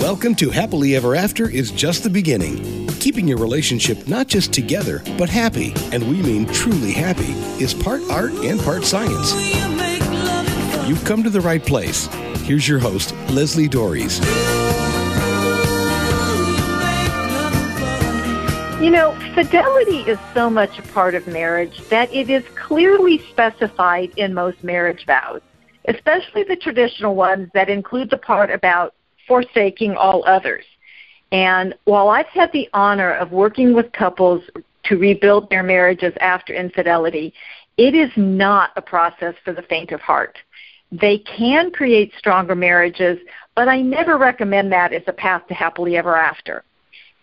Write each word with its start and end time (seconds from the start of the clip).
Welcome 0.00 0.34
to 0.36 0.48
Happily 0.48 0.96
Ever 0.96 1.14
After 1.14 1.50
is 1.50 1.70
just 1.70 2.02
the 2.02 2.08
beginning. 2.08 2.86
Keeping 3.00 3.28
your 3.28 3.36
relationship 3.36 4.08
not 4.08 4.28
just 4.28 4.50
together, 4.50 5.02
but 5.18 5.28
happy, 5.28 5.74
and 5.92 6.08
we 6.08 6.22
mean 6.22 6.46
truly 6.46 6.90
happy, 6.90 7.32
is 7.62 7.74
part 7.74 8.00
art 8.10 8.32
and 8.32 8.58
part 8.58 8.84
science. 8.84 9.34
You've 10.88 11.04
come 11.04 11.22
to 11.22 11.28
the 11.28 11.42
right 11.42 11.62
place. 11.62 12.06
Here's 12.44 12.66
your 12.66 12.78
host, 12.78 13.14
Leslie 13.28 13.68
Doares. 13.68 14.24
You 18.82 18.90
know, 18.90 19.12
fidelity 19.34 19.98
is 20.10 20.18
so 20.32 20.48
much 20.48 20.78
a 20.78 20.82
part 20.94 21.14
of 21.14 21.26
marriage 21.26 21.78
that 21.90 22.10
it 22.10 22.30
is 22.30 22.42
clearly 22.54 23.18
specified 23.28 24.12
in 24.16 24.32
most 24.32 24.64
marriage 24.64 25.04
vows, 25.04 25.42
especially 25.84 26.44
the 26.44 26.56
traditional 26.56 27.14
ones 27.14 27.50
that 27.52 27.68
include 27.68 28.08
the 28.08 28.16
part 28.16 28.50
about 28.50 28.94
forsaking 29.30 29.94
all 29.94 30.24
others. 30.26 30.64
And 31.30 31.76
while 31.84 32.08
I've 32.08 32.26
had 32.26 32.50
the 32.50 32.68
honor 32.72 33.12
of 33.12 33.30
working 33.30 33.72
with 33.72 33.92
couples 33.92 34.42
to 34.86 34.96
rebuild 34.96 35.48
their 35.48 35.62
marriages 35.62 36.12
after 36.20 36.52
infidelity, 36.52 37.32
it 37.76 37.94
is 37.94 38.10
not 38.16 38.70
a 38.74 38.82
process 38.82 39.36
for 39.44 39.52
the 39.52 39.62
faint 39.62 39.92
of 39.92 40.00
heart. 40.00 40.36
They 40.90 41.18
can 41.18 41.70
create 41.70 42.12
stronger 42.18 42.56
marriages, 42.56 43.18
but 43.54 43.68
I 43.68 43.80
never 43.80 44.18
recommend 44.18 44.72
that 44.72 44.92
as 44.92 45.04
a 45.06 45.12
path 45.12 45.46
to 45.46 45.54
happily 45.54 45.96
ever 45.96 46.16
after. 46.16 46.64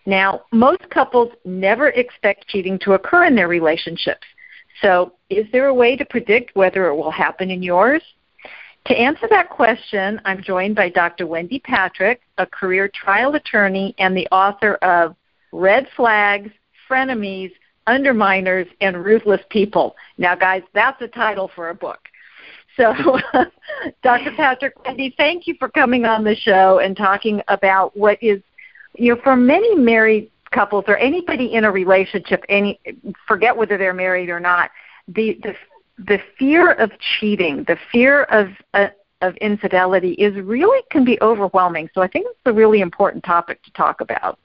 Now, 0.06 0.44
most 0.50 0.88
couples 0.88 1.30
never 1.44 1.88
expect 1.88 2.48
cheating 2.48 2.78
to 2.84 2.94
occur 2.94 3.26
in 3.26 3.34
their 3.34 3.48
relationships. 3.48 4.26
So, 4.80 5.12
is 5.28 5.44
there 5.52 5.66
a 5.66 5.74
way 5.74 5.94
to 5.94 6.06
predict 6.06 6.56
whether 6.56 6.86
it 6.86 6.96
will 6.96 7.10
happen 7.10 7.50
in 7.50 7.62
yours? 7.62 8.02
To 8.88 8.98
answer 8.98 9.26
that 9.28 9.50
question, 9.50 10.18
I'm 10.24 10.42
joined 10.42 10.74
by 10.74 10.88
Dr. 10.88 11.26
Wendy 11.26 11.58
Patrick, 11.58 12.22
a 12.38 12.46
career 12.46 12.88
trial 12.88 13.34
attorney 13.34 13.94
and 13.98 14.16
the 14.16 14.26
author 14.32 14.76
of 14.76 15.14
Red 15.52 15.86
Flags, 15.94 16.50
Frenemies, 16.88 17.52
Underminers, 17.86 18.66
and 18.80 19.04
Ruthless 19.04 19.42
People. 19.50 19.94
Now, 20.16 20.34
guys, 20.34 20.62
that's 20.72 21.02
a 21.02 21.08
title 21.08 21.50
for 21.54 21.68
a 21.68 21.74
book. 21.74 21.98
So, 22.78 22.94
Dr. 24.02 24.32
Patrick, 24.34 24.82
Wendy, 24.86 25.14
thank 25.18 25.46
you 25.46 25.54
for 25.58 25.68
coming 25.68 26.06
on 26.06 26.24
the 26.24 26.34
show 26.34 26.78
and 26.78 26.96
talking 26.96 27.42
about 27.48 27.94
what 27.94 28.16
is 28.22 28.40
you 28.94 29.14
know, 29.14 29.20
for 29.22 29.36
many 29.36 29.74
married 29.74 30.30
couples 30.50 30.84
or 30.88 30.96
anybody 30.96 31.52
in 31.52 31.64
a 31.64 31.70
relationship, 31.70 32.42
any 32.48 32.80
forget 33.26 33.54
whether 33.54 33.76
they're 33.76 33.92
married 33.92 34.30
or 34.30 34.40
not, 34.40 34.70
the 35.08 35.38
the 35.42 35.54
the 36.06 36.20
fear 36.38 36.72
of 36.72 36.90
cheating, 37.18 37.64
the 37.64 37.78
fear 37.90 38.24
of 38.24 38.48
uh, 38.74 38.88
of 39.20 39.36
infidelity 39.36 40.12
is 40.12 40.34
really 40.36 40.80
can 40.90 41.04
be 41.04 41.18
overwhelming. 41.20 41.88
So 41.92 42.02
I 42.02 42.08
think 42.08 42.26
it's 42.28 42.38
a 42.46 42.52
really 42.52 42.80
important 42.80 43.24
topic 43.24 43.62
to 43.64 43.72
talk 43.72 44.00
about. 44.00 44.38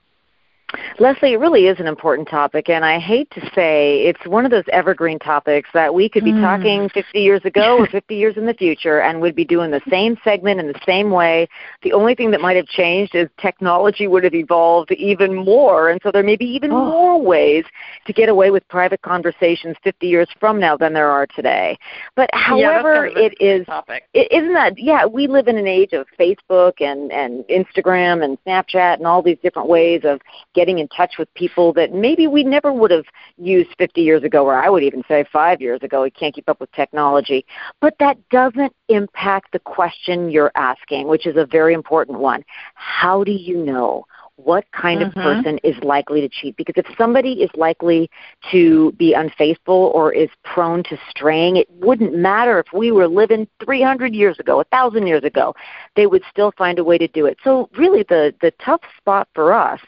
Leslie, 0.99 1.33
it 1.33 1.39
really 1.39 1.67
is 1.67 1.79
an 1.79 1.87
important 1.87 2.27
topic, 2.27 2.69
and 2.69 2.85
I 2.85 2.99
hate 2.99 3.29
to 3.31 3.41
say 3.55 4.03
it's 4.03 4.25
one 4.25 4.45
of 4.45 4.51
those 4.51 4.63
evergreen 4.71 5.19
topics 5.19 5.69
that 5.73 5.93
we 5.93 6.07
could 6.09 6.23
be 6.23 6.31
mm. 6.31 6.41
talking 6.41 6.89
50 6.89 7.19
years 7.19 7.41
ago 7.45 7.77
or 7.79 7.87
50 7.91 8.15
years 8.15 8.37
in 8.37 8.45
the 8.45 8.53
future 8.53 9.01
and 9.01 9.19
would 9.21 9.35
be 9.35 9.45
doing 9.45 9.71
the 9.71 9.81
same 9.89 10.17
segment 10.23 10.59
in 10.59 10.67
the 10.67 10.79
same 10.85 11.09
way. 11.09 11.47
The 11.81 11.93
only 11.93 12.15
thing 12.15 12.31
that 12.31 12.41
might 12.41 12.55
have 12.55 12.67
changed 12.67 13.15
is 13.15 13.27
technology 13.39 14.07
would 14.07 14.23
have 14.23 14.33
evolved 14.33 14.91
even 14.91 15.33
more, 15.35 15.89
and 15.89 15.99
so 16.03 16.11
there 16.11 16.23
may 16.23 16.35
be 16.35 16.45
even 16.45 16.71
oh. 16.71 16.85
more 16.85 17.21
ways 17.21 17.65
to 18.05 18.13
get 18.13 18.29
away 18.29 18.51
with 18.51 18.67
private 18.67 19.01
conversations 19.01 19.75
50 19.83 20.07
years 20.07 20.27
from 20.39 20.59
now 20.59 20.77
than 20.77 20.93
there 20.93 21.09
are 21.09 21.27
today. 21.27 21.77
But 22.15 22.29
however, 22.33 23.07
yeah, 23.07 23.29
it 23.29 23.33
is, 23.39 23.65
topic. 23.65 24.03
is 24.13 24.43
isn't 24.43 24.53
that, 24.53 24.77
yeah, 24.77 25.05
we 25.05 25.27
live 25.27 25.47
in 25.47 25.57
an 25.57 25.67
age 25.67 25.93
of 25.93 26.07
Facebook 26.19 26.81
and, 26.81 27.11
and 27.11 27.43
Instagram 27.45 28.23
and 28.23 28.37
Snapchat 28.45 28.97
and 28.97 29.07
all 29.07 29.21
these 29.21 29.37
different 29.41 29.69
ways 29.69 30.01
of 30.03 30.19
getting 30.53 30.62
getting 30.63 30.79
in 30.79 30.87
touch 30.87 31.15
with 31.19 31.27
people 31.33 31.73
that 31.73 31.93
maybe 31.93 32.25
we 32.25 32.41
never 32.41 32.71
would 32.71 32.89
have 32.89 33.03
used 33.37 33.69
50 33.77 33.99
years 33.99 34.23
ago, 34.23 34.45
or 34.45 34.55
I 34.55 34.69
would 34.69 34.81
even 34.81 35.03
say 35.09 35.25
five 35.29 35.59
years 35.59 35.81
ago. 35.83 36.03
We 36.03 36.09
can't 36.09 36.33
keep 36.33 36.47
up 36.47 36.61
with 36.61 36.71
technology. 36.71 37.45
But 37.81 37.95
that 37.99 38.17
doesn't 38.29 38.73
impact 38.87 39.51
the 39.51 39.59
question 39.59 40.29
you're 40.29 40.53
asking, 40.55 41.09
which 41.09 41.27
is 41.27 41.35
a 41.35 41.45
very 41.45 41.73
important 41.73 42.17
one. 42.19 42.45
How 42.75 43.25
do 43.25 43.33
you 43.33 43.57
know? 43.57 44.05
what 44.37 44.65
kind 44.71 45.01
mm-hmm. 45.01 45.19
of 45.19 45.23
person 45.23 45.59
is 45.63 45.75
likely 45.83 46.19
to 46.19 46.27
cheat 46.27 46.57
because 46.57 46.73
if 46.75 46.87
somebody 46.97 47.33
is 47.33 47.51
likely 47.55 48.09
to 48.51 48.91
be 48.93 49.13
unfaithful 49.13 49.91
or 49.93 50.11
is 50.11 50.29
prone 50.43 50.83
to 50.83 50.97
straying 51.09 51.57
it 51.57 51.69
wouldn't 51.79 52.15
matter 52.15 52.59
if 52.59 52.65
we 52.73 52.91
were 52.91 53.07
living 53.07 53.47
300 53.63 54.13
years 54.13 54.39
ago 54.39 54.57
1000 54.57 55.05
years 55.05 55.23
ago 55.23 55.53
they 55.95 56.07
would 56.07 56.23
still 56.31 56.51
find 56.57 56.79
a 56.79 56.83
way 56.83 56.97
to 56.97 57.07
do 57.09 57.27
it 57.27 57.37
so 57.43 57.69
really 57.77 58.03
the 58.09 58.33
the 58.41 58.51
tough 58.63 58.81
spot 58.97 59.27
for 59.35 59.53
us 59.53 59.79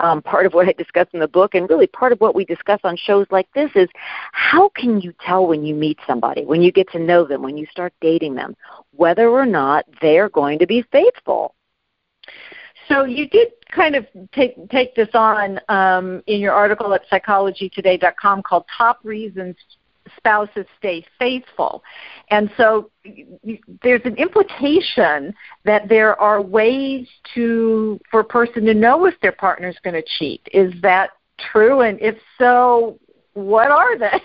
um, 0.00 0.22
part 0.22 0.46
of 0.46 0.54
what 0.54 0.68
I 0.68 0.72
discuss 0.72 1.06
in 1.12 1.20
the 1.20 1.28
book, 1.28 1.54
and 1.54 1.68
really 1.68 1.86
part 1.86 2.12
of 2.12 2.20
what 2.20 2.34
we 2.34 2.44
discuss 2.44 2.80
on 2.84 2.96
shows 2.96 3.26
like 3.30 3.48
this 3.54 3.70
is 3.74 3.88
how 4.32 4.70
can 4.70 5.00
you 5.00 5.12
tell 5.24 5.46
when 5.46 5.64
you 5.64 5.74
meet 5.74 5.98
somebody, 6.06 6.44
when 6.44 6.62
you 6.62 6.72
get 6.72 6.90
to 6.92 6.98
know 6.98 7.24
them, 7.24 7.42
when 7.42 7.56
you 7.56 7.66
start 7.70 7.92
dating 8.00 8.34
them, 8.34 8.56
whether 8.94 9.28
or 9.28 9.46
not 9.46 9.84
they're 10.00 10.28
going 10.28 10.58
to 10.58 10.66
be 10.66 10.82
faithful? 10.90 11.54
So 12.88 13.04
you 13.04 13.28
did 13.28 13.48
kind 13.70 13.94
of 13.94 14.06
take 14.32 14.68
take 14.68 14.96
this 14.96 15.10
on 15.14 15.60
um, 15.68 16.22
in 16.26 16.40
your 16.40 16.52
article 16.52 16.92
at 16.92 17.02
psychologytoday.com 17.08 18.42
called 18.42 18.64
"Top 18.76 18.98
Reasons 19.04 19.54
spouses 20.16 20.66
stay 20.78 21.04
faithful. 21.18 21.82
And 22.30 22.50
so 22.56 22.90
there's 23.82 24.02
an 24.04 24.16
implication 24.16 25.34
that 25.64 25.88
there 25.88 26.20
are 26.20 26.40
ways 26.40 27.08
to 27.34 28.00
for 28.10 28.20
a 28.20 28.24
person 28.24 28.64
to 28.66 28.74
know 28.74 29.06
if 29.06 29.14
their 29.20 29.32
partner 29.32 29.68
is 29.68 29.76
going 29.82 29.94
to 29.94 30.04
cheat. 30.18 30.46
Is 30.52 30.72
that 30.82 31.10
true? 31.52 31.80
And 31.82 32.00
if 32.00 32.16
so, 32.38 32.98
what 33.34 33.70
are 33.70 33.98
they? 33.98 34.20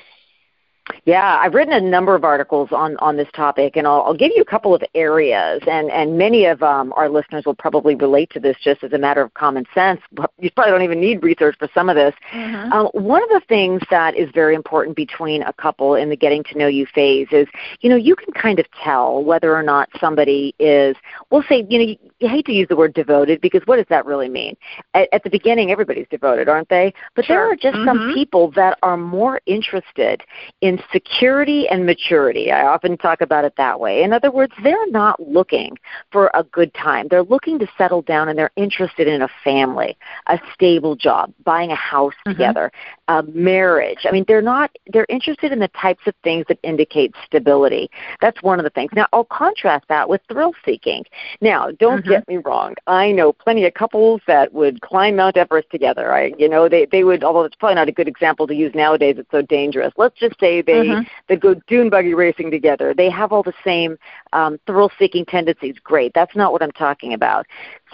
Yeah, 1.05 1.39
I've 1.39 1.53
written 1.53 1.73
a 1.73 1.81
number 1.81 2.15
of 2.15 2.23
articles 2.23 2.69
on 2.71 2.97
on 2.97 3.17
this 3.17 3.27
topic, 3.33 3.75
and 3.75 3.87
I'll, 3.87 4.01
I'll 4.03 4.15
give 4.15 4.31
you 4.35 4.41
a 4.41 4.45
couple 4.45 4.73
of 4.73 4.83
areas, 4.93 5.61
and 5.67 5.89
and 5.89 6.17
many 6.17 6.45
of 6.45 6.61
um, 6.61 6.93
our 6.95 7.09
listeners 7.09 7.43
will 7.45 7.55
probably 7.55 7.95
relate 7.95 8.29
to 8.31 8.39
this 8.39 8.55
just 8.63 8.83
as 8.83 8.93
a 8.93 8.97
matter 8.97 9.21
of 9.21 9.33
common 9.33 9.65
sense. 9.73 9.99
You 10.39 10.51
probably 10.51 10.71
don't 10.71 10.83
even 10.83 10.99
need 10.99 11.23
research 11.23 11.55
for 11.57 11.67
some 11.73 11.89
of 11.89 11.95
this. 11.95 12.13
Mm-hmm. 12.33 12.71
Um, 12.71 12.87
one 12.93 13.23
of 13.23 13.29
the 13.29 13.41
things 13.47 13.81
that 13.89 14.15
is 14.15 14.29
very 14.33 14.53
important 14.55 14.95
between 14.95 15.41
a 15.43 15.53
couple 15.53 15.95
in 15.95 16.09
the 16.09 16.15
getting 16.15 16.43
to 16.45 16.57
know 16.57 16.67
you 16.67 16.85
phase 16.93 17.27
is, 17.31 17.47
you 17.81 17.89
know, 17.89 17.95
you 17.95 18.15
can 18.15 18.31
kind 18.33 18.59
of 18.59 18.65
tell 18.83 19.23
whether 19.23 19.55
or 19.55 19.63
not 19.63 19.89
somebody 19.99 20.53
is. 20.59 20.95
We'll 21.31 21.43
say, 21.49 21.65
you 21.67 21.79
know, 21.79 21.85
you, 21.85 21.97
you 22.19 22.29
hate 22.29 22.45
to 22.45 22.53
use 22.53 22.67
the 22.67 22.75
word 22.75 22.93
devoted 22.93 23.41
because 23.41 23.61
what 23.65 23.77
does 23.77 23.87
that 23.89 24.05
really 24.05 24.29
mean? 24.29 24.55
At, 24.93 25.09
at 25.11 25.23
the 25.23 25.29
beginning, 25.29 25.71
everybody's 25.71 26.07
devoted, 26.09 26.47
aren't 26.47 26.69
they? 26.69 26.93
But 27.15 27.25
sure. 27.25 27.35
there 27.35 27.51
are 27.51 27.55
just 27.55 27.75
mm-hmm. 27.75 27.87
some 27.87 28.13
people 28.13 28.51
that 28.51 28.77
are 28.83 28.97
more 28.97 29.41
interested 29.45 30.21
in 30.61 30.74
security 30.91 31.67
and 31.67 31.85
maturity. 31.85 32.51
I 32.51 32.65
often 32.65 32.97
talk 32.97 33.21
about 33.21 33.45
it 33.45 33.53
that 33.57 33.79
way. 33.79 34.03
In 34.03 34.13
other 34.13 34.31
words, 34.31 34.53
they're 34.63 34.89
not 34.91 35.19
looking 35.19 35.77
for 36.11 36.31
a 36.33 36.43
good 36.43 36.73
time. 36.73 37.07
They're 37.09 37.23
looking 37.23 37.59
to 37.59 37.67
settle 37.77 38.01
down 38.01 38.29
and 38.29 38.37
they're 38.37 38.51
interested 38.55 39.07
in 39.07 39.21
a 39.21 39.29
family, 39.43 39.97
a 40.27 40.39
stable 40.53 40.95
job, 40.95 41.33
buying 41.43 41.71
a 41.71 41.75
house 41.75 42.13
mm-hmm. 42.25 42.31
together, 42.31 42.71
a 43.07 43.23
marriage. 43.23 43.99
I 44.05 44.11
mean, 44.11 44.25
they're 44.27 44.41
not 44.41 44.75
they're 44.91 45.05
interested 45.09 45.51
in 45.51 45.59
the 45.59 45.67
types 45.69 46.01
of 46.07 46.13
things 46.23 46.45
that 46.47 46.57
indicate 46.63 47.13
stability. 47.25 47.89
That's 48.21 48.41
one 48.41 48.59
of 48.59 48.63
the 48.63 48.69
things. 48.69 48.91
Now, 48.95 49.07
I'll 49.13 49.25
contrast 49.25 49.85
that 49.89 50.07
with 50.09 50.21
thrill 50.29 50.53
seeking. 50.65 51.03
Now, 51.41 51.71
don't 51.71 52.01
mm-hmm. 52.01 52.09
get 52.09 52.27
me 52.27 52.37
wrong. 52.37 52.75
I 52.87 53.11
know 53.11 53.31
plenty 53.31 53.65
of 53.65 53.73
couples 53.73 54.21
that 54.27 54.53
would 54.53 54.81
climb 54.81 55.17
Mount 55.17 55.37
Everest 55.37 55.69
together. 55.69 56.13
I 56.13 56.33
you 56.37 56.49
know, 56.49 56.67
they 56.67 56.85
they 56.85 57.03
would 57.03 57.23
although 57.23 57.43
it's 57.43 57.55
probably 57.55 57.75
not 57.75 57.89
a 57.89 57.91
good 57.91 58.07
example 58.07 58.47
to 58.47 58.55
use 58.55 58.73
nowadays, 58.73 59.15
it's 59.17 59.31
so 59.31 59.41
dangerous. 59.41 59.93
Let's 59.97 60.19
just 60.19 60.39
say 60.39 60.61
they 60.61 60.85
mm-hmm. 60.85 61.07
they 61.27 61.35
go 61.35 61.55
dune 61.67 61.89
buggy 61.89 62.13
racing 62.13 62.51
together. 62.51 62.93
They 62.93 63.09
have 63.09 63.31
all 63.31 63.43
the 63.43 63.53
same 63.63 63.97
um, 64.33 64.59
thrill-seeking 64.65 65.25
tendencies. 65.25 65.75
Great. 65.83 66.13
That's 66.13 66.35
not 66.35 66.51
what 66.51 66.61
I'm 66.61 66.71
talking 66.71 67.13
about. 67.13 67.45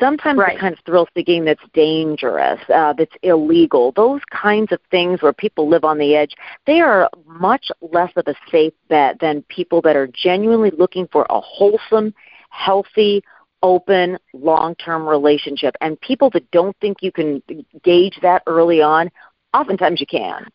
Sometimes 0.01 0.39
right. 0.39 0.55
the 0.55 0.59
kind 0.59 0.73
of 0.73 0.79
thrill-seeking 0.83 1.45
that's 1.45 1.61
dangerous, 1.73 2.59
uh, 2.73 2.93
that's 2.93 3.15
illegal, 3.21 3.91
those 3.95 4.21
kinds 4.31 4.71
of 4.71 4.79
things 4.89 5.21
where 5.21 5.31
people 5.31 5.69
live 5.69 5.83
on 5.83 5.99
the 5.99 6.15
edge, 6.15 6.33
they 6.65 6.81
are 6.81 7.07
much 7.27 7.69
less 7.81 8.11
of 8.15 8.23
a 8.27 8.33
safe 8.49 8.73
bet 8.89 9.19
than 9.19 9.43
people 9.43 9.79
that 9.83 9.95
are 9.95 10.07
genuinely 10.07 10.71
looking 10.75 11.07
for 11.11 11.27
a 11.29 11.39
wholesome, 11.39 12.13
healthy, 12.49 13.23
open, 13.61 14.17
long 14.33 14.73
term 14.75 15.07
relationship. 15.07 15.75
And 15.81 16.01
people 16.01 16.31
that 16.31 16.49
don't 16.49 16.75
think 16.81 16.97
you 17.01 17.11
can 17.11 17.43
gauge 17.83 18.17
that 18.23 18.41
early 18.47 18.81
on, 18.81 19.11
oftentimes 19.53 19.99
you 19.99 20.07
can. 20.07 20.47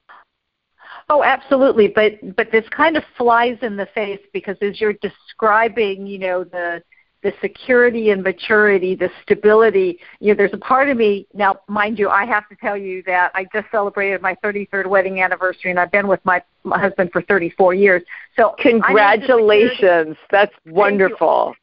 Oh, 1.08 1.22
absolutely. 1.22 1.86
But 1.86 2.34
but 2.34 2.50
this 2.50 2.68
kind 2.70 2.96
of 2.96 3.04
flies 3.16 3.58
in 3.62 3.76
the 3.76 3.86
face 3.94 4.18
because 4.32 4.56
as 4.60 4.80
you're 4.80 4.94
describing, 4.94 6.04
you 6.04 6.18
know, 6.18 6.42
the 6.42 6.82
the 7.26 7.32
security 7.40 8.10
and 8.10 8.22
maturity, 8.22 8.94
the 8.94 9.10
stability, 9.20 9.98
you 10.20 10.28
know, 10.28 10.36
there's 10.36 10.52
a 10.52 10.58
part 10.58 10.88
of 10.88 10.96
me 10.96 11.26
now, 11.34 11.58
mind 11.66 11.98
you, 11.98 12.08
I 12.08 12.24
have 12.24 12.48
to 12.50 12.54
tell 12.54 12.76
you 12.76 13.02
that 13.02 13.32
I 13.34 13.48
just 13.52 13.66
celebrated 13.72 14.22
my 14.22 14.36
33rd 14.44 14.86
wedding 14.86 15.20
anniversary, 15.20 15.72
and 15.72 15.80
I've 15.80 15.90
been 15.90 16.06
with 16.06 16.24
my, 16.24 16.40
my 16.62 16.78
husband 16.78 17.10
for 17.12 17.22
34 17.22 17.74
years. 17.74 18.02
So 18.36 18.54
congratulations, 18.60 20.16
that's 20.30 20.54
wonderful. 20.66 21.56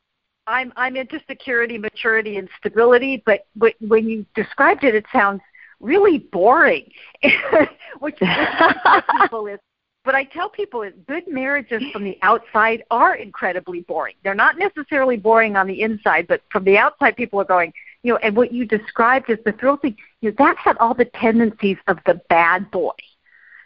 I'm 0.48 0.74
I'm 0.76 0.98
into 0.98 1.22
security, 1.30 1.78
maturity, 1.78 2.36
and 2.36 2.50
stability. 2.60 3.24
But 3.26 3.46
but 3.56 3.76
when 3.80 4.10
you 4.10 4.26
described 4.36 4.84
it, 4.84 4.94
it 4.94 5.06
sounds 5.14 5.40
really 5.80 6.18
boring, 6.18 6.92
which, 7.24 7.70
which 8.00 8.18
people 9.22 9.48
is. 9.48 9.60
But 10.06 10.16
I 10.16 10.26
tell 10.26 10.50
people 10.50 10.82
that 10.82 11.08
good 11.08 11.28
marriages 11.28 11.82
from 11.94 12.04
the 12.04 12.18
outside 12.24 12.84
are 12.92 13.16
incredibly 13.16 13.82
boring. 13.82 14.16
They're 14.24 14.36
not 14.36 14.58
necessarily 14.58 15.16
boring 15.16 15.56
on 15.56 15.66
the 15.66 15.82
inside, 15.82 16.28
but 16.28 16.42
from 16.50 16.66
the 16.66 16.78
outside, 16.78 17.16
people 17.16 17.40
are 17.40 17.46
going, 17.46 17.72
you 18.04 18.12
know. 18.12 18.18
And 18.18 18.36
what 18.36 18.52
you 18.52 18.66
described 18.66 19.30
as 19.30 19.38
the 19.46 19.54
thrill 19.54 19.78
thing, 19.78 19.96
you 20.20 20.30
know, 20.30 20.36
that 20.40 20.58
had 20.58 20.78
all 20.78 20.94
the 20.94 21.06
tendencies 21.06 21.78
of 21.88 22.00
the 22.06 22.16
bad 22.30 22.70
boy. 22.70 22.92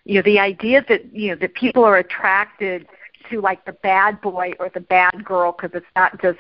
You 0.06 0.16
know, 0.16 0.22
the 0.22 0.39
idea 0.39 0.86
that 0.88 1.13
you 1.13 1.31
know 1.31 1.36
that 1.38 1.56
people 1.56 1.84
are 1.84 1.98
attracted 1.98 2.88
to 3.30 3.42
like 3.42 3.66
the 3.66 3.74
bad 3.74 4.22
boy 4.22 4.54
or 4.60 4.69
the 4.69 4.80
bad 4.80 5.24
girl 5.24 5.51
because 5.51 5.75
it's 5.75 5.86
not 5.95 6.22
just 6.22 6.40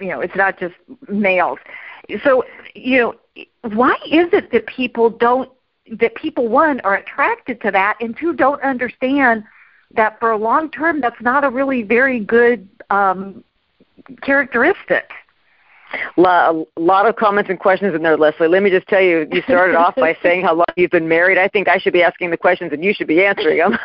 you 0.00 0.08
know 0.08 0.20
it's 0.20 0.36
not 0.36 0.58
just 0.58 0.74
males 1.08 1.58
so 2.24 2.44
you 2.74 2.98
know 2.98 3.14
why 3.74 3.96
is 4.06 4.28
it 4.32 4.50
that 4.52 4.66
people 4.66 5.08
don't 5.10 5.50
that 5.90 6.14
people 6.14 6.48
one 6.48 6.80
are 6.80 6.94
attracted 6.96 7.60
to 7.62 7.70
that 7.70 7.96
and 8.00 8.16
two 8.16 8.32
don't 8.32 8.62
understand 8.62 9.44
that 9.94 10.18
for 10.20 10.30
a 10.30 10.36
long 10.36 10.70
term 10.70 11.00
that's 11.00 11.20
not 11.20 11.44
a 11.44 11.50
really 11.50 11.82
very 11.82 12.20
good 12.20 12.68
um 12.90 13.42
characteristic 14.20 15.10
a 16.16 16.64
lot 16.76 17.06
of 17.06 17.16
comments 17.16 17.50
and 17.50 17.58
questions 17.58 17.94
in 17.94 18.02
there, 18.02 18.16
Leslie. 18.16 18.48
Let 18.48 18.62
me 18.62 18.70
just 18.70 18.86
tell 18.88 19.00
you, 19.00 19.26
you 19.30 19.42
started 19.42 19.76
off 19.76 19.94
by 19.96 20.16
saying 20.22 20.44
how 20.44 20.54
long 20.54 20.66
you've 20.76 20.90
been 20.90 21.08
married. 21.08 21.38
I 21.38 21.48
think 21.48 21.68
I 21.68 21.78
should 21.78 21.92
be 21.92 22.02
asking 22.02 22.30
the 22.30 22.36
questions 22.36 22.72
and 22.72 22.84
you 22.84 22.94
should 22.94 23.06
be 23.06 23.24
answering 23.24 23.58
them. 23.58 23.78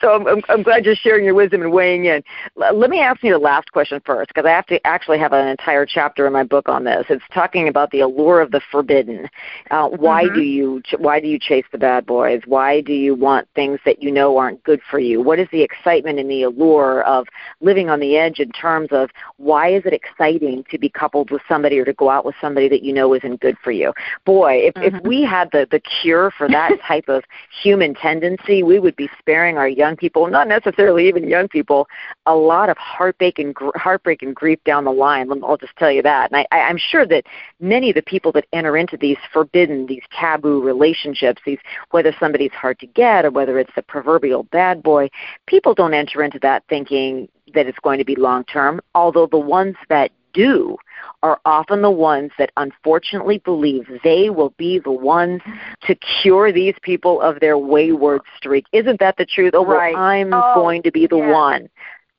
so 0.00 0.14
I'm, 0.14 0.26
I'm, 0.26 0.42
I'm, 0.48 0.62
glad 0.62 0.84
you're 0.84 0.94
sharing 0.94 1.24
your 1.24 1.34
wisdom 1.34 1.62
and 1.62 1.72
weighing 1.72 2.06
in. 2.06 2.22
Let 2.56 2.90
me 2.90 3.00
ask 3.00 3.22
you 3.22 3.32
the 3.32 3.38
last 3.38 3.72
question 3.72 4.00
first, 4.04 4.28
because 4.28 4.46
I 4.46 4.50
have 4.50 4.66
to 4.66 4.84
actually 4.86 5.18
have 5.18 5.32
an 5.32 5.46
entire 5.48 5.86
chapter 5.86 6.26
in 6.26 6.32
my 6.32 6.44
book 6.44 6.68
on 6.68 6.84
this. 6.84 7.06
It's 7.08 7.24
talking 7.32 7.68
about 7.68 7.90
the 7.90 8.00
allure 8.00 8.40
of 8.40 8.50
the 8.50 8.60
forbidden. 8.70 9.28
Uh, 9.70 9.88
why 9.88 10.24
mm-hmm. 10.24 10.34
do 10.34 10.42
you 10.42 10.82
why 10.98 11.20
do 11.20 11.28
you 11.28 11.38
chase 11.38 11.64
the 11.72 11.78
bad 11.78 12.06
boys? 12.06 12.42
Why 12.46 12.80
do 12.80 12.92
you 12.92 13.14
want 13.14 13.48
things 13.54 13.78
that 13.84 14.02
you 14.02 14.10
know 14.10 14.36
aren't 14.36 14.62
good 14.64 14.80
for 14.90 14.98
you? 14.98 15.20
What 15.22 15.38
is 15.38 15.48
the 15.52 15.62
excitement 15.62 16.18
and 16.18 16.30
the 16.30 16.42
allure 16.42 17.02
of 17.02 17.26
living 17.60 17.88
on 17.90 18.00
the 18.00 18.16
edge 18.16 18.38
in 18.38 18.50
terms 18.50 18.88
of 18.92 19.10
why 19.36 19.68
is 19.68 19.84
it 19.84 19.92
exciting 19.92 20.64
to 20.68 20.78
be 20.78 20.88
coupled 20.88 21.30
with 21.30 21.42
somebody 21.48 21.78
or 21.78 21.84
to 21.84 21.92
go 21.92 22.10
out 22.10 22.24
with 22.24 22.34
somebody 22.40 22.68
that 22.68 22.82
you 22.82 22.92
know 22.92 23.14
isn't 23.14 23.40
good 23.40 23.56
for 23.62 23.70
you. 23.70 23.92
Boy, 24.24 24.54
if, 24.64 24.74
mm-hmm. 24.74 24.96
if 24.96 25.02
we 25.02 25.22
had 25.22 25.50
the, 25.52 25.66
the 25.70 25.80
cure 25.80 26.30
for 26.30 26.48
that 26.48 26.72
type 26.86 27.08
of 27.08 27.24
human 27.62 27.94
tendency, 27.94 28.62
we 28.62 28.78
would 28.78 28.96
be 28.96 29.08
sparing 29.18 29.58
our 29.58 29.68
young 29.68 29.96
people, 29.96 30.26
not 30.28 30.48
necessarily 30.48 31.08
even 31.08 31.28
young 31.28 31.48
people, 31.48 31.88
a 32.26 32.34
lot 32.34 32.68
of 32.68 32.76
heartbreak 32.78 33.38
and 33.38 33.54
gr- 33.54 33.76
heartbreak 33.76 34.22
and 34.22 34.34
grief 34.34 34.58
down 34.64 34.84
the 34.84 34.92
line. 34.92 35.30
I'll 35.42 35.56
just 35.56 35.76
tell 35.76 35.90
you 35.90 36.02
that. 36.02 36.30
And 36.30 36.46
I, 36.50 36.60
I'm 36.60 36.78
sure 36.78 37.06
that 37.06 37.24
many 37.60 37.90
of 37.90 37.94
the 37.94 38.02
people 38.02 38.32
that 38.32 38.46
enter 38.52 38.76
into 38.76 38.96
these 38.96 39.18
forbidden, 39.32 39.86
these 39.86 40.02
taboo 40.18 40.62
relationships, 40.62 41.40
these 41.44 41.58
whether 41.90 42.14
somebody's 42.18 42.52
hard 42.52 42.78
to 42.80 42.86
get 42.86 43.24
or 43.24 43.30
whether 43.30 43.58
it's 43.58 43.74
the 43.74 43.82
proverbial 43.82 44.44
bad 44.44 44.82
boy, 44.82 45.08
people 45.46 45.74
don't 45.74 45.94
enter 45.94 46.22
into 46.22 46.38
that 46.40 46.62
thinking 46.68 47.28
that 47.54 47.66
it's 47.66 47.78
going 47.80 47.98
to 47.98 48.04
be 48.04 48.16
long 48.16 48.44
term. 48.44 48.80
Although 48.94 49.26
the 49.26 49.38
ones 49.38 49.76
that 49.88 50.10
do 50.38 50.76
are 51.22 51.40
often 51.44 51.82
the 51.82 51.90
ones 51.90 52.30
that 52.38 52.50
unfortunately 52.56 53.38
believe 53.38 53.86
they 54.04 54.30
will 54.30 54.54
be 54.56 54.78
the 54.78 54.92
ones 54.92 55.40
to 55.82 55.94
cure 56.22 56.52
these 56.52 56.74
people 56.82 57.20
of 57.20 57.40
their 57.40 57.58
wayward 57.58 58.20
streak. 58.36 58.64
Isn't 58.72 59.00
that 59.00 59.16
the 59.16 59.26
truth? 59.26 59.52
Oh, 59.54 59.64
right. 59.64 59.94
well, 59.94 60.02
I'm 60.02 60.32
oh, 60.32 60.54
going 60.54 60.82
to 60.82 60.92
be 60.92 61.06
the 61.06 61.16
yeah. 61.16 61.32
one 61.32 61.68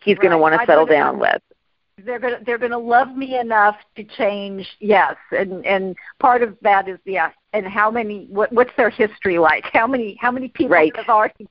he's 0.03 0.17
right. 0.17 0.23
going 0.23 0.31
to 0.31 0.37
want 0.37 0.59
to 0.59 0.65
settle 0.65 0.85
down 0.85 1.19
with. 1.19 1.41
They're 2.05 2.19
going 2.19 2.39
to 2.39 2.45
they're 2.45 2.57
going 2.57 2.71
to 2.71 2.77
love 2.77 3.15
me 3.15 3.37
enough 3.37 3.75
to 3.97 4.05
change. 4.05 4.65
Yes, 4.79 5.15
and 5.31 5.65
and 5.65 5.95
part 6.19 6.41
of 6.41 6.57
that 6.61 6.87
is 6.87 6.97
yes. 7.05 7.33
And 7.51 7.65
how 7.67 7.91
many? 7.91 8.27
What 8.29 8.53
what's 8.53 8.71
their 8.77 8.89
history 8.89 9.37
like? 9.37 9.65
How 9.73 9.85
many 9.85 10.17
how 10.21 10.31
many 10.31 10.47
people 10.47 10.69
right. 10.69 10.95
have 10.95 11.09
already 11.09 11.49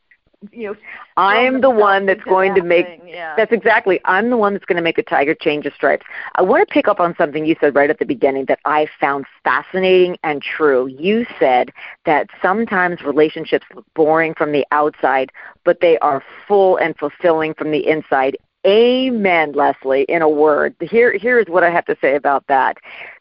you 0.52 0.68
know 0.68 0.76
i'm 1.16 1.60
the 1.60 1.70
one 1.70 2.06
that's 2.06 2.22
going 2.22 2.54
to 2.54 2.62
make 2.62 2.86
yeah. 3.04 3.34
that's 3.36 3.50
exactly 3.50 4.00
i'm 4.04 4.30
the 4.30 4.36
one 4.36 4.52
that's 4.52 4.64
going 4.64 4.76
to 4.76 4.82
make 4.82 4.98
a 4.98 5.02
tiger 5.02 5.34
change 5.34 5.66
of 5.66 5.74
stripes. 5.74 6.06
I 6.36 6.42
want 6.42 6.66
to 6.66 6.72
pick 6.72 6.86
up 6.86 7.00
on 7.00 7.14
something 7.16 7.44
you 7.44 7.56
said 7.60 7.74
right 7.74 7.90
at 7.90 7.98
the 7.98 8.04
beginning 8.04 8.44
that 8.46 8.60
i 8.64 8.86
found 9.00 9.24
fascinating 9.42 10.16
and 10.22 10.40
true. 10.40 10.86
You 10.86 11.26
said 11.38 11.70
that 12.06 12.28
sometimes 12.40 13.02
relationships 13.02 13.66
look 13.74 13.84
boring 13.94 14.34
from 14.34 14.52
the 14.52 14.64
outside 14.70 15.32
but 15.64 15.80
they 15.80 15.98
are 15.98 16.22
full 16.46 16.76
and 16.76 16.96
fulfilling 16.96 17.54
from 17.54 17.72
the 17.72 17.86
inside. 17.86 18.36
Amen 18.66 19.52
leslie 19.52 20.02
in 20.08 20.22
a 20.22 20.28
word. 20.28 20.74
Here 20.80 21.12
here 21.14 21.40
is 21.40 21.46
what 21.48 21.64
i 21.64 21.70
have 21.70 21.84
to 21.86 21.96
say 22.00 22.14
about 22.14 22.46
that. 22.46 22.76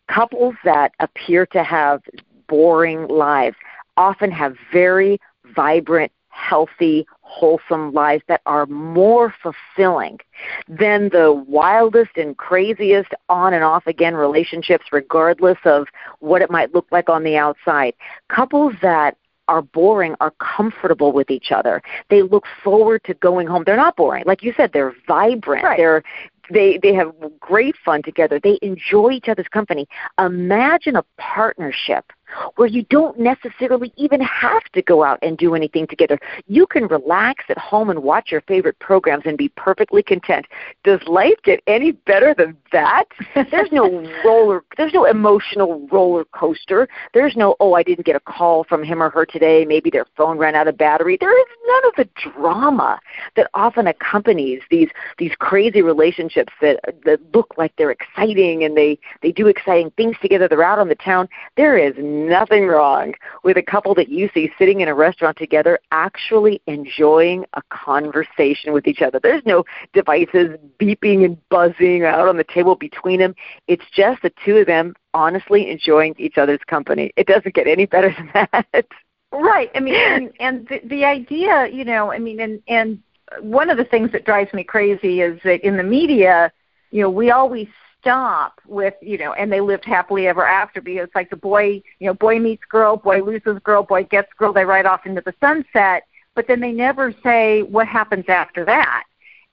Couples 0.08 0.56
that 0.64 0.94
appear 1.00 1.48
to 1.48 1.64
have 1.64 2.02
boring 2.48 3.08
lives 3.08 3.58
often 3.98 4.32
have 4.32 4.56
very 4.72 5.20
vibrant 5.56 6.12
healthy, 6.38 7.06
wholesome 7.22 7.92
lives 7.94 8.24
that 8.28 8.42
are 8.46 8.66
more 8.68 9.34
fulfilling 9.42 10.20
than 10.68 11.10
the 11.10 11.44
wildest 11.48 12.12
and 12.16 12.38
craziest 12.38 13.10
on 13.28 13.54
and 13.54 13.64
off 13.64 13.88
again 13.88 14.16
relationships, 14.16 14.86
regardless 14.92 15.58
of 15.66 15.88
what 16.20 16.42
it 16.42 16.52
might 16.52 16.74
look 16.74 16.86
like 16.92 17.10
on 17.10 17.24
the 17.24 17.36
outside. 17.36 17.94
Couples 18.30 18.74
that 18.82 19.18
are 19.48 19.62
boring 19.62 20.16
are 20.20 20.34
comfortable 20.40 21.12
with 21.12 21.32
each 21.32 21.52
other. 21.52 21.82
They 22.10 22.22
look 22.22 22.46
forward 22.64 23.04
to 23.06 23.14
going 23.16 23.48
home. 23.48 23.64
They're 23.66 23.76
not 23.76 23.96
boring. 23.96 24.24
Like 24.28 24.44
you 24.44 24.54
said, 24.56 24.72
they're 24.74 24.94
vibrant. 25.08 25.64
Right. 25.64 25.78
They're 25.78 26.04
they 26.52 26.80
they 26.82 26.94
have 26.94 27.14
great 27.40 27.76
fun 27.84 28.04
together. 28.04 28.40
They 28.42 28.60
enjoy 28.62 29.12
each 29.12 29.28
other's 29.28 29.48
company. 29.48 29.88
Imagine 30.20 30.96
a 30.96 31.04
partnership 31.18 32.06
where 32.56 32.68
you 32.68 32.84
don't 32.90 33.20
necessarily 33.20 33.94
even 33.96 34.22
have 34.22 34.64
to 34.74 34.82
go 34.82 35.04
out 35.04 35.20
and 35.22 35.38
do 35.38 35.56
anything 35.56 35.88
together. 35.88 36.20
You 36.48 36.68
can 36.68 36.88
relax 36.88 37.46
at 37.50 37.58
home 37.58 37.90
and 37.90 38.04
watch 38.04 38.32
your 38.32 38.42
favorite 38.42 38.80
programs 38.80 39.24
and 39.26 39.38
be 39.38 39.50
perfectly 39.50 40.04
content. 40.04 40.46
Does 40.84 41.02
life 41.08 41.38
get 41.44 41.62
any 41.68 41.92
better 41.92 42.34
than 42.34 42.58
that? 42.72 43.06
There's 43.52 43.72
no 43.72 43.88
roller 44.24 44.64
there's 44.78 44.94
no 44.94 45.06
emotional 45.06 45.88
roller 45.92 46.26
coaster. 46.26 46.88
There's 47.14 47.36
no 47.36 47.56
oh 47.60 47.74
I 47.74 47.84
didn't 47.84 48.06
get 48.06 48.16
a 48.16 48.20
call 48.20 48.64
from 48.64 48.84
him 48.84 49.02
or 49.02 49.10
her 49.10 49.26
today, 49.26 49.66
maybe 49.66 49.90
their 49.90 50.06
phone 50.16 50.38
ran 50.38 50.56
out 50.56 50.68
of 50.68 50.78
battery. 50.78 51.18
There 51.20 51.38
is 51.38 51.48
none 51.68 51.86
of 51.86 51.94
the 51.98 52.32
drama 52.32 53.00
that 53.36 53.50
often 53.54 53.88
accompanies 53.88 54.62
these 54.70 54.90
these 55.18 55.34
crazy 55.40 55.82
relationships 55.82 56.54
that 56.62 56.80
that 57.06 57.20
look 57.34 57.54
like 57.58 57.74
they're 57.78 57.92
exciting 57.92 58.64
and 58.64 58.76
they 58.78 59.00
they 59.22 59.32
do 59.32 59.48
exciting 59.48 59.92
things 59.92 60.16
together. 60.22 60.48
They're 60.48 60.64
out 60.64 60.80
on 60.80 60.90
the 60.90 60.96
town. 60.96 61.28
There 61.56 61.78
is 61.78 61.94
nothing 62.26 62.68
wrong 62.68 63.14
with 63.44 63.58
a 63.58 63.62
couple 63.62 63.94
that 63.96 64.10
you 64.10 64.30
see 64.34 64.52
sitting 64.58 64.82
in 64.82 64.88
a 64.88 64.94
restaurant 64.94 65.38
together 65.38 65.80
actually 65.92 66.62
enjoying 66.68 67.46
a 67.54 67.62
conversation 67.70 68.74
with 68.74 68.88
each 68.88 69.02
other. 69.02 69.20
There's 69.22 69.46
no 69.46 69.64
devices 69.94 70.58
beeping 70.80 71.26
and 71.26 71.38
buzzing 71.50 72.04
out 72.04 72.28
on 72.28 72.38
the 72.38 72.44
table 72.44 72.76
between 72.76 73.20
them. 73.20 73.36
It's 73.68 73.86
just 73.94 74.22
the 74.22 74.32
two 74.46 74.58
of 74.58 74.68
them 74.68 74.96
honestly 75.14 75.70
enjoying 75.70 76.16
each 76.18 76.38
other's 76.38 76.60
company. 76.68 77.12
It 77.16 77.28
doesn't 77.28 77.56
get 77.56 77.68
any 77.68 77.86
better 77.86 78.14
than 78.18 78.30
that. 78.34 78.86
Right. 79.32 79.70
I 79.76 79.80
mean, 79.80 79.96
and, 79.96 80.32
and 80.40 80.68
the, 80.68 80.82
the 80.88 81.06
idea, 81.06 81.68
you 81.68 81.84
know, 81.84 82.12
I 82.12 82.20
mean, 82.20 82.40
and 82.40 82.62
and 82.68 83.00
one 83.42 83.70
of 83.70 83.78
the 83.78 83.84
things 83.84 84.12
that 84.14 84.26
drives 84.26 84.54
me 84.54 84.64
crazy 84.64 85.22
is 85.22 85.40
that 85.44 85.66
in 85.66 85.76
the 85.76 85.84
media, 85.84 86.52
you 86.92 87.02
know, 87.02 87.10
we 87.10 87.32
always 87.32 87.68
stop 88.08 88.60
with 88.66 88.94
you 89.02 89.18
know 89.18 89.34
and 89.34 89.52
they 89.52 89.62
lived 89.62 89.86
happily 89.86 90.28
ever 90.28 90.46
after 90.46 90.82
because 90.82 91.10
like 91.14 91.30
the 91.30 91.36
boy 91.36 91.82
you 92.00 92.08
know 92.08 92.14
boy 92.14 92.40
meets 92.40 92.64
girl 92.70 92.98
boy 92.98 93.22
loses 93.22 93.60
girl 93.64 93.84
boy 93.84 94.04
gets 94.04 94.32
girl 94.38 94.54
they 94.54 94.66
ride 94.66 94.86
off 94.86 95.06
into 95.06 95.22
the 95.22 95.34
sunset 95.40 96.04
but 96.38 96.48
then 96.48 96.62
they 96.62 96.72
never 96.72 97.14
say 97.24 97.64
what 97.64 97.88
happens 97.88 98.26
after 98.28 98.64
that. 98.64 99.06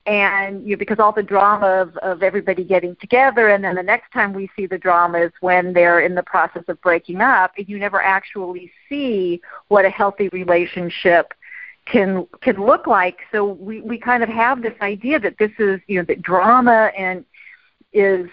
And 0.05 0.63
you 0.63 0.75
know, 0.75 0.77
because 0.77 0.99
all 0.99 1.11
the 1.11 1.23
drama 1.23 1.65
of, 1.65 1.97
of 1.97 2.21
everybody 2.21 2.63
getting 2.63 2.95
together 2.97 3.49
and 3.49 3.63
then 3.63 3.73
the 3.73 3.81
next 3.81 4.11
time 4.11 4.33
we 4.33 4.51
see 4.55 4.67
the 4.67 4.77
drama 4.77 5.17
is 5.17 5.31
when 5.41 5.73
they're 5.73 6.01
in 6.01 6.13
the 6.13 6.21
process 6.21 6.61
of 6.67 6.79
breaking 6.81 7.21
up 7.21 7.53
and 7.57 7.67
you 7.67 7.79
never 7.79 8.03
actually 8.03 8.71
see 8.87 9.41
what 9.69 9.83
a 9.83 9.89
healthy 9.89 10.29
relationship 10.29 11.33
can 11.87 12.27
can 12.41 12.63
look 12.63 12.85
like. 12.85 13.17
So 13.31 13.45
we 13.45 13.81
we 13.81 13.97
kind 13.97 14.21
of 14.21 14.29
have 14.29 14.61
this 14.61 14.79
idea 14.79 15.19
that 15.21 15.39
this 15.39 15.51
is 15.57 15.81
you 15.87 15.97
know 15.97 16.05
that 16.05 16.21
drama 16.21 16.91
and 16.95 17.25
is 17.93 18.29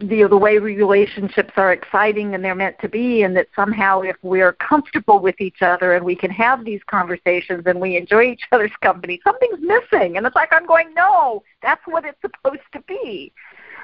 the 0.00 0.24
the 0.28 0.36
way 0.36 0.58
relationships 0.58 1.52
are 1.56 1.72
exciting 1.72 2.34
and 2.34 2.44
they're 2.44 2.54
meant 2.54 2.78
to 2.80 2.88
be 2.88 3.22
and 3.22 3.36
that 3.36 3.48
somehow 3.54 4.00
if 4.00 4.16
we're 4.22 4.52
comfortable 4.54 5.18
with 5.18 5.40
each 5.40 5.62
other 5.62 5.94
and 5.94 6.04
we 6.04 6.14
can 6.14 6.30
have 6.30 6.64
these 6.64 6.80
conversations 6.86 7.62
and 7.66 7.80
we 7.80 7.96
enjoy 7.96 8.22
each 8.22 8.44
other's 8.52 8.70
company 8.82 9.20
something's 9.24 9.60
missing. 9.60 10.16
And 10.16 10.26
it's 10.26 10.36
like 10.36 10.52
i'm 10.52 10.66
going 10.66 10.94
no 10.94 11.42
that's 11.62 11.82
what 11.86 12.04
it's 12.04 12.20
supposed 12.20 12.62
to 12.72 12.80
be 12.82 13.32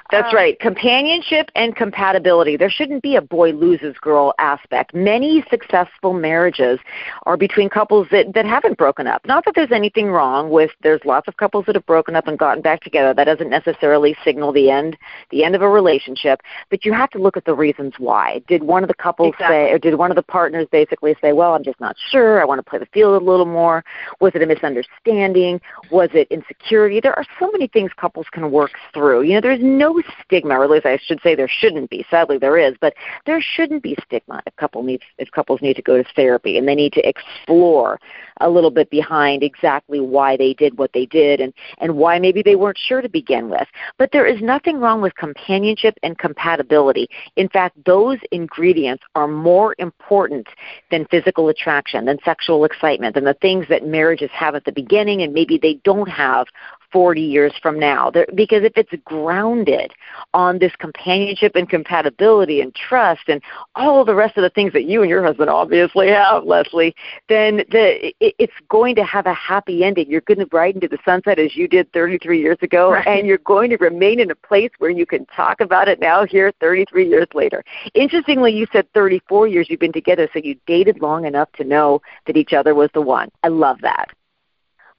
That's 0.09 0.29
um, 0.29 0.35
right. 0.35 0.59
Companionship 0.59 1.51
and 1.55 1.75
compatibility. 1.75 2.57
There 2.57 2.69
shouldn't 2.69 3.03
be 3.03 3.15
a 3.15 3.21
boy 3.21 3.51
loses 3.51 3.95
girl 3.99 4.33
aspect. 4.39 4.93
Many 4.93 5.43
successful 5.49 6.13
marriages 6.13 6.79
are 7.23 7.37
between 7.37 7.69
couples 7.69 8.07
that, 8.11 8.33
that 8.33 8.45
haven't 8.45 8.77
broken 8.77 9.07
up. 9.07 9.25
Not 9.25 9.45
that 9.45 9.53
there's 9.55 9.71
anything 9.71 10.07
wrong 10.07 10.49
with 10.49 10.71
there's 10.81 11.01
lots 11.05 11.27
of 11.27 11.37
couples 11.37 11.65
that 11.67 11.75
have 11.75 11.85
broken 11.85 12.15
up 12.15 12.27
and 12.27 12.37
gotten 12.37 12.61
back 12.61 12.81
together. 12.81 13.13
That 13.13 13.25
doesn't 13.25 13.49
necessarily 13.49 14.15
signal 14.23 14.51
the 14.51 14.69
end 14.69 14.97
the 15.29 15.43
end 15.43 15.55
of 15.55 15.61
a 15.61 15.69
relationship, 15.69 16.41
but 16.69 16.85
you 16.85 16.93
have 16.93 17.09
to 17.11 17.19
look 17.19 17.37
at 17.37 17.45
the 17.45 17.53
reasons 17.53 17.93
why. 17.97 18.41
Did 18.47 18.63
one 18.63 18.83
of 18.83 18.87
the 18.87 18.93
couples 18.95 19.33
exactly. 19.33 19.55
say 19.55 19.71
or 19.71 19.79
did 19.79 19.95
one 19.95 20.11
of 20.11 20.15
the 20.15 20.23
partners 20.23 20.67
basically 20.71 21.15
say, 21.21 21.33
Well, 21.33 21.53
I'm 21.53 21.63
just 21.63 21.79
not 21.79 21.95
sure, 22.09 22.41
I 22.41 22.45
want 22.45 22.59
to 22.59 22.69
play 22.69 22.79
the 22.79 22.87
field 22.87 23.21
a 23.21 23.25
little 23.25 23.45
more? 23.45 23.83
Was 24.19 24.33
it 24.35 24.41
a 24.41 24.45
misunderstanding? 24.45 25.61
Was 25.89 26.09
it 26.13 26.27
insecurity? 26.29 26.99
There 26.99 27.17
are 27.17 27.25
so 27.39 27.51
many 27.51 27.67
things 27.67 27.91
couples 27.95 28.27
can 28.31 28.51
work 28.51 28.71
through. 28.93 29.23
You 29.23 29.35
know, 29.35 29.41
there's 29.41 29.61
no 29.61 29.90
stigma, 30.25 30.59
or 30.59 30.63
at 30.63 30.69
least 30.69 30.85
I 30.85 30.97
should 31.03 31.21
say 31.21 31.35
there 31.35 31.49
shouldn't 31.49 31.89
be. 31.89 32.05
Sadly, 32.09 32.37
there 32.37 32.57
is, 32.57 32.75
but 32.79 32.93
there 33.25 33.41
shouldn't 33.41 33.83
be 33.83 33.95
stigma 34.05 34.41
if 34.45 34.55
couple 34.55 34.83
needs 34.83 35.03
if 35.17 35.29
couples 35.31 35.61
need 35.61 35.75
to 35.75 35.81
go 35.81 35.97
to 35.97 36.03
therapy 36.15 36.57
and 36.57 36.67
they 36.67 36.75
need 36.75 36.93
to 36.93 37.07
explore 37.07 37.99
a 38.39 38.49
little 38.49 38.71
bit 38.71 38.89
behind 38.89 39.43
exactly 39.43 39.99
why 39.99 40.35
they 40.37 40.53
did 40.53 40.77
what 40.77 40.91
they 40.93 41.05
did 41.05 41.39
and 41.39 41.53
and 41.79 41.95
why 41.95 42.19
maybe 42.19 42.41
they 42.41 42.55
weren't 42.55 42.77
sure 42.77 43.01
to 43.01 43.09
begin 43.09 43.49
with. 43.49 43.67
But 43.97 44.11
there 44.11 44.25
is 44.25 44.41
nothing 44.41 44.79
wrong 44.79 45.01
with 45.01 45.15
companionship 45.15 45.97
and 46.03 46.17
compatibility. 46.17 47.07
In 47.35 47.49
fact, 47.49 47.77
those 47.85 48.17
ingredients 48.31 49.03
are 49.15 49.27
more 49.27 49.75
important 49.79 50.47
than 50.89 51.05
physical 51.05 51.49
attraction, 51.49 52.05
than 52.05 52.17
sexual 52.23 52.65
excitement, 52.65 53.15
than 53.15 53.23
the 53.23 53.35
things 53.35 53.65
that 53.69 53.85
marriages 53.85 54.29
have 54.31 54.55
at 54.55 54.65
the 54.65 54.71
beginning 54.71 55.21
and 55.21 55.33
maybe 55.33 55.57
they 55.57 55.75
don't 55.83 56.09
have 56.09 56.47
40 56.91 57.21
years 57.21 57.53
from 57.61 57.79
now. 57.79 58.09
There, 58.09 58.27
because 58.35 58.63
if 58.63 58.73
it's 58.75 58.93
grounded 59.03 59.93
on 60.33 60.59
this 60.59 60.73
companionship 60.77 61.55
and 61.55 61.69
compatibility 61.69 62.61
and 62.61 62.73
trust 62.73 63.21
and 63.27 63.41
all 63.75 64.05
the 64.05 64.15
rest 64.15 64.37
of 64.37 64.43
the 64.43 64.49
things 64.49 64.73
that 64.73 64.85
you 64.85 65.01
and 65.01 65.09
your 65.09 65.23
husband 65.23 65.49
obviously 65.49 66.09
have, 66.09 66.43
Leslie, 66.43 66.95
then 67.29 67.57
the, 67.71 68.13
it, 68.19 68.35
it's 68.37 68.53
going 68.69 68.95
to 68.95 69.03
have 69.03 69.25
a 69.25 69.33
happy 69.33 69.83
ending. 69.83 70.09
You're 70.09 70.21
going 70.21 70.39
to 70.39 70.47
ride 70.51 70.75
into 70.75 70.87
the 70.87 70.99
sunset 71.05 71.39
as 71.39 71.55
you 71.55 71.67
did 71.67 71.91
33 71.93 72.39
years 72.39 72.57
ago, 72.61 72.91
right. 72.91 73.07
and 73.07 73.27
you're 73.27 73.37
going 73.39 73.69
to 73.69 73.77
remain 73.77 74.19
in 74.19 74.31
a 74.31 74.35
place 74.35 74.71
where 74.79 74.91
you 74.91 75.05
can 75.05 75.25
talk 75.27 75.61
about 75.61 75.87
it 75.87 75.99
now 75.99 76.25
here 76.25 76.51
33 76.59 77.07
years 77.07 77.27
later. 77.33 77.63
Interestingly, 77.93 78.53
you 78.53 78.67
said 78.71 78.91
34 78.93 79.47
years 79.47 79.67
you've 79.69 79.79
been 79.79 79.91
together, 79.91 80.29
so 80.33 80.39
you 80.43 80.55
dated 80.67 81.01
long 81.01 81.25
enough 81.25 81.51
to 81.53 81.63
know 81.63 82.01
that 82.27 82.37
each 82.37 82.53
other 82.53 82.75
was 82.75 82.89
the 82.93 83.01
one. 83.01 83.29
I 83.43 83.47
love 83.47 83.77
that. 83.81 84.11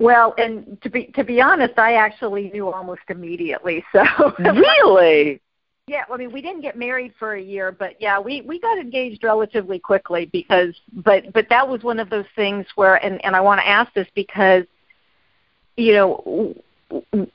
Well, 0.02 0.34
and 0.36 0.82
to 0.82 0.90
be 0.90 1.04
to 1.14 1.22
be 1.22 1.40
honest, 1.40 1.78
I 1.78 1.94
actually 1.94 2.50
knew 2.50 2.68
almost 2.68 3.02
immediately. 3.08 3.84
So 3.92 4.02
really, 4.40 5.40
yeah. 5.86 6.02
I 6.12 6.16
mean, 6.16 6.32
we 6.32 6.42
didn't 6.42 6.62
get 6.62 6.76
married 6.76 7.12
for 7.20 7.34
a 7.34 7.40
year, 7.40 7.70
but 7.70 7.94
yeah, 8.00 8.18
we 8.18 8.40
we 8.40 8.58
got 8.58 8.78
engaged 8.78 9.22
relatively 9.22 9.78
quickly 9.78 10.26
because. 10.26 10.74
But 10.92 11.32
but 11.32 11.46
that 11.50 11.68
was 11.68 11.84
one 11.84 12.00
of 12.00 12.10
those 12.10 12.24
things 12.34 12.66
where, 12.74 12.96
and 12.96 13.24
and 13.24 13.36
I 13.36 13.40
want 13.40 13.60
to 13.60 13.68
ask 13.68 13.92
this 13.94 14.08
because, 14.14 14.64
you 15.76 15.94
know. 15.94 16.54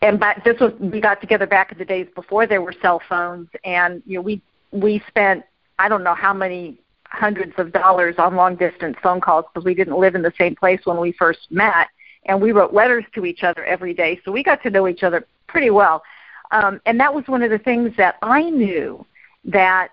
And 0.04 0.20
back, 0.20 0.44
this 0.44 0.60
was 0.60 0.74
we 0.80 1.02
got 1.02 1.20
together 1.20 1.48
back 1.48 1.72
in 1.72 1.80
the 1.80 1.86
days 1.86 2.08
before 2.14 2.46
there 2.46 2.62
were 2.62 2.76
cell 2.80 3.02
phones, 3.10 3.48
and 3.64 4.04
you 4.06 4.18
know 4.18 4.22
we 4.22 4.42
we 4.72 5.02
spent 5.08 5.44
I 5.80 5.88
don't 5.90 6.04
know 6.04 6.14
how 6.14 6.34
many 6.34 6.80
hundreds 7.06 7.54
of 7.58 7.72
dollars 7.72 8.16
on 8.18 8.36
long 8.36 8.56
distance 8.58 8.98
phone 9.02 9.22
calls 9.22 9.46
because 9.52 9.66
we 9.66 9.74
didn't 9.74 9.98
live 9.98 10.14
in 10.14 10.22
the 10.22 10.34
same 10.38 10.54
place 10.54 10.82
when 10.84 11.00
we 11.00 11.14
first 11.14 11.48
met 11.50 11.88
and 12.27 12.41
we 12.41 12.51
wrote 12.51 12.74
letters 12.74 13.05
to 13.15 13.25
each 13.25 13.43
other 13.43 13.63
every 13.65 13.93
day, 13.93 14.19
so 14.24 14.31
we 14.31 14.43
got 14.43 14.62
to 14.63 14.69
know 14.69 14.88
each 14.88 15.03
other 15.03 15.25
pretty 15.48 15.69
well. 15.69 16.03
Um, 16.51 16.79
and 16.86 17.00
that 17.00 17.13
was 17.13 17.25
one 17.27 17.41
of 17.41 17.50
the 17.50 17.60
things 17.60 17.91
that 17.98 18.15
I 18.22 18.50
knew 18.50 19.05
that 19.46 19.91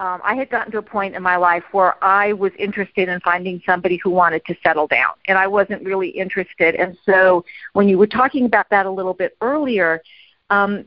um, 0.00 0.20
I 0.24 0.34
had 0.34 0.50
gotten 0.50 0.72
to 0.72 0.78
a 0.78 0.82
point 0.82 1.14
in 1.14 1.22
my 1.22 1.36
life 1.36 1.62
where 1.72 2.02
I 2.04 2.32
was 2.32 2.52
interested 2.58 3.08
in 3.08 3.20
finding 3.20 3.62
somebody 3.64 3.96
who 4.02 4.10
wanted 4.10 4.44
to 4.46 4.56
settle 4.62 4.88
down, 4.88 5.12
and 5.28 5.38
I 5.38 5.46
wasn't 5.46 5.84
really 5.84 6.08
interested. 6.08 6.74
And 6.74 6.96
so, 7.06 7.44
when 7.74 7.88
you 7.88 7.96
were 7.96 8.08
talking 8.08 8.44
about 8.44 8.68
that 8.70 8.86
a 8.86 8.90
little 8.90 9.14
bit 9.14 9.36
earlier, 9.40 10.02
um, 10.50 10.86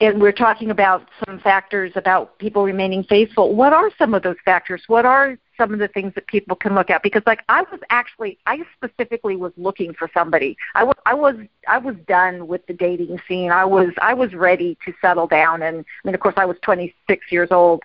and 0.00 0.20
we're 0.20 0.32
talking 0.32 0.70
about 0.70 1.06
some 1.26 1.38
factors 1.40 1.92
about 1.94 2.38
people 2.38 2.64
remaining 2.64 3.04
faithful. 3.04 3.54
What 3.54 3.72
are 3.74 3.90
some 3.98 4.14
of 4.14 4.22
those 4.22 4.36
factors? 4.44 4.82
What 4.86 5.04
are 5.04 5.36
some 5.58 5.74
of 5.74 5.78
the 5.78 5.88
things 5.88 6.14
that 6.14 6.26
people 6.26 6.56
can 6.56 6.74
look 6.74 6.88
at? 6.88 7.02
Because 7.02 7.22
like 7.26 7.42
I 7.50 7.62
was 7.62 7.80
actually, 7.90 8.38
I 8.46 8.60
specifically 8.76 9.36
was 9.36 9.52
looking 9.58 9.92
for 9.92 10.10
somebody. 10.14 10.56
I 10.74 10.84
was, 10.84 10.96
I 11.04 11.12
was, 11.12 11.36
I 11.68 11.76
was 11.76 11.96
done 12.08 12.48
with 12.48 12.66
the 12.66 12.72
dating 12.72 13.20
scene. 13.28 13.50
I 13.50 13.66
was, 13.66 13.90
I 14.00 14.14
was 14.14 14.32
ready 14.32 14.78
to 14.86 14.94
settle 15.02 15.26
down. 15.26 15.62
And 15.62 15.80
I 15.80 16.08
mean, 16.08 16.14
of 16.14 16.20
course, 16.20 16.34
I 16.38 16.46
was 16.46 16.56
26 16.62 17.30
years 17.30 17.48
old. 17.50 17.82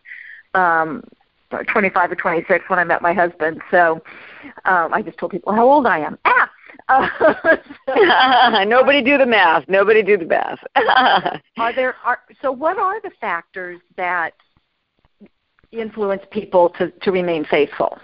Um, 0.53 1.03
25 1.67 2.11
or 2.11 2.15
26 2.15 2.65
when 2.69 2.79
I 2.79 2.83
met 2.83 3.01
my 3.01 3.13
husband. 3.13 3.61
So 3.71 4.01
um, 4.65 4.93
I 4.93 5.01
just 5.01 5.17
told 5.17 5.31
people 5.31 5.53
how 5.53 5.69
old 5.69 5.85
I 5.85 5.99
am. 5.99 6.17
Ah, 6.25 6.49
Nobody 8.67 9.01
do 9.01 9.17
the 9.17 9.25
math. 9.25 9.67
Nobody 9.67 10.03
do 10.03 10.17
the 10.17 10.25
math. 10.25 10.59
are 11.57 11.73
there 11.73 11.95
are 12.03 12.19
so 12.41 12.51
what 12.51 12.77
are 12.77 13.01
the 13.01 13.11
factors 13.19 13.79
that 13.97 14.33
influence 15.71 16.23
people 16.31 16.69
to, 16.77 16.91
to 16.91 17.11
remain 17.11 17.45
faithful? 17.45 17.97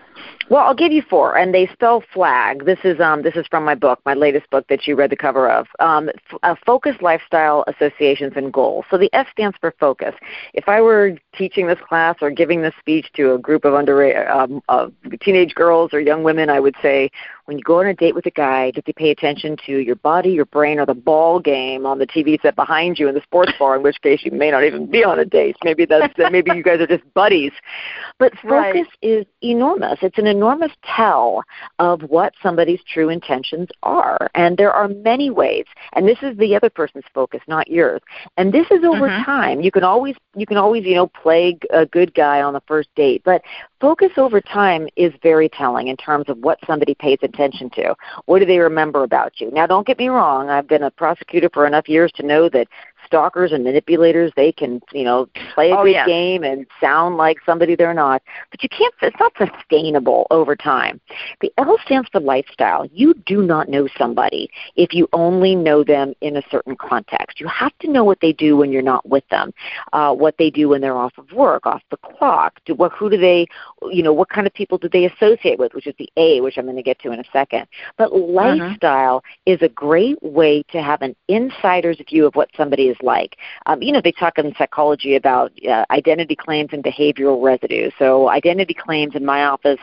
Well, 0.50 0.66
I'll 0.66 0.76
give 0.76 0.92
you 0.92 1.02
four, 1.02 1.38
and 1.38 1.54
they 1.54 1.68
spell 1.68 2.04
flag. 2.14 2.66
This 2.66 2.80
is 2.84 3.00
um, 3.00 3.22
this 3.22 3.36
is 3.38 3.48
from 3.50 3.64
my 3.64 3.74
book, 3.74 4.02
my 4.06 4.14
latest 4.14 4.50
book 4.50 4.66
that 4.68 4.86
you 4.86 4.98
read 4.98 5.10
the 5.10 5.16
cover 5.16 5.50
of. 5.50 5.66
Um, 5.80 6.10
f- 6.10 6.40
uh, 6.44 6.56
focus, 6.66 6.98
lifestyle, 7.00 7.64
associations, 7.68 8.34
and 8.36 8.52
goals. 8.52 8.84
So 8.92 8.98
the 8.98 9.10
F 9.14 9.28
stands 9.32 9.56
for 9.62 9.74
focus. 9.80 10.14
If 10.54 10.68
I 10.68 10.82
were 10.82 11.18
teaching 11.34 11.68
this 11.68 11.80
class 11.88 12.18
or 12.22 12.32
giving 12.32 12.62
this 12.62 12.74
speech 12.80 13.08
to 13.16 13.34
a 13.36 13.38
group 13.38 13.64
of 13.64 13.74
under 13.74 14.30
um, 14.30 14.62
uh, 14.68 14.90
teenage 15.22 15.56
girls 15.56 15.94
or 15.94 16.02
young 16.02 16.24
women, 16.24 16.50
I 16.50 16.60
would 16.60 16.76
say, 16.82 17.10
when 17.46 17.58
you 17.58 17.64
go 17.64 17.80
on 17.80 17.88
a 17.88 17.94
date 17.94 18.16
with 18.16 18.26
a 18.26 18.32
guy, 18.32 18.72
does 18.72 18.84
he 18.86 18.94
pay 18.94 19.10
attention 19.10 19.58
to 19.66 19.78
your 19.78 19.96
body, 19.96 20.32
your 20.32 20.46
brain, 20.46 20.80
or 20.80 20.86
the 20.86 20.94
ball 20.94 21.40
game 21.40 21.86
on 21.86 21.98
the 21.98 22.08
TV 22.08 22.42
set 22.42 22.56
behind 22.56 23.00
you 23.00 23.08
in 23.08 23.16
the 23.16 23.22
sports 23.22 23.52
bar? 23.58 23.76
In 23.76 23.84
which 23.84 24.02
case, 24.02 24.22
you 24.24 24.32
may 24.32 24.52
not 24.52 24.64
even 24.64 24.90
be 24.90 25.04
on 25.04 25.20
a 25.20 25.26
date. 25.26 25.56
Maybe 25.64 25.86
that's 25.86 26.14
maybe 26.32 26.52
you 26.54 26.64
guys 26.64 26.80
are 26.82 26.88
just 26.88 27.04
buddies. 27.14 27.52
But 28.20 28.34
focus 28.36 28.52
right. 28.52 28.86
is 29.02 29.26
enormous. 29.42 30.00
It's 30.02 30.11
an 30.18 30.28
enormous 30.28 30.72
tell 30.84 31.44
of 31.80 32.02
what 32.04 32.34
somebody's 32.42 32.82
true 32.92 33.10
intentions 33.10 33.70
are. 33.84 34.30
And 34.36 34.58
there 34.58 34.72
are 34.72 34.88
many 34.88 35.30
ways. 35.30 35.66
And 35.94 36.08
this 36.08 36.18
is 36.22 36.38
the 36.38 36.56
other 36.56 36.70
person's 36.70 37.06
focus, 37.14 37.42
not 37.48 37.70
yours. 37.70 38.02
And 38.38 38.54
this 38.54 38.68
is 38.72 38.84
over 38.84 39.10
mm-hmm. 39.10 39.24
time. 39.24 39.62
You 39.62 39.72
can 39.72 39.84
always 39.84 40.16
you 40.36 40.46
can 40.46 40.58
always, 40.58 40.86
you 40.86 40.96
know, 40.96 41.08
play 41.08 41.58
a 41.72 41.86
good 41.86 42.14
guy 42.14 42.42
on 42.42 42.54
the 42.54 42.62
first 42.68 42.90
date, 42.96 43.22
but 43.26 43.42
focus 43.82 44.12
over 44.18 44.40
time 44.40 44.88
is 44.96 45.12
very 45.22 45.50
telling 45.50 45.88
in 45.88 45.98
terms 45.98 46.26
of 46.30 46.38
what 46.38 46.60
somebody 46.66 46.94
pays 46.96 47.18
attention 47.22 47.70
to. 47.72 47.94
What 48.26 48.40
do 48.40 48.46
they 48.46 48.60
remember 48.60 49.04
about 49.04 49.42
you? 49.42 49.52
Now, 49.52 49.68
don't 49.68 49.88
get 49.88 49.98
me 49.98 50.08
wrong. 50.08 50.50
I've 50.50 50.68
been 50.68 50.84
a 50.84 50.92
prosecutor 50.92 51.50
for 51.52 51.66
enough 51.66 51.90
years 51.90 52.12
to 52.16 52.26
know 52.26 52.48
that 52.50 52.68
stalkers 53.12 53.52
and 53.52 53.64
manipulators 53.66 54.32
they 54.38 54.54
can 54.54 54.82
you 54.94 55.04
know 55.04 55.28
play 55.54 55.72
a 55.72 55.78
oh, 55.78 55.84
good 55.84 56.06
game 56.06 56.44
and 56.44 56.66
sound 56.80 57.18
like 57.18 57.38
somebody 57.46 57.76
they're 57.76 57.94
not. 57.94 58.22
But 58.50 58.64
you 58.64 58.70
can't 58.70 58.94
it's 59.02 59.20
not 59.20 59.34
sustainable 59.38 60.28
over 60.32 60.56
time. 60.56 61.02
The 61.42 61.52
l 61.58 61.78
stands 61.86 62.08
for 62.10 62.22
lifestyle. 62.22 62.88
You 62.94 63.14
do 63.26 63.42
not 63.42 63.68
know 63.68 63.88
somebody 63.98 64.50
if 64.76 64.94
you 64.94 65.10
only 65.12 65.56
know 65.56 65.84
them 65.84 66.14
in 66.22 66.38
a 66.38 66.44
certain 66.50 66.76
context. 66.78 67.40
You 67.42 67.48
have 67.48 67.78
to 67.80 67.92
know 67.92 68.06
what 68.06 68.20
they 68.22 68.32
do 68.32 68.56
when 68.56 68.72
you're 68.72 68.82
not 68.82 69.08
with 69.08 69.28
them 69.30 69.54
uh, 69.92 70.14
what 70.14 70.38
they 70.38 70.50
do 70.50 70.70
when 70.70 70.82
they're 70.82 70.98
off 70.98 71.18
of 71.18 71.32
work 71.34 71.66
off 71.66 71.82
the 71.92 71.98
clock. 71.98 72.60
Do 72.66 72.76
what 72.76 72.94
who 72.94 73.10
do 73.10 73.18
they 73.18 73.48
you 73.92 74.04
know 74.04 74.14
what 74.14 74.30
kind 74.30 74.48
of 74.48 74.54
people 74.54 74.78
do 74.78 74.88
they 74.88 75.06
associate 75.06 75.60
with 75.60 75.74
which 75.74 75.88
is 75.88 75.96
the 75.98 76.10
a 76.18 76.40
which 76.42 76.58
i'm 76.58 76.66
going 76.66 76.76
to 76.76 76.84
get 76.84 77.00
to 77.00 77.12
in 77.12 77.20
a 77.20 77.24
second. 77.34 77.68
But 77.98 78.12
uh-huh. 78.12 78.18
lifestyle 78.18 79.18
uh-huh. 79.18 79.54
is 79.54 79.62
a 79.62 79.70
great 79.70 80.22
way 80.24 80.64
to 80.72 80.82
have 80.82 81.02
an 81.02 81.16
insider's 81.28 81.98
view 82.08 82.26
of 82.26 82.36
what 82.36 82.50
somebody 82.56 82.88
is 82.88 82.98
like. 83.04 83.38
Um, 83.66 83.82
you 83.82 83.92
know, 83.92 84.02
they 84.02 84.12
talk 84.12 84.38
in 84.38 84.54
psychology 84.58 85.16
about 85.16 85.52
uh, 85.68 85.86
identity 85.90 86.36
claims 86.36 86.70
and 86.74 86.84
behavioral 86.84 87.42
residue. 87.42 87.90
So, 87.98 88.30
identity 88.30 88.74
claims 88.74 89.16
in 89.16 89.26
my 89.26 89.46
office, 89.46 89.80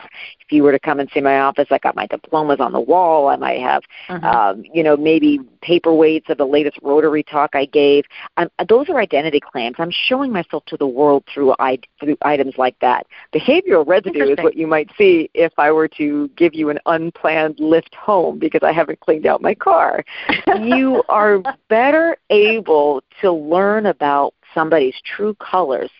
you 0.51 0.63
were 0.63 0.71
to 0.71 0.79
come 0.79 0.99
and 0.99 1.09
see 1.13 1.21
my 1.21 1.39
office, 1.39 1.67
I 1.71 1.77
got 1.77 1.95
my 1.95 2.07
diplomas 2.07 2.59
on 2.59 2.71
the 2.71 2.79
wall. 2.79 3.27
I 3.27 3.35
might 3.35 3.59
have, 3.61 3.83
uh-huh. 4.09 4.27
um, 4.27 4.63
you 4.73 4.83
know, 4.83 4.97
maybe 4.97 5.39
paperweights 5.63 6.29
of 6.29 6.37
the 6.37 6.45
latest 6.45 6.77
Rotary 6.81 7.23
talk 7.23 7.51
I 7.53 7.65
gave. 7.65 8.05
Um, 8.37 8.49
those 8.67 8.89
are 8.89 8.99
identity 8.99 9.39
claims. 9.39 9.75
I'm 9.79 9.91
showing 9.91 10.31
myself 10.31 10.65
to 10.65 10.77
the 10.77 10.87
world 10.87 11.23
through, 11.33 11.53
I, 11.59 11.79
through 11.99 12.17
items 12.21 12.55
like 12.57 12.77
that. 12.79 13.07
Behavioral 13.33 13.85
residue 13.87 14.31
is 14.31 14.37
what 14.39 14.55
you 14.55 14.67
might 14.67 14.89
see 14.97 15.29
if 15.33 15.53
I 15.57 15.71
were 15.71 15.87
to 15.89 16.29
give 16.35 16.53
you 16.53 16.69
an 16.69 16.79
unplanned 16.85 17.59
lift 17.59 17.93
home 17.95 18.39
because 18.39 18.61
I 18.63 18.71
haven't 18.71 18.99
cleaned 18.99 19.25
out 19.25 19.41
my 19.41 19.55
car. 19.55 20.03
you 20.61 21.03
are 21.09 21.41
better 21.69 22.17
able 22.29 23.03
to 23.21 23.31
learn 23.31 23.85
about 23.87 24.33
somebody's 24.53 24.95
true 25.03 25.35
colors 25.35 25.91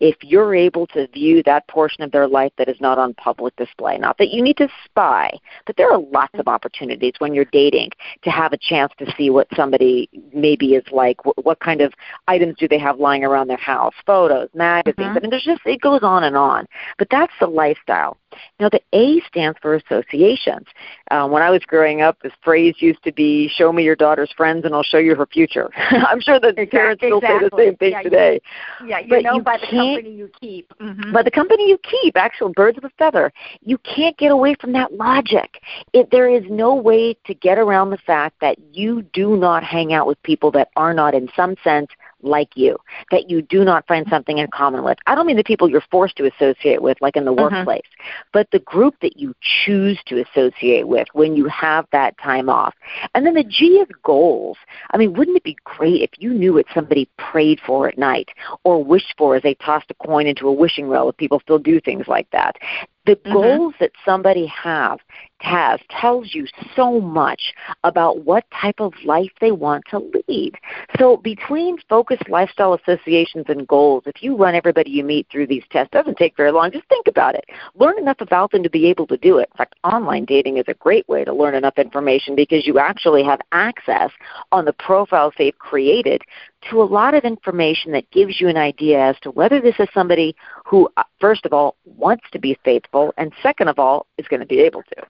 if 0.00 0.16
you're 0.22 0.54
able 0.54 0.86
to 0.88 1.06
view 1.08 1.42
that 1.44 1.66
portion 1.68 2.02
of 2.02 2.10
their 2.12 2.28
life 2.28 2.52
that 2.58 2.68
is 2.68 2.80
not 2.80 2.98
on 2.98 3.14
public 3.14 3.54
display. 3.56 3.98
Not 3.98 4.18
that 4.18 4.30
you 4.30 4.42
need 4.42 4.56
to 4.58 4.68
spy, 4.84 5.30
but 5.66 5.76
there 5.76 5.90
are 5.92 5.98
lots 5.98 6.34
of 6.34 6.48
opportunities 6.48 7.14
when 7.18 7.34
you're 7.34 7.46
dating 7.46 7.90
to 8.22 8.30
have 8.30 8.52
a 8.52 8.58
chance 8.58 8.92
to 8.98 9.12
see 9.16 9.30
what 9.30 9.48
somebody 9.54 10.08
maybe 10.32 10.74
is 10.74 10.84
like. 10.90 11.24
What, 11.24 11.44
what 11.44 11.60
kind 11.60 11.80
of 11.80 11.92
items 12.28 12.56
do 12.58 12.68
they 12.68 12.78
have 12.78 12.98
lying 12.98 13.24
around 13.24 13.48
their 13.48 13.56
house? 13.56 13.94
Photos, 14.06 14.48
magazines. 14.54 14.96
Mm-hmm. 14.98 15.16
I 15.16 15.20
mean, 15.20 15.30
there's 15.30 15.44
just 15.44 15.62
it 15.64 15.80
goes 15.80 16.02
on 16.02 16.24
and 16.24 16.36
on. 16.36 16.66
But 16.98 17.08
that's 17.10 17.32
the 17.40 17.46
lifestyle. 17.46 18.16
Now, 18.60 18.68
the 18.68 18.80
A 18.92 19.20
stands 19.28 19.58
for 19.60 19.74
associations. 19.74 20.66
Uh, 21.10 21.28
when 21.28 21.42
I 21.42 21.50
was 21.50 21.62
growing 21.66 22.00
up, 22.00 22.18
this 22.22 22.32
phrase 22.42 22.74
used 22.78 23.02
to 23.04 23.12
be, 23.12 23.48
show 23.48 23.72
me 23.72 23.82
your 23.82 23.96
daughter's 23.96 24.32
friends 24.36 24.64
and 24.64 24.74
I'll 24.74 24.82
show 24.82 24.98
you 24.98 25.14
her 25.14 25.26
future. 25.26 25.70
I'm 25.76 26.20
sure 26.20 26.40
that 26.40 26.58
exactly, 26.58 26.66
parents 26.66 27.00
still 27.00 27.18
exactly. 27.18 27.40
say 27.40 27.50
the 27.50 27.62
same 27.70 27.76
thing 27.76 27.92
yeah, 27.92 28.02
today. 28.02 28.40
You, 28.80 28.86
yeah, 28.88 28.98
you 29.00 29.08
but 29.08 29.22
know 29.22 29.34
you 29.34 29.42
by 29.42 29.58
the 29.70 29.76
company 29.76 30.14
you 30.14 30.30
keep. 30.40 30.72
Mm-hmm. 30.80 31.12
By 31.12 31.22
the 31.22 31.30
company 31.30 31.68
you 31.68 31.78
keep, 31.78 32.16
actual 32.16 32.50
birds 32.50 32.78
of 32.78 32.84
a 32.84 32.90
feather. 32.98 33.32
You 33.62 33.78
can't 33.78 34.16
get 34.18 34.30
away 34.30 34.54
from 34.60 34.72
that 34.72 34.92
logic. 34.92 35.62
It, 35.92 36.10
there 36.10 36.28
is 36.28 36.44
no 36.48 36.74
way 36.74 37.14
to 37.26 37.34
get 37.34 37.58
around 37.58 37.90
the 37.90 37.98
fact 37.98 38.36
that 38.40 38.56
you 38.72 39.02
do 39.12 39.36
not 39.36 39.64
hang 39.64 39.92
out 39.92 40.06
with 40.06 40.22
people 40.22 40.50
that 40.52 40.68
are 40.76 40.94
not, 40.94 41.14
in 41.14 41.28
some 41.34 41.56
sense, 41.64 41.88
like 42.22 42.56
you, 42.56 42.78
that 43.10 43.30
you 43.30 43.42
do 43.42 43.64
not 43.64 43.86
find 43.86 44.06
something 44.08 44.38
in 44.38 44.48
common 44.48 44.82
with. 44.84 44.98
I 45.06 45.14
don't 45.14 45.26
mean 45.26 45.36
the 45.36 45.44
people 45.44 45.68
you're 45.68 45.82
forced 45.90 46.16
to 46.16 46.26
associate 46.26 46.82
with, 46.82 47.00
like 47.00 47.16
in 47.16 47.24
the 47.24 47.32
mm-hmm. 47.32 47.54
workplace, 47.54 47.86
but 48.32 48.50
the 48.50 48.58
group 48.60 48.94
that 49.02 49.16
you 49.16 49.34
choose 49.40 49.98
to 50.06 50.22
associate 50.22 50.88
with 50.88 51.08
when 51.12 51.36
you 51.36 51.46
have 51.48 51.86
that 51.92 52.16
time 52.18 52.48
off. 52.48 52.74
And 53.14 53.26
then 53.26 53.34
the 53.34 53.44
G 53.44 53.78
is 53.78 53.88
goals. 54.02 54.58
I 54.92 54.96
mean, 54.96 55.12
wouldn't 55.14 55.36
it 55.36 55.44
be 55.44 55.56
great 55.64 56.02
if 56.02 56.10
you 56.18 56.32
knew 56.32 56.54
what 56.54 56.66
somebody 56.74 57.08
prayed 57.18 57.60
for 57.64 57.88
at 57.88 57.98
night 57.98 58.30
or 58.64 58.82
wished 58.82 59.14
for 59.16 59.36
as 59.36 59.42
they 59.42 59.54
tossed 59.54 59.90
a 59.90 60.06
coin 60.06 60.26
into 60.26 60.48
a 60.48 60.52
wishing 60.52 60.88
well 60.88 61.08
if 61.08 61.16
people 61.16 61.40
still 61.40 61.58
do 61.58 61.80
things 61.80 62.08
like 62.08 62.30
that? 62.30 62.56
The 63.04 63.16
mm-hmm. 63.16 63.32
goals 63.32 63.74
that 63.80 63.92
somebody 64.04 64.46
have 64.46 65.00
has 65.38 65.80
tells 65.90 66.34
you 66.34 66.46
so 66.76 67.00
much 67.00 67.52
about 67.82 68.24
what 68.24 68.44
type 68.60 68.78
of 68.78 68.92
life 69.04 69.30
they 69.40 69.50
want 69.50 69.84
to 69.90 69.98
lead. 70.28 70.54
So 70.98 71.16
between 71.16 71.78
focused 71.88 72.28
lifestyle 72.28 72.74
associations 72.74 73.46
and 73.48 73.66
goals, 73.66 74.04
if 74.06 74.22
you 74.22 74.36
run 74.36 74.54
everybody 74.54 74.90
you 74.90 75.02
meet 75.02 75.26
through 75.30 75.48
these 75.48 75.64
tests, 75.70 75.90
doesn't 75.92 76.16
take 76.16 76.36
very 76.36 76.52
long. 76.52 76.70
Just 76.70 76.88
think 76.88 77.08
about 77.08 77.34
it. 77.34 77.44
Learn 77.74 77.98
enough 77.98 78.20
about 78.20 78.52
them 78.52 78.62
to 78.62 78.70
be 78.70 78.86
able 78.86 79.08
to 79.08 79.16
do 79.16 79.38
it. 79.38 79.48
In 79.52 79.56
fact, 79.56 79.74
online 79.82 80.24
dating 80.24 80.58
is 80.58 80.64
a 80.68 80.74
great 80.74 81.08
way 81.08 81.24
to 81.24 81.34
learn 81.34 81.56
enough 81.56 81.78
information 81.78 82.36
because 82.36 82.66
you 82.66 82.78
actually 82.78 83.24
have 83.24 83.40
access 83.50 84.10
on 84.52 84.64
the 84.64 84.72
profiles 84.74 85.34
they've 85.36 85.58
created 85.58 86.22
to 86.70 86.82
a 86.82 86.84
lot 86.84 87.14
of 87.14 87.24
information 87.24 87.92
that 87.92 88.10
gives 88.10 88.40
you 88.40 88.48
an 88.48 88.56
idea 88.56 89.00
as 89.00 89.16
to 89.20 89.30
whether 89.30 89.60
this 89.60 89.74
is 89.78 89.88
somebody 89.92 90.34
who, 90.64 90.88
uh, 90.96 91.02
first 91.20 91.44
of 91.46 91.52
all, 91.52 91.76
wants 91.84 92.24
to 92.32 92.38
be 92.38 92.58
faithful, 92.64 93.12
and 93.16 93.32
second 93.42 93.68
of 93.68 93.78
all, 93.78 94.06
is 94.18 94.26
going 94.28 94.40
to 94.40 94.46
be 94.46 94.60
able 94.60 94.82
to. 94.82 95.02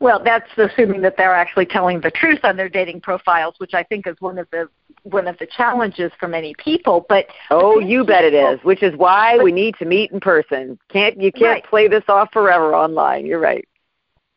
Well, 0.00 0.20
that's 0.22 0.50
assuming 0.56 1.02
that 1.02 1.16
they're 1.16 1.34
actually 1.34 1.66
telling 1.66 2.00
the 2.00 2.10
truth 2.10 2.40
on 2.44 2.56
their 2.56 2.68
dating 2.68 3.00
profiles, 3.00 3.54
which 3.58 3.74
I 3.74 3.82
think 3.84 4.06
is 4.06 4.16
one 4.20 4.38
of 4.38 4.48
the 4.50 4.68
one 5.04 5.28
of 5.28 5.38
the 5.38 5.46
challenges 5.46 6.10
for 6.18 6.28
many 6.28 6.54
people. 6.58 7.04
But 7.08 7.26
oh, 7.50 7.78
you 7.78 8.04
bet 8.04 8.24
it 8.24 8.34
is. 8.34 8.58
Which 8.64 8.82
is 8.82 8.96
why 8.96 9.36
but, 9.36 9.44
we 9.44 9.52
need 9.52 9.76
to 9.76 9.84
meet 9.84 10.10
in 10.10 10.20
person. 10.20 10.78
Can't 10.88 11.20
you 11.20 11.30
can't 11.30 11.42
right. 11.44 11.64
play 11.64 11.88
this 11.88 12.04
off 12.08 12.30
forever 12.32 12.74
online? 12.74 13.24
You're 13.26 13.40
right. 13.40 13.66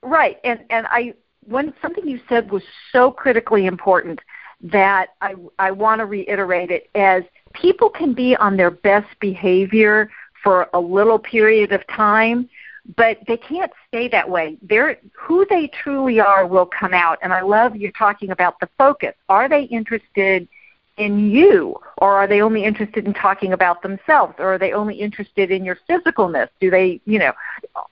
Right, 0.03 0.38
and 0.43 0.59
and 0.69 0.86
I 0.88 1.13
one 1.45 1.74
something 1.81 2.07
you 2.07 2.19
said 2.29 2.51
was 2.51 2.63
so 2.91 3.12
critically 3.12 3.65
important 3.65 4.19
that 4.61 5.09
I, 5.21 5.35
I 5.59 5.71
want 5.71 5.99
to 5.99 6.05
reiterate 6.05 6.71
it 6.71 6.89
as 6.95 7.23
people 7.53 7.89
can 7.89 8.13
be 8.13 8.35
on 8.35 8.57
their 8.57 8.71
best 8.71 9.07
behavior 9.19 10.09
for 10.43 10.69
a 10.73 10.79
little 10.79 11.19
period 11.19 11.71
of 11.71 11.85
time, 11.87 12.49
but 12.95 13.17
they 13.27 13.37
can't 13.37 13.71
stay 13.87 14.07
that 14.09 14.29
way. 14.29 14.57
They're, 14.61 14.97
who 15.13 15.45
they 15.49 15.67
truly 15.67 16.19
are 16.19 16.47
will 16.47 16.65
come 16.65 16.93
out. 16.93 17.19
And 17.21 17.33
I 17.33 17.41
love 17.41 17.75
you 17.75 17.91
talking 17.91 18.31
about 18.31 18.59
the 18.59 18.69
focus. 18.77 19.13
Are 19.29 19.49
they 19.49 19.63
interested 19.63 20.47
in 20.97 21.29
you 21.29 21.75
or 21.99 22.13
are 22.13 22.27
they 22.27 22.41
only 22.41 22.63
interested 22.63 23.05
in 23.05 23.13
talking 23.13 23.53
about 23.53 23.81
themselves 23.81 24.33
or 24.39 24.55
are 24.55 24.57
they 24.57 24.73
only 24.73 24.95
interested 24.95 25.51
in 25.51 25.63
your 25.63 25.77
physicalness 25.87 26.49
do 26.59 26.71
they 26.71 26.99
you 27.05 27.19
know 27.19 27.31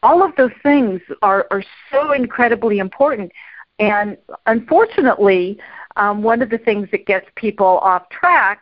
all 0.02 0.24
of 0.24 0.36
those 0.38 0.52
things 0.64 1.00
are 1.22 1.46
are 1.52 1.64
so 1.92 2.14
incredibly 2.14 2.80
important 2.80 3.32
and 3.78 4.18
unfortunately 4.48 5.58
um, 5.96 6.22
one 6.24 6.42
of 6.42 6.50
the 6.50 6.58
things 6.58 6.90
that 6.92 7.06
gets 7.06 7.28
people 7.36 7.80
off 7.80 8.10
track 8.10 8.62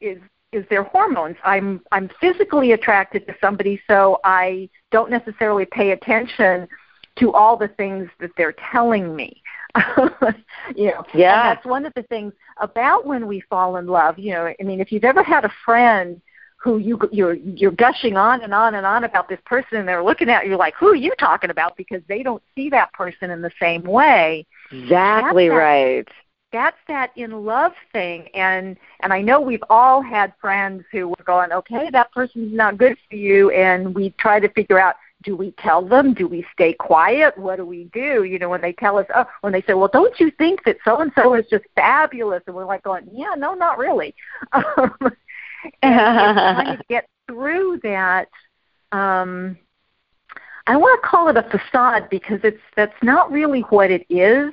is 0.00 0.18
is 0.52 0.64
their 0.68 0.82
hormones. 0.84 1.36
I'm 1.44 1.80
I'm 1.92 2.10
physically 2.20 2.72
attracted 2.72 3.26
to 3.26 3.34
somebody, 3.40 3.80
so 3.88 4.20
I 4.24 4.68
don't 4.90 5.10
necessarily 5.10 5.66
pay 5.66 5.92
attention 5.92 6.68
to 7.18 7.32
all 7.32 7.56
the 7.56 7.68
things 7.68 8.08
that 8.20 8.30
they're 8.36 8.54
telling 8.70 9.16
me. 9.16 9.42
you 10.76 10.88
know, 10.88 11.04
yeah. 11.14 11.48
And 11.48 11.56
that's 11.56 11.66
one 11.66 11.86
of 11.86 11.94
the 11.94 12.02
things 12.04 12.34
about 12.60 13.06
when 13.06 13.26
we 13.26 13.40
fall 13.48 13.76
in 13.76 13.86
love. 13.86 14.18
You 14.18 14.32
know, 14.32 14.54
I 14.58 14.62
mean, 14.62 14.80
if 14.80 14.92
you've 14.92 15.04
ever 15.04 15.22
had 15.22 15.46
a 15.46 15.52
friend 15.64 16.20
who 16.58 16.76
you 16.78 17.00
you're 17.10 17.34
you're 17.34 17.72
gushing 17.72 18.16
on 18.16 18.42
and 18.42 18.52
on 18.52 18.74
and 18.74 18.84
on 18.84 19.04
about 19.04 19.30
this 19.30 19.40
person, 19.46 19.78
and 19.78 19.88
they're 19.88 20.04
looking 20.04 20.28
at 20.28 20.46
you 20.46 20.56
like, 20.58 20.74
who 20.78 20.88
are 20.88 20.94
you 20.94 21.12
talking 21.18 21.48
about? 21.48 21.78
Because 21.78 22.02
they 22.08 22.22
don't 22.22 22.42
see 22.54 22.68
that 22.70 22.92
person 22.92 23.30
in 23.30 23.40
the 23.40 23.50
same 23.58 23.82
way. 23.82 24.46
Exactly 24.70 25.48
right 25.48 26.06
that's 26.52 26.76
that 26.88 27.10
in 27.16 27.44
love 27.44 27.72
thing 27.92 28.28
and 28.34 28.76
and 29.00 29.12
I 29.12 29.20
know 29.20 29.40
we've 29.40 29.64
all 29.70 30.02
had 30.02 30.32
friends 30.40 30.84
who 30.92 31.08
were 31.08 31.24
going, 31.24 31.52
okay, 31.52 31.90
that 31.90 32.12
person's 32.12 32.54
not 32.54 32.78
good 32.78 32.96
for 33.08 33.16
you, 33.16 33.50
and 33.50 33.94
we 33.94 34.10
try 34.18 34.38
to 34.40 34.48
figure 34.50 34.78
out 34.78 34.96
do 35.22 35.36
we 35.36 35.52
tell 35.52 35.82
them? 35.82 36.14
Do 36.14 36.26
we 36.26 36.44
stay 36.52 36.72
quiet? 36.72 37.36
What 37.38 37.56
do 37.56 37.64
we 37.64 37.84
do? 37.92 38.24
You 38.24 38.38
know, 38.38 38.48
when 38.48 38.60
they 38.60 38.72
tell 38.72 38.98
us, 38.98 39.06
oh, 39.14 39.24
when 39.40 39.52
they 39.52 39.62
say, 39.62 39.74
well, 39.74 39.90
don't 39.92 40.18
you 40.18 40.30
think 40.32 40.64
that 40.64 40.78
so 40.84 40.98
and 40.98 41.12
so 41.14 41.34
is 41.34 41.46
just 41.48 41.64
fabulous? 41.76 42.42
And 42.46 42.56
we're 42.56 42.64
like 42.64 42.82
going, 42.82 43.08
yeah, 43.12 43.34
no, 43.36 43.54
not 43.54 43.78
really. 43.78 44.14
Um, 44.52 45.12
and 45.80 46.36
trying 46.36 46.76
to 46.78 46.84
get 46.88 47.08
through 47.28 47.78
that. 47.84 48.28
Um, 48.90 49.56
I 50.66 50.76
want 50.76 51.00
to 51.00 51.08
call 51.08 51.28
it 51.28 51.36
a 51.36 51.44
facade 51.44 52.08
because 52.10 52.40
it's 52.42 52.60
that's 52.74 53.00
not 53.00 53.30
really 53.30 53.60
what 53.60 53.92
it 53.92 54.04
is 54.08 54.52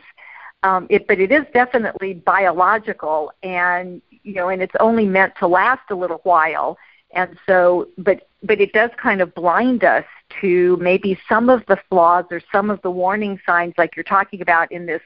um, 0.63 0.87
it, 0.89 1.07
but 1.07 1.19
it 1.19 1.31
is 1.31 1.45
definitely 1.53 2.13
biological, 2.13 3.31
and 3.43 4.01
you 4.23 4.33
know, 4.33 4.49
and 4.49 4.61
it's 4.61 4.75
only 4.79 5.05
meant 5.05 5.33
to 5.39 5.47
last 5.47 5.89
a 5.89 5.95
little 5.95 6.19
while. 6.23 6.77
And 7.11 7.37
so, 7.47 7.87
but 7.97 8.27
but 8.43 8.59
it 8.59 8.73
does 8.73 8.91
kind 9.01 9.21
of 9.21 9.33
blind 9.33 9.83
us 9.83 10.05
to 10.41 10.77
maybe 10.77 11.17
some 11.27 11.49
of 11.49 11.65
the 11.67 11.77
flaws 11.89 12.25
or 12.29 12.41
some 12.51 12.69
of 12.69 12.81
the 12.81 12.91
warning 12.91 13.39
signs, 13.45 13.73
like 13.77 13.95
you're 13.95 14.03
talking 14.03 14.41
about 14.41 14.71
in 14.71 14.85
this 14.85 15.01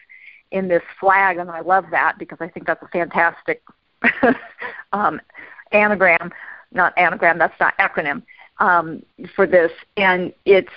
in 0.52 0.68
this 0.68 0.84
flag. 1.00 1.38
And 1.38 1.50
I 1.50 1.62
love 1.62 1.86
that 1.92 2.18
because 2.20 2.40
I 2.42 2.48
think 2.48 2.68
that's 2.68 2.84
a 2.84 2.88
fantastic 2.88 3.62
um, 4.94 5.22
anagram, 5.72 6.32
not 6.72 6.94
anagram. 6.98 7.38
That's 7.38 7.60
not 7.60 7.78
acronym 7.78 8.24
um, 8.60 9.04
for 9.36 9.48
this. 9.48 9.72
And 9.98 10.34
it's 10.46 10.74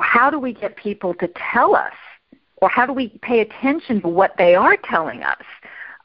how 0.00 0.30
do 0.30 0.38
we 0.38 0.52
get 0.52 0.76
people 0.76 1.14
to 1.14 1.30
tell 1.52 1.74
us 1.74 1.92
or 2.60 2.68
how 2.68 2.86
do 2.86 2.92
we 2.92 3.08
pay 3.22 3.40
attention 3.40 4.00
to 4.02 4.08
what 4.08 4.34
they 4.36 4.54
are 4.54 4.76
telling 4.76 5.22
us 5.22 5.42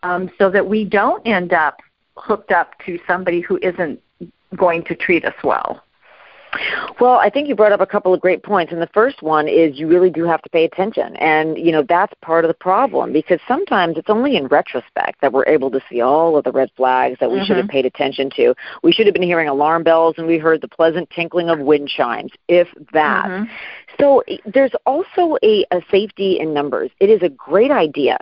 um, 0.04 0.30
so 0.38 0.50
that 0.50 0.68
we 0.68 0.84
don't 0.84 1.26
end 1.26 1.54
up 1.54 1.80
hooked 2.16 2.52
up 2.52 2.74
to 2.86 3.00
somebody 3.08 3.42
who 3.42 3.58
isn't 3.62 4.00
going 4.56 4.84
to 4.86 4.96
treat 4.96 5.26
us 5.26 5.36
well? 5.44 5.84
Well, 7.00 7.16
I 7.16 7.30
think 7.30 7.48
you 7.48 7.56
brought 7.56 7.72
up 7.72 7.82
a 7.82 7.86
couple 7.86 8.14
of 8.14 8.22
great 8.22 8.44
points, 8.44 8.72
and 8.72 8.82
the 8.82 8.90
first 8.94 9.22
one 9.22 9.48
is 9.48 9.80
you 9.80 9.88
really 9.88 10.10
do 10.10 10.24
have 10.26 10.42
to 10.44 10.50
pay 10.50 10.66
attention, 10.66 11.16
and 11.18 11.58
you 11.58 11.72
know 11.72 11.84
that's 11.88 12.14
part 12.22 12.46
of 12.46 12.50
the 12.50 12.54
problem 12.54 13.12
because 13.12 13.40
sometimes 13.48 13.98
it's 13.98 14.10
only 14.10 14.38
in 14.38 14.48
retrospect 14.48 15.22
that 15.22 15.34
we're 15.34 15.46
able 15.48 15.72
to 15.72 15.82
see 15.90 16.02
all 16.02 16.38
of 16.38 16.44
the 16.44 16.52
red 16.52 16.70
flags 16.76 17.18
that 17.20 17.30
we 17.30 17.38
mm-hmm. 17.38 17.46
should 17.46 17.58
have 17.58 17.66
mm-hmm. 17.66 17.72
paid 17.72 17.86
attention 17.86 18.30
to. 18.36 18.54
We 18.84 18.92
should 18.92 19.06
have 19.06 19.14
been 19.14 19.24
hearing 19.24 19.48
alarm 19.48 19.84
bells, 19.84 20.16
and 20.18 20.28
we 20.28 20.38
heard 20.38 20.62
the 20.62 20.68
pleasant 20.68 21.10
tinkling 21.10 21.50
of 21.50 21.60
wind 21.60 21.90
chimes, 21.90 22.32
if 22.48 22.68
that. 22.94 23.26
Mm-hmm. 23.26 23.52
So 24.00 24.24
there's 24.46 24.74
also 24.86 25.38
a, 25.44 25.66
a 25.72 25.82
safety 25.92 26.40
in 26.40 26.54
numbers. 26.54 26.92
It 27.00 27.10
is 27.10 27.22
a 27.22 27.30
great 27.30 27.72
idea 27.72 28.18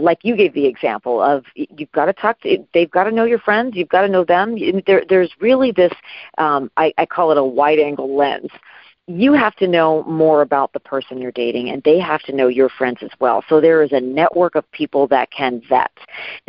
like 0.00 0.18
you 0.22 0.36
gave 0.36 0.54
the 0.54 0.66
example 0.66 1.20
of 1.20 1.44
you've 1.54 1.92
got 1.92 2.06
to 2.06 2.12
talk 2.12 2.40
to 2.40 2.64
they've 2.74 2.90
got 2.90 3.04
to 3.04 3.10
know 3.10 3.24
your 3.24 3.38
friends 3.38 3.76
you've 3.76 3.88
got 3.88 4.02
to 4.02 4.08
know 4.08 4.24
them. 4.24 4.56
There, 4.86 5.04
there's 5.08 5.32
really 5.40 5.72
this 5.72 5.92
um, 6.38 6.70
I, 6.76 6.92
I 6.98 7.06
call 7.06 7.30
it 7.30 7.38
a 7.38 7.44
wide 7.44 7.78
angle 7.78 8.16
lens 8.16 8.50
you 9.08 9.32
have 9.32 9.54
to 9.56 9.68
know 9.68 10.02
more 10.04 10.42
about 10.42 10.72
the 10.72 10.80
person 10.80 11.20
you're 11.20 11.30
dating 11.30 11.70
and 11.70 11.82
they 11.84 11.98
have 12.00 12.22
to 12.22 12.34
know 12.34 12.48
your 12.48 12.68
friends 12.68 12.98
as 13.02 13.10
well. 13.20 13.44
So 13.48 13.60
there 13.60 13.82
is 13.82 13.92
a 13.92 14.00
network 14.00 14.56
of 14.56 14.70
people 14.72 15.06
that 15.08 15.30
can 15.30 15.62
vet. 15.68 15.92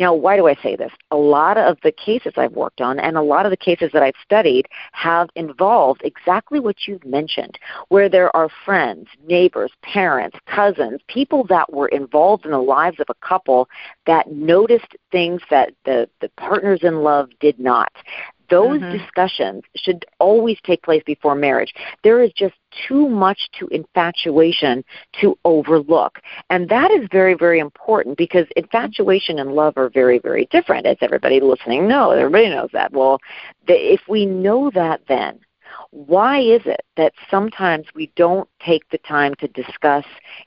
Now, 0.00 0.12
why 0.12 0.36
do 0.36 0.48
I 0.48 0.56
say 0.56 0.74
this? 0.74 0.90
A 1.12 1.16
lot 1.16 1.56
of 1.56 1.78
the 1.84 1.92
cases 1.92 2.32
I've 2.36 2.52
worked 2.52 2.80
on 2.80 2.98
and 2.98 3.16
a 3.16 3.22
lot 3.22 3.46
of 3.46 3.50
the 3.50 3.56
cases 3.56 3.90
that 3.92 4.02
I've 4.02 4.14
studied 4.24 4.66
have 4.92 5.28
involved 5.36 6.00
exactly 6.04 6.58
what 6.58 6.88
you've 6.88 7.04
mentioned, 7.04 7.58
where 7.88 8.08
there 8.08 8.34
are 8.36 8.48
friends, 8.64 9.06
neighbors, 9.24 9.70
parents, 9.82 10.36
cousins, 10.46 11.00
people 11.06 11.44
that 11.44 11.72
were 11.72 11.88
involved 11.88 12.44
in 12.44 12.50
the 12.50 12.58
lives 12.58 12.98
of 12.98 13.06
a 13.08 13.26
couple 13.26 13.68
that 14.06 14.32
noticed 14.32 14.96
things 15.12 15.40
that 15.48 15.72
the, 15.84 16.08
the 16.20 16.28
partners 16.30 16.80
in 16.82 17.02
love 17.02 17.28
did 17.38 17.58
not 17.60 17.92
Those 18.50 18.80
mm-hmm. 18.80 18.96
discussions 18.96 19.62
should 19.76 20.04
always 20.18 20.58
take 20.64 20.82
place 20.82 21.02
before 21.04 21.34
marriage. 21.34 21.72
There 22.02 22.22
is 22.22 22.32
just 22.32 22.54
too 22.86 23.08
much 23.08 23.38
to 23.58 23.66
infatuation 23.68 24.84
to 25.20 25.38
overlook. 25.44 26.20
And 26.50 26.68
that 26.68 26.90
is 26.90 27.08
very, 27.10 27.34
very 27.34 27.58
important 27.58 28.16
because 28.16 28.46
infatuation 28.56 29.38
and 29.38 29.52
love 29.52 29.74
are 29.76 29.90
very, 29.90 30.18
very 30.18 30.46
different, 30.50 30.86
as 30.86 30.96
everybody 31.00 31.40
listening 31.40 31.88
knows. 31.88 32.18
Everybody 32.18 32.48
knows 32.48 32.70
that. 32.72 32.92
Well, 32.92 33.18
the, 33.66 33.74
if 33.74 34.00
we 34.08 34.26
know 34.26 34.70
that 34.74 35.00
then, 35.08 35.40
why 35.90 36.40
is 36.40 36.62
it 36.66 36.82
that 36.96 37.12
sometimes 37.30 37.86
we 37.94 38.10
don't 38.16 38.48
take 38.60 38.88
the 38.90 38.98
time 38.98 39.34
to 39.36 39.48
discuss 39.48 40.04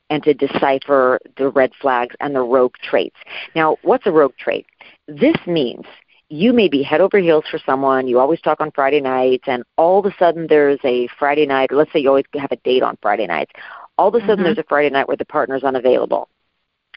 and 0.10 0.24
to 0.24 0.34
decipher 0.34 1.20
the 1.38 1.50
red 1.50 1.72
flags 1.82 2.16
and 2.20 2.36
the 2.36 2.42
rogue 2.42 2.76
traits? 2.84 3.16
Now, 3.56 3.78
what's 3.82 4.06
a 4.06 4.12
rogue 4.12 4.36
trait? 4.38 4.66
This 5.08 5.36
means 5.48 5.86
you 6.32 6.54
may 6.54 6.70
be 6.70 6.82
head 6.82 7.02
over 7.02 7.20
heels 7.20 7.44
for 7.52 7.60
someone, 7.66 8.08
you 8.08 8.18
always 8.18 8.40
talk 8.40 8.62
on 8.62 8.72
Friday 8.72 9.02
nights, 9.02 9.44
and 9.48 9.64
all 9.78 10.00
of 10.00 10.06
a 10.06 10.16
sudden 10.18 10.48
there's 10.48 10.80
a 10.86 11.08
Friday 11.20 11.46
night, 11.46 11.72
let's 11.74 11.92
say 11.92 12.00
you 12.00 12.08
always 12.08 12.26
have 12.36 12.52
a 12.54 12.56
date 12.58 12.84
on 12.84 12.98
Friday 13.02 13.28
nights. 13.28 13.52
All 13.98 14.08
of 14.08 14.16
a 14.16 14.20
sudden 14.22 14.38
mm-hmm. 14.38 14.44
there's 14.46 14.58
a 14.58 14.64
Friday 14.70 14.90
night 14.90 15.10
where 15.10 15.18
the 15.18 15.26
partner's 15.26 15.64
unavailable. 15.64 16.30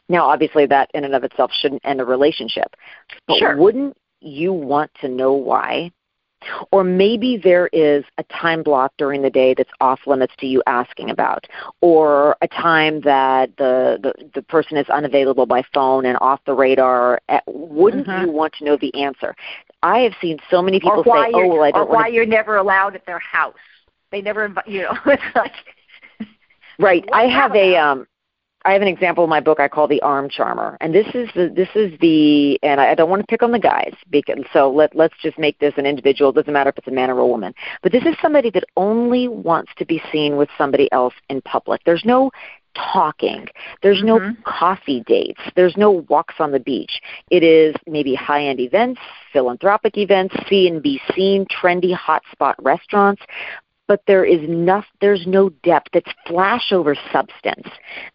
Now, 0.07 0.27
obviously, 0.27 0.65
that 0.67 0.89
in 0.93 1.03
and 1.03 1.13
of 1.13 1.23
itself 1.23 1.51
shouldn't 1.51 1.81
end 1.83 1.99
a 1.99 2.05
relationship. 2.05 2.75
But 3.27 3.39
sure. 3.39 3.57
wouldn't 3.57 3.97
you 4.21 4.53
want 4.53 4.91
to 5.01 5.09
know 5.09 5.33
why? 5.33 5.91
Or 6.71 6.83
maybe 6.83 7.37
there 7.37 7.67
is 7.67 8.03
a 8.17 8.23
time 8.23 8.63
block 8.63 8.93
during 8.97 9.21
the 9.21 9.29
day 9.29 9.53
that's 9.53 9.69
off 9.81 10.01
limits 10.05 10.33
to 10.39 10.47
you 10.47 10.61
asking 10.67 11.09
about, 11.09 11.45
or 11.81 12.35
a 12.41 12.47
time 12.47 13.01
that 13.01 13.55
the, 13.57 13.99
the, 14.01 14.29
the 14.35 14.41
person 14.41 14.77
is 14.77 14.89
unavailable 14.89 15.45
by 15.45 15.63
phone 15.73 16.05
and 16.05 16.17
off 16.21 16.39
the 16.45 16.53
radar. 16.53 17.21
Eh, 17.29 17.39
wouldn't 17.47 18.07
mm-hmm. 18.07 18.25
you 18.25 18.31
want 18.31 18.53
to 18.53 18.65
know 18.65 18.77
the 18.77 18.93
answer? 19.01 19.35
I 19.83 19.99
have 19.99 20.13
seen 20.21 20.39
so 20.49 20.61
many 20.61 20.79
people 20.79 21.03
say, 21.03 21.31
"Oh, 21.33 21.47
well, 21.47 21.63
I 21.63 21.71
don't." 21.71 21.81
Or 21.81 21.85
why 21.85 22.07
you're 22.07 22.25
never 22.25 22.57
allowed 22.57 22.95
at 22.95 23.05
their 23.05 23.19
house. 23.19 23.53
They 24.11 24.21
never 24.21 24.45
invite 24.45 24.67
you. 24.67 24.83
Know, 24.83 24.97
it's 25.05 25.23
like. 25.35 25.53
Right. 26.77 27.05
I 27.13 27.23
have 27.23 27.55
a 27.55 27.77
um 27.77 28.07
I 28.65 28.73
have 28.73 28.81
an 28.81 28.87
example 28.87 29.23
in 29.23 29.29
my 29.29 29.39
book 29.39 29.59
I 29.59 29.67
call 29.67 29.87
the 29.87 30.01
arm 30.01 30.27
charmer, 30.27 30.77
and 30.81 30.93
this 30.93 31.07
is 31.13 31.29
the 31.35 31.51
this 31.55 31.69
is 31.75 31.97
the 32.01 32.59
and 32.63 32.81
I 32.81 32.95
don't 32.95 33.09
want 33.09 33.21
to 33.21 33.27
pick 33.27 33.43
on 33.43 33.51
the 33.51 33.59
guys 33.59 33.93
because 34.09 34.39
so 34.51 34.71
let 34.71 34.95
let's 34.95 35.13
just 35.21 35.37
make 35.37 35.59
this 35.59 35.73
an 35.77 35.85
individual. 35.85 36.31
It 36.31 36.35
doesn't 36.35 36.51
matter 36.51 36.71
if 36.71 36.77
it's 36.79 36.87
a 36.87 36.91
man 36.91 37.11
or 37.11 37.19
a 37.19 37.27
woman, 37.27 37.53
but 37.83 37.91
this 37.91 38.03
is 38.05 38.15
somebody 38.21 38.49
that 38.51 38.63
only 38.75 39.27
wants 39.27 39.71
to 39.77 39.85
be 39.85 40.01
seen 40.11 40.35
with 40.35 40.49
somebody 40.57 40.91
else 40.91 41.13
in 41.29 41.41
public. 41.41 41.81
There's 41.85 42.03
no 42.05 42.31
talking. 42.75 43.47
There's 43.81 44.03
no 44.03 44.19
mm-hmm. 44.19 44.41
coffee 44.43 45.03
dates. 45.07 45.39
There's 45.55 45.77
no 45.77 46.03
walks 46.09 46.35
on 46.39 46.51
the 46.51 46.59
beach. 46.59 47.01
It 47.31 47.43
is 47.43 47.75
maybe 47.87 48.15
high 48.15 48.45
end 48.45 48.59
events, 48.59 48.99
philanthropic 49.31 49.97
events, 49.97 50.35
see 50.49 50.67
and 50.67 50.81
be 50.81 51.01
seen, 51.15 51.45
trendy 51.45 51.95
hotspot 51.95 52.55
restaurants 52.59 53.21
but 53.87 54.01
there 54.07 54.25
is 54.25 54.39
no, 54.47 54.83
there's 55.01 55.25
no 55.27 55.49
depth. 55.63 55.89
It's 55.93 56.11
flash 56.27 56.71
over 56.71 56.95
substance. 57.11 57.67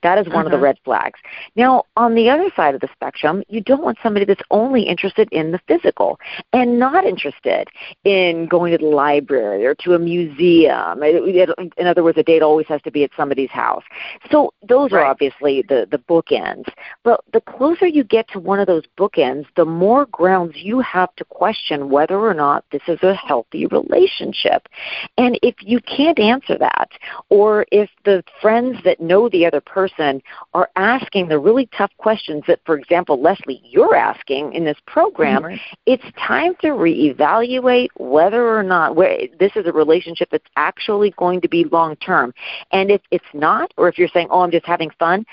That 0.03 0.19
is 0.19 0.27
one 0.27 0.37
uh-huh. 0.37 0.47
of 0.47 0.51
the 0.51 0.57
mm-hmm. 0.57 0.65
red 0.65 0.79
flags. 0.85 1.19
Now, 1.57 1.85
on 1.97 2.15
the 2.15 2.29
other 2.29 2.51
side 2.57 2.75
of 2.75 2.81
the 2.81 2.89
spectrum, 2.93 3.43
you 3.49 3.61
don't 3.61 3.83
want 3.83 3.99
somebody 4.03 4.25
that's 4.25 4.43
only 4.51 4.83
interested 4.83 5.29
in 5.33 5.53
the 5.53 5.61
physical 5.69 6.19
and 6.53 6.79
not 6.79 7.05
interested 7.05 7.69
in 8.05 8.47
going 8.47 8.73
to 8.73 8.79
the 8.79 8.87
library 8.87 9.67
or 9.67 9.75
to 9.77 9.95
a 9.95 9.99
museum. 9.99 11.03
In 11.03 11.87
other 11.87 12.03
words, 12.03 12.19
a 12.19 12.23
date 12.23 12.43
always 12.43 12.67
has 12.67 12.83
to 12.83 12.91
be 12.91 13.05
at 13.05 13.11
somebody's 13.17 13.51
house. 13.51 13.85
So 14.31 14.53
those 14.67 14.93
right. 14.93 15.01
are 15.01 15.07
obviously 15.07 15.63
the, 15.69 15.87
the 15.91 15.99
bookends. 15.99 16.69
But 17.05 17.21
the 17.33 17.41
closer 17.41 17.87
you 17.87 18.05
get 18.05 18.29
to 18.29 18.39
one 18.39 18.61
of 18.61 18.67
those 18.67 18.85
bookends, 18.99 19.47
the 19.57 19.65
more 19.65 20.07
grounds 20.07 20.55
you 20.57 20.81
have 20.81 21.15
to 21.17 21.25
question 21.25 21.91
whether 21.91 22.19
or 22.19 22.35
not 22.35 22.65
this 22.73 22.83
is 22.89 22.99
a 23.03 23.15
healthy 23.15 23.67
relationship. 23.67 24.69
And 25.17 25.39
if 25.43 25.55
you 25.61 25.81
can't 25.81 26.19
answer 26.19 26.57
that, 26.59 26.91
or 27.29 27.67
if 27.71 27.91
the 28.05 28.23
friends 28.41 28.79
that 28.85 29.01
know 29.01 29.29
the 29.29 29.47
other 29.47 29.61
person 29.61 30.23
are 30.55 30.71
asking 30.77 31.29
the 31.29 31.39
really 31.39 31.69
tough 31.77 31.91
questions 31.99 32.43
that, 32.47 32.61
for 32.65 32.77
example, 32.77 33.21
Leslie, 33.21 33.61
you're 33.65 33.95
asking 33.95 34.53
in 34.55 34.65
this 34.65 34.79
program, 34.87 35.43
mm-hmm. 35.43 35.57
it's 35.87 36.05
time 36.19 36.55
to 36.61 36.69
reevaluate 36.69 37.89
whether 37.97 38.57
or 38.57 38.63
not 38.63 38.97
this 38.97 39.53
is 39.57 39.67
a 39.67 39.73
relationship 39.73 40.29
that's 40.31 40.45
actually 40.57 41.13
going 41.17 41.41
to 41.41 41.49
be 41.49 41.65
long 41.65 41.97
term. 41.97 42.33
And 42.73 42.91
if 42.91 43.01
it's 43.11 43.25
not, 43.35 43.73
or 43.77 43.89
if 43.89 43.99
you're 43.99 44.09
saying, 44.09 44.29
oh, 44.31 44.41
I'm 44.41 44.51
just 44.51 44.67
having 44.67 44.91
fun, 44.99 45.25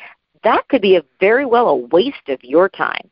that 0.43 0.67
could 0.69 0.81
be 0.81 0.95
a 0.95 1.03
very 1.19 1.45
well 1.45 1.67
a 1.69 1.75
waste 1.75 2.29
of 2.29 2.43
your 2.43 2.69
time. 2.69 3.09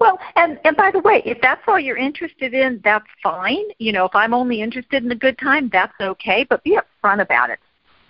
Well, 0.00 0.18
and 0.34 0.58
and 0.64 0.76
by 0.76 0.90
the 0.90 1.00
way, 1.00 1.22
if 1.26 1.38
that's 1.42 1.60
all 1.68 1.78
you're 1.78 1.98
interested 1.98 2.54
in, 2.54 2.80
that's 2.82 3.06
fine. 3.22 3.64
You 3.78 3.92
know, 3.92 4.06
if 4.06 4.14
I'm 4.14 4.32
only 4.32 4.62
interested 4.62 5.02
in 5.02 5.10
the 5.10 5.14
good 5.14 5.38
time, 5.38 5.68
that's 5.70 5.92
okay. 6.00 6.46
But 6.48 6.64
be 6.64 6.78
upfront 6.78 7.20
about 7.20 7.50
it. 7.50 7.58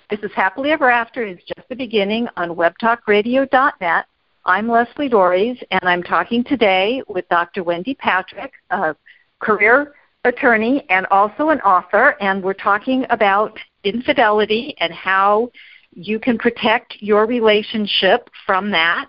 This 0.09 0.20
is 0.20 0.31
Happily 0.35 0.70
Ever 0.70 0.88
After. 0.88 1.24
It's 1.24 1.42
just 1.44 1.68
the 1.68 1.74
beginning 1.74 2.29
on 2.37 2.50
WebTalkRadio.net. 2.50 4.07
I'm 4.46 4.68
Leslie 4.68 5.11
Doares, 5.11 5.61
and 5.72 5.81
I'm 5.83 6.03
talking 6.03 6.44
today 6.44 7.03
with 7.09 7.29
Dr. 7.29 7.64
Wendy 7.64 7.94
Patrick, 7.94 8.53
a 8.70 8.94
career 9.40 9.94
attorney 10.24 10.87
and 10.90 11.07
also 11.11 11.48
an 11.48 11.61
author, 11.61 12.16
and 12.20 12.42
we're 12.42 12.55
talking 12.55 13.05
about 13.11 13.59
infidelity 13.85 14.76
and 14.79 14.92
how 14.92 15.50
you 15.92 16.20
can 16.20 16.38
protect 16.38 16.96
your 17.00 17.26
relationship 17.26 18.29
from 18.46 18.70
that 18.70 19.09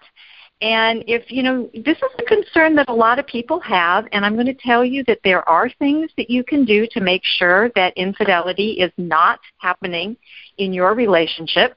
and 0.62 1.04
if, 1.08 1.32
you 1.32 1.41
know, 1.41 1.69
this 1.74 1.97
is 1.97 2.12
a 2.19 2.24
concern 2.24 2.76
that 2.76 2.89
a 2.89 2.93
lot 2.93 3.17
of 3.17 3.26
people 3.26 3.60
have, 3.62 4.08
and 4.12 4.24
I'm 4.24 4.36
going 4.36 4.45
to 4.45 4.54
tell 4.54 4.86
you 4.86 5.04
that 5.06 5.19
there 5.24 5.47
are 5.50 5.69
things 5.80 6.12
that 6.17 6.30
you 6.30 6.43
can 6.43 6.65
do 6.65 6.88
to 6.91 7.02
make 7.02 7.24
sure 7.24 7.71
that 7.76 7.97
infidelity 7.97 8.74
is 8.74 8.91
not 8.97 9.39
happening 9.58 10.15
in 10.60 10.71
your 10.71 10.93
relationship. 10.93 11.76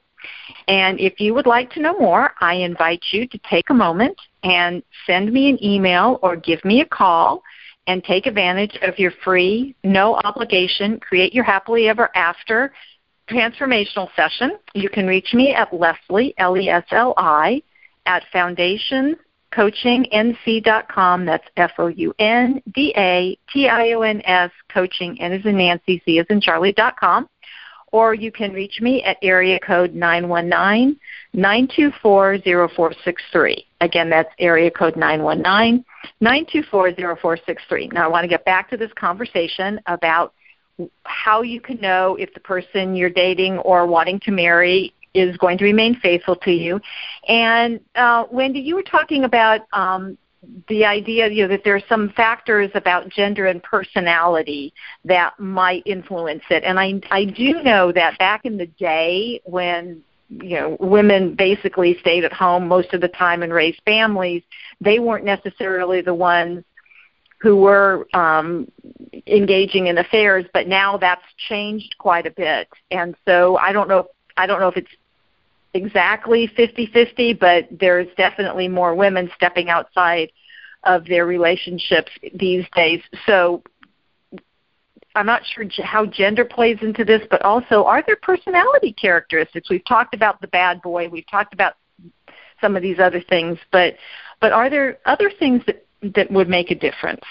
And 0.67 0.99
if 0.99 1.19
you 1.19 1.33
would 1.33 1.47
like 1.47 1.71
to 1.71 1.81
know 1.81 1.97
more, 1.97 2.33
I 2.41 2.55
invite 2.55 3.03
you 3.11 3.27
to 3.27 3.39
take 3.49 3.69
a 3.69 3.73
moment 3.73 4.17
and 4.43 4.83
send 5.07 5.33
me 5.33 5.49
an 5.49 5.63
email 5.63 6.19
or 6.21 6.35
give 6.35 6.63
me 6.63 6.81
a 6.81 6.85
call 6.85 7.41
and 7.87 8.03
take 8.03 8.25
advantage 8.25 8.77
of 8.81 8.97
your 8.99 9.11
free, 9.23 9.75
no 9.83 10.15
obligation, 10.15 10.99
create 10.99 11.33
your 11.33 11.43
happily 11.43 11.87
ever 11.87 12.09
after 12.15 12.73
transformational 13.29 14.09
session. 14.15 14.57
You 14.73 14.89
can 14.89 15.07
reach 15.07 15.33
me 15.33 15.53
at 15.53 15.73
Leslie, 15.73 16.35
L 16.37 16.57
E 16.57 16.69
S 16.69 16.85
L 16.91 17.13
I, 17.17 17.61
at 18.05 18.23
foundationscoachingnc.com. 18.33 21.25
That's 21.25 21.47
F 21.57 21.71
O 21.77 21.87
U 21.87 22.13
N 22.19 22.61
D 22.73 22.93
A 22.97 23.37
T 23.51 23.67
I 23.67 23.91
O 23.93 24.01
N 24.01 24.21
S 24.25 24.51
coaching, 24.71 25.19
N 25.21 25.33
is 25.33 25.45
in 25.45 25.57
Nancy, 25.57 26.01
C 26.05 26.19
is 26.19 26.27
in 26.29 26.39
Charlie.com. 26.41 27.27
Or 27.91 28.13
you 28.13 28.31
can 28.31 28.51
reach 28.51 28.81
me 28.81 29.03
at 29.03 29.17
area 29.21 29.59
code 29.59 29.95
919 29.95 30.99
924 31.33 32.39
0463. 32.39 33.65
Again, 33.81 34.09
that's 34.09 34.29
area 34.39 34.71
code 34.71 34.97
919 34.97 35.85
924 36.19 36.95
0463. 36.95 37.89
Now, 37.89 38.05
I 38.05 38.07
want 38.07 38.23
to 38.23 38.27
get 38.27 38.43
back 38.43 38.71
to 38.71 38.77
this 38.77 38.91
conversation 38.97 39.79
about 39.85 40.33
how 41.03 41.41
you 41.41 41.61
can 41.61 41.79
know 41.79 42.15
if 42.15 42.33
the 42.33 42.39
person 42.39 42.95
you're 42.95 43.09
dating 43.09 43.59
or 43.59 43.85
wanting 43.85 44.19
to 44.21 44.31
marry 44.31 44.93
is 45.15 45.37
going 45.37 45.57
to 45.57 45.63
remain 45.63 45.95
faithful 45.99 46.35
to 46.35 46.51
you. 46.51 46.79
And 47.27 47.79
uh, 47.95 48.25
Wendy, 48.31 48.59
you 48.59 48.75
were 48.75 48.83
talking 48.83 49.23
about 49.23 49.61
um, 49.73 50.17
the 50.67 50.85
idea 50.85 51.29
you 51.29 51.43
know, 51.43 51.47
that 51.49 51.63
there 51.63 51.75
are 51.75 51.83
some 51.87 52.09
factors 52.09 52.69
about 52.75 53.09
gender 53.09 53.47
and 53.47 53.61
personality 53.63 54.73
that 55.03 55.39
might 55.39 55.83
influence 55.85 56.43
it. 56.49 56.63
And 56.63 56.79
I, 56.79 57.01
I 57.11 57.25
do 57.25 57.63
know 57.63 57.91
that 57.91 58.17
back 58.19 58.45
in 58.45 58.57
the 58.57 58.67
day 58.67 59.41
when 59.45 60.03
you 60.29 60.59
know 60.59 60.75
women 60.79 61.35
basically 61.35 61.97
stayed 61.99 62.23
at 62.23 62.33
home 62.33 62.67
most 62.67 62.93
of 62.93 63.01
the 63.01 63.07
time 63.07 63.43
and 63.43 63.53
raised 63.53 63.81
families, 63.85 64.43
they 64.81 64.99
weren't 64.99 65.25
necessarily 65.25 66.01
the 66.01 66.13
ones 66.13 66.63
who 67.39 67.57
were 67.57 68.07
um, 68.13 68.67
engaging 69.27 69.87
in 69.87 69.99
affairs, 69.99 70.45
but 70.53 70.67
now 70.67 70.97
that's 70.97 71.21
changed 71.47 71.95
quite 71.99 72.25
a 72.25 72.31
bit. 72.31 72.67
And 72.91 73.15
so 73.25 73.57
I 73.57 73.71
don't 73.71 73.87
know. 73.87 74.07
I 74.37 74.47
don't 74.47 74.59
know 74.59 74.67
if 74.67 74.77
it's 74.77 74.91
exactly 75.75 76.49
50-50, 76.57 77.39
but 77.39 77.67
there's 77.69 78.07
definitely 78.17 78.67
more 78.67 78.95
women 78.95 79.29
stepping 79.35 79.69
outside 79.69 80.31
of 80.83 81.05
their 81.05 81.25
relationships 81.25 82.11
these 82.33 82.65
days. 82.75 83.01
So 83.25 83.61
I'm 85.15 85.25
not 85.25 85.43
sure 85.45 85.65
how 85.83 86.05
gender 86.05 86.45
plays 86.45 86.77
into 86.81 87.05
this, 87.05 87.21
but 87.29 87.41
also 87.41 87.83
are 87.83 88.03
there 88.05 88.17
personality 88.21 88.93
characteristics? 88.93 89.69
We've 89.69 89.85
talked 89.85 90.13
about 90.13 90.41
the 90.41 90.47
bad 90.47 90.81
boy, 90.81 91.09
we've 91.09 91.29
talked 91.29 91.53
about 91.53 91.73
some 92.61 92.75
of 92.75 92.81
these 92.81 92.99
other 92.99 93.21
things, 93.21 93.57
but 93.71 93.95
but 94.41 94.51
are 94.51 94.69
there 94.69 94.99
other 95.05 95.31
things 95.39 95.61
that 95.65 95.85
that 96.15 96.31
would 96.31 96.49
make 96.49 96.71
a 96.71 96.75
difference? 96.75 97.23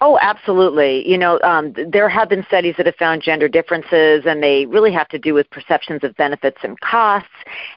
Oh, 0.00 0.18
absolutely. 0.22 1.08
You 1.08 1.18
know, 1.18 1.40
um, 1.42 1.74
there 1.90 2.08
have 2.08 2.28
been 2.28 2.44
studies 2.46 2.74
that 2.76 2.86
have 2.86 2.94
found 2.96 3.22
gender 3.22 3.48
differences, 3.48 4.24
and 4.26 4.42
they 4.42 4.66
really 4.66 4.92
have 4.92 5.08
to 5.08 5.18
do 5.18 5.34
with 5.34 5.50
perceptions 5.50 6.04
of 6.04 6.14
benefits 6.16 6.58
and 6.62 6.78
costs, 6.80 7.28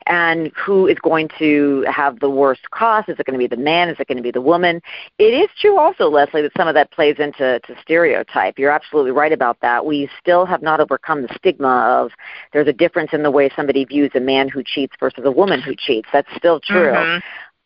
and 0.05 0.51
who 0.55 0.87
is 0.87 0.97
going 0.99 1.29
to 1.39 1.83
have 1.91 2.19
the 2.19 2.29
worst 2.29 2.69
cost. 2.71 3.09
Is 3.09 3.19
it 3.19 3.25
going 3.25 3.39
to 3.39 3.39
be 3.39 3.47
the 3.47 3.61
man? 3.61 3.89
Is 3.89 3.99
it 3.99 4.07
going 4.07 4.17
to 4.17 4.23
be 4.23 4.31
the 4.31 4.41
woman? 4.41 4.81
It 5.17 5.33
is 5.33 5.49
true 5.59 5.79
also, 5.79 6.09
Leslie, 6.09 6.43
that 6.43 6.51
some 6.55 6.67
of 6.67 6.75
that 6.75 6.91
plays 6.91 7.15
into 7.17 7.59
to 7.59 7.75
stereotype. 7.81 8.59
You're 8.59 8.71
absolutely 8.71 9.11
right 9.11 9.33
about 9.33 9.59
that. 9.61 9.85
We 9.85 10.09
still 10.19 10.45
have 10.45 10.61
not 10.61 10.79
overcome 10.79 11.23
the 11.23 11.33
stigma 11.35 12.01
of 12.01 12.11
there's 12.53 12.67
a 12.67 12.73
difference 12.73 13.13
in 13.13 13.23
the 13.23 13.31
way 13.31 13.49
somebody 13.55 13.83
views 13.85 14.11
a 14.13 14.19
man 14.19 14.47
who 14.47 14.63
cheats 14.63 14.95
versus 14.99 15.23
a 15.25 15.31
woman 15.31 15.61
who 15.61 15.75
cheats. 15.75 16.09
That's 16.13 16.29
still 16.37 16.59
true. 16.59 16.91
Mm-hmm. 16.91 17.19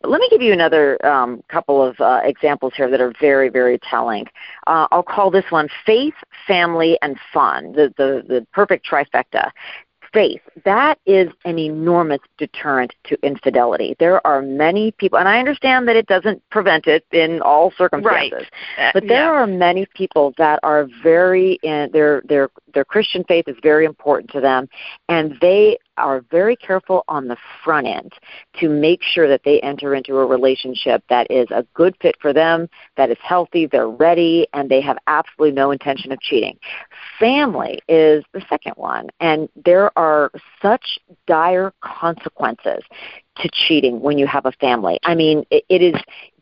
Let 0.07 0.19
me 0.19 0.27
give 0.29 0.41
you 0.41 0.53
another 0.53 1.03
um, 1.05 1.43
couple 1.49 1.83
of 1.83 1.99
uh, 1.99 2.21
examples 2.23 2.73
here 2.75 2.89
that 2.89 3.01
are 3.01 3.13
very, 3.19 3.49
very 3.49 3.79
telling. 3.79 4.25
Uh, 4.67 4.87
I'll 4.91 5.03
call 5.03 5.31
this 5.31 5.45
one 5.49 5.69
faith, 5.85 6.15
family, 6.47 6.97
and 7.01 7.17
fun, 7.33 7.71
the, 7.73 7.93
the, 7.97 8.23
the 8.27 8.47
perfect 8.53 8.87
trifecta 8.89 9.51
faith, 10.15 10.41
that 10.63 10.97
is 11.05 11.29
an 11.43 11.59
enormous 11.59 12.21
deterrent 12.37 12.95
to 13.03 13.17
infidelity. 13.21 13.97
There 13.99 14.25
are 14.25 14.41
many 14.41 14.91
people, 14.91 15.19
and 15.19 15.27
I 15.27 15.39
understand 15.39 15.89
that 15.89 15.97
it 15.97 16.07
doesn't 16.07 16.41
prevent 16.49 16.87
it 16.87 17.05
in 17.11 17.41
all 17.41 17.73
circumstances, 17.77 18.47
right. 18.77 18.87
uh, 18.87 18.91
but 18.93 19.03
there 19.09 19.25
yeah. 19.25 19.41
are 19.41 19.45
many 19.45 19.85
people 19.93 20.33
that 20.37 20.61
are 20.63 20.87
very, 21.03 21.59
in, 21.63 21.89
their, 21.91 22.23
their, 22.29 22.49
their 22.73 22.85
Christian 22.85 23.25
faith 23.25 23.49
is 23.49 23.57
very 23.61 23.83
important 23.83 24.31
to 24.31 24.39
them, 24.39 24.69
and 25.09 25.35
they 25.41 25.77
are 25.97 26.21
very 26.31 26.55
careful 26.55 27.03
on 27.08 27.27
the 27.27 27.38
front 27.63 27.88
end 27.88 28.13
to 28.60 28.69
make 28.69 29.01
sure 29.01 29.27
that 29.27 29.41
they 29.43 29.60
enter 29.62 29.95
into 29.95 30.17
a 30.17 30.25
relationship 30.25 31.03
that 31.10 31.27
is 31.29 31.47
a 31.51 31.65
good 31.73 31.95
fit 32.01 32.15
for 32.21 32.34
them, 32.34 32.67
that 32.97 33.10
is 33.10 33.17
healthy, 33.21 33.65
they're 33.65 33.89
ready, 33.89 34.47
and 34.53 34.69
they 34.69 34.81
have 34.81 34.97
absolutely 35.08 35.55
no 35.55 35.71
intention 35.71 36.12
of 36.12 36.19
cheating. 36.21 36.58
Family 37.19 37.79
is 37.88 38.23
the 38.34 38.43
second 38.49 38.73
one, 38.75 39.10
and 39.19 39.49
there 39.65 39.97
are 39.97 40.31
such 40.62 40.99
dire 41.27 41.73
consequences 41.81 42.84
to 43.38 43.49
cheating 43.67 43.99
when 43.99 44.17
you 44.17 44.27
have 44.27 44.45
a 44.45 44.51
family. 44.53 44.99
I 45.03 45.15
mean, 45.15 45.45
it, 45.49 45.65
it 45.69 45.81
is 45.81 45.95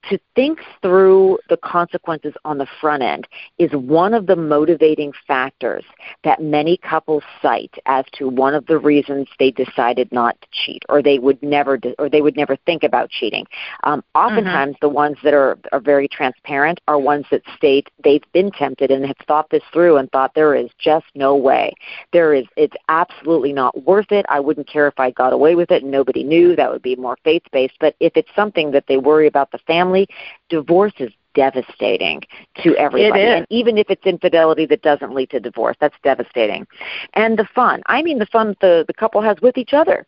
to 0.10 0.20
think 0.36 0.60
through 0.82 1.38
the 1.50 1.58
consequences 1.58 2.34
on 2.44 2.58
the 2.58 2.68
front 2.82 3.04
end 3.04 3.28
is 3.58 3.72
one 3.72 4.14
of 4.14 4.28
the 4.28 4.36
motivating 4.36 5.14
factors 5.28 5.84
that 6.24 6.42
many 6.42 6.78
couples 6.78 7.24
cite 7.42 7.76
as 7.86 8.06
to 8.14 8.28
one 8.28 8.54
of 8.54 8.66
the 8.66 8.78
reasons 8.78 9.28
they 9.40 9.52
decided 9.52 10.12
not 10.12 10.40
to 10.42 10.48
cheat 10.52 10.84
or 10.90 11.02
they 11.02 11.20
would 11.20 11.42
never 11.42 11.80
or 12.00 12.10
they 12.10 12.22
would 12.22 12.36
never 12.36 12.56
think 12.66 12.84
about 12.84 13.10
cheating. 13.10 13.46
Um, 13.84 14.04
oftentimes, 14.16 14.76
mm-hmm. 14.76 14.86
the 14.86 14.90
ones 14.90 15.18
that 15.24 15.34
are 15.34 15.58
are 15.72 15.80
very 15.80 16.08
transparent 16.08 16.82
are 16.88 17.00
ones 17.00 17.26
that 17.32 17.42
state 17.56 17.90
they've 18.04 18.24
been 18.34 18.52
tempted 18.52 18.92
and 18.92 19.06
have 19.06 19.18
thought 19.28 19.50
this 19.50 19.64
through 19.72 19.98
and 19.98 20.12
thought 20.12 20.34
there 20.36 20.56
is 20.56 20.70
just 20.80 21.06
no 21.16 21.36
way. 21.36 21.74
There 22.12 22.34
is 22.34 22.46
it's 22.58 22.76
absolutely 22.90 23.54
not 23.54 23.86
worth 23.86 24.12
it. 24.12 24.26
I 24.30 24.40
wouldn't 24.40 24.68
care 24.68 24.88
if 24.88 25.00
I 25.00 25.12
got 25.12 25.34
away 25.34 25.56
with 25.56 25.72
it 25.72 25.84
and 25.84 25.92
nobody 25.92 26.24
knew. 26.24 26.56
That 26.56 26.72
would 26.72 26.82
be 26.82 26.96
more 26.96 27.18
faith 27.24 27.44
based. 27.52 27.76
But 27.80 27.96
if 28.00 28.14
it's 28.16 28.30
something 28.36 28.72
that 28.72 28.86
they 28.88 28.98
worry 28.98 29.28
about 29.28 29.52
the 29.52 29.60
family 29.60 29.93
family, 29.94 30.08
divorce 30.50 30.94
is 31.00 31.12
devastating 31.36 32.22
to 32.64 32.76
everybody. 32.78 33.22
And 33.22 33.48
even 33.50 33.78
if 33.78 33.90
it's 33.90 34.06
infidelity 34.06 34.66
that 34.68 34.82
doesn't 34.84 35.14
lead 35.14 35.32
to 35.32 35.40
divorce, 35.40 35.76
that's 35.80 35.96
devastating. 36.04 36.68
And 37.14 37.38
the 37.38 37.46
fun. 37.56 37.82
I 37.88 38.04
mean 38.04 38.20
the 38.20 38.28
fun 38.28 38.56
the, 38.62 38.86
the 38.88 38.94
couple 38.94 39.22
has 39.22 39.38
with 39.42 39.58
each 39.58 39.74
other. 39.74 40.06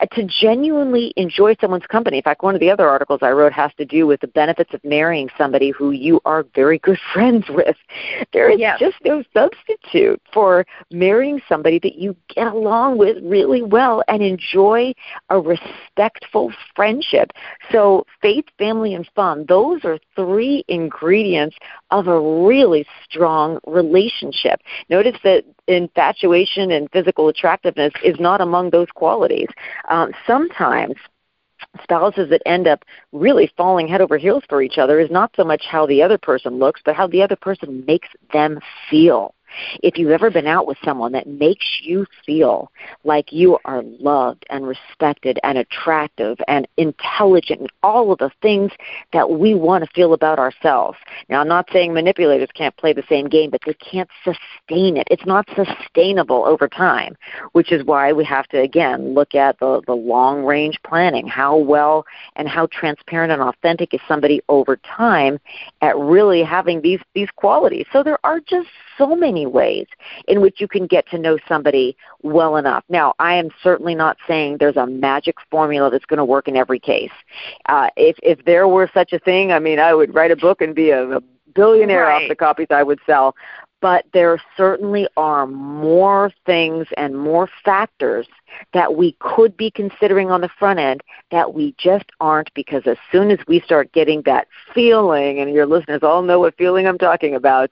Uh, 0.00 0.06
to 0.12 0.22
genuinely 0.24 1.12
enjoy 1.16 1.56
someone's 1.60 1.86
company. 1.86 2.18
In 2.18 2.22
fact, 2.22 2.42
one 2.44 2.54
of 2.54 2.60
the 2.60 2.70
other 2.70 2.88
articles 2.88 3.18
I 3.20 3.30
wrote 3.30 3.52
has 3.52 3.72
to 3.78 3.84
do 3.84 4.06
with 4.06 4.20
the 4.20 4.28
benefits 4.28 4.72
of 4.72 4.84
marrying 4.84 5.28
somebody 5.36 5.70
who 5.70 5.90
you 5.90 6.20
are 6.24 6.46
very 6.54 6.78
good 6.78 6.98
friends 7.12 7.46
with. 7.48 7.76
There 8.32 8.48
is 8.48 8.60
yes. 8.60 8.78
just 8.78 8.96
no 9.04 9.24
substitute 9.34 10.22
for 10.32 10.64
marrying 10.92 11.40
somebody 11.48 11.80
that 11.80 11.96
you 11.96 12.14
get 12.28 12.46
along 12.46 12.98
with 12.98 13.16
really 13.24 13.62
well 13.62 14.04
and 14.06 14.22
enjoy 14.22 14.94
a 15.30 15.40
respectful 15.40 16.52
friendship. 16.76 17.32
So, 17.72 18.06
faith, 18.22 18.44
family, 18.56 18.94
and 18.94 19.08
fun, 19.16 19.46
those 19.48 19.84
are 19.84 19.98
three 20.14 20.64
ingredients 20.68 21.56
of 21.90 22.06
a 22.06 22.20
really 22.46 22.86
strong 23.04 23.58
relationship. 23.66 24.60
Notice 24.90 25.16
that 25.24 25.44
infatuation 25.66 26.72
and 26.72 26.90
physical 26.92 27.28
attractiveness 27.28 27.92
is 28.04 28.16
not 28.18 28.40
among 28.40 28.70
those 28.70 28.88
qualities. 28.94 29.48
Um, 29.88 30.12
sometimes 30.26 30.94
spouses 31.82 32.30
that 32.30 32.42
end 32.46 32.68
up 32.68 32.84
really 33.12 33.50
falling 33.56 33.88
head 33.88 34.00
over 34.00 34.16
heels 34.16 34.44
for 34.48 34.62
each 34.62 34.78
other 34.78 35.00
is 35.00 35.10
not 35.10 35.32
so 35.36 35.44
much 35.44 35.64
how 35.68 35.86
the 35.86 36.02
other 36.02 36.18
person 36.18 36.58
looks, 36.58 36.80
but 36.84 36.94
how 36.94 37.06
the 37.06 37.22
other 37.22 37.36
person 37.36 37.84
makes 37.86 38.08
them 38.32 38.58
feel. 38.90 39.34
If 39.82 39.98
you've 39.98 40.10
ever 40.10 40.30
been 40.30 40.46
out 40.46 40.66
with 40.66 40.78
someone 40.84 41.12
that 41.12 41.26
makes 41.26 41.80
you 41.82 42.06
feel 42.24 42.70
like 43.04 43.32
you 43.32 43.58
are 43.64 43.82
loved 43.82 44.44
and 44.50 44.66
respected 44.66 45.38
and 45.42 45.58
attractive 45.58 46.38
and 46.48 46.66
intelligent 46.76 47.60
and 47.60 47.72
all 47.82 48.12
of 48.12 48.18
the 48.18 48.30
things 48.42 48.72
that 49.12 49.30
we 49.30 49.54
want 49.54 49.84
to 49.84 49.90
feel 49.94 50.12
about 50.12 50.38
ourselves. 50.38 50.98
Now, 51.28 51.40
I'm 51.40 51.48
not 51.48 51.68
saying 51.72 51.94
manipulators 51.94 52.48
can't 52.54 52.76
play 52.76 52.92
the 52.92 53.04
same 53.08 53.28
game, 53.28 53.50
but 53.50 53.60
they 53.66 53.74
can't 53.74 54.08
sustain 54.24 54.96
it. 54.96 55.08
It's 55.10 55.26
not 55.26 55.48
sustainable 55.54 56.44
over 56.44 56.68
time, 56.68 57.16
which 57.52 57.72
is 57.72 57.84
why 57.84 58.12
we 58.12 58.24
have 58.24 58.46
to, 58.48 58.60
again, 58.60 59.14
look 59.14 59.34
at 59.34 59.58
the, 59.58 59.82
the 59.86 59.94
long 59.94 60.44
range 60.44 60.78
planning. 60.84 61.26
How 61.26 61.56
well 61.56 62.04
and 62.36 62.48
how 62.48 62.66
transparent 62.72 63.32
and 63.32 63.42
authentic 63.42 63.94
is 63.94 64.00
somebody 64.06 64.40
over 64.48 64.76
time 64.76 65.38
at 65.80 65.96
really 65.96 66.42
having 66.42 66.80
these, 66.80 67.00
these 67.14 67.28
qualities? 67.36 67.86
So 67.92 68.02
there 68.02 68.18
are 68.24 68.40
just 68.40 68.68
so 68.96 69.14
many 69.14 69.37
ways 69.46 69.86
in 70.26 70.40
which 70.40 70.60
you 70.60 70.68
can 70.68 70.86
get 70.86 71.08
to 71.10 71.18
know 71.18 71.38
somebody 71.46 71.96
well 72.22 72.56
enough. 72.56 72.84
Now, 72.88 73.14
I 73.18 73.34
am 73.34 73.50
certainly 73.62 73.94
not 73.94 74.16
saying 74.26 74.56
there's 74.58 74.76
a 74.76 74.86
magic 74.86 75.36
formula 75.50 75.90
that's 75.90 76.04
going 76.06 76.18
to 76.18 76.24
work 76.24 76.48
in 76.48 76.56
every 76.56 76.78
case. 76.78 77.12
Uh, 77.66 77.88
if 77.96 78.16
if 78.22 78.44
there 78.44 78.68
were 78.68 78.90
such 78.92 79.12
a 79.12 79.18
thing, 79.18 79.52
I 79.52 79.58
mean, 79.58 79.78
I 79.78 79.94
would 79.94 80.14
write 80.14 80.30
a 80.30 80.36
book 80.36 80.60
and 80.60 80.74
be 80.74 80.90
a, 80.90 81.16
a 81.16 81.20
billionaire 81.54 82.04
right. 82.04 82.22
off 82.22 82.28
the 82.28 82.36
copies 82.36 82.68
I 82.70 82.82
would 82.82 83.00
sell. 83.06 83.34
But 83.80 84.06
there 84.12 84.42
certainly 84.56 85.06
are 85.16 85.46
more 85.46 86.32
things 86.44 86.88
and 86.96 87.16
more 87.16 87.48
factors 87.64 88.26
that 88.72 88.96
we 88.96 89.14
could 89.20 89.56
be 89.56 89.70
considering 89.70 90.32
on 90.32 90.40
the 90.40 90.48
front 90.58 90.80
end 90.80 91.00
that 91.30 91.54
we 91.54 91.76
just 91.78 92.06
aren't 92.20 92.52
because 92.54 92.82
as 92.86 92.96
soon 93.12 93.30
as 93.30 93.38
we 93.46 93.60
start 93.60 93.92
getting 93.92 94.22
that 94.22 94.48
feeling, 94.74 95.38
and 95.38 95.52
your 95.52 95.66
listeners 95.66 96.02
all 96.02 96.22
know 96.22 96.40
what 96.40 96.56
feeling 96.56 96.88
I'm 96.88 96.98
talking 96.98 97.36
about, 97.36 97.70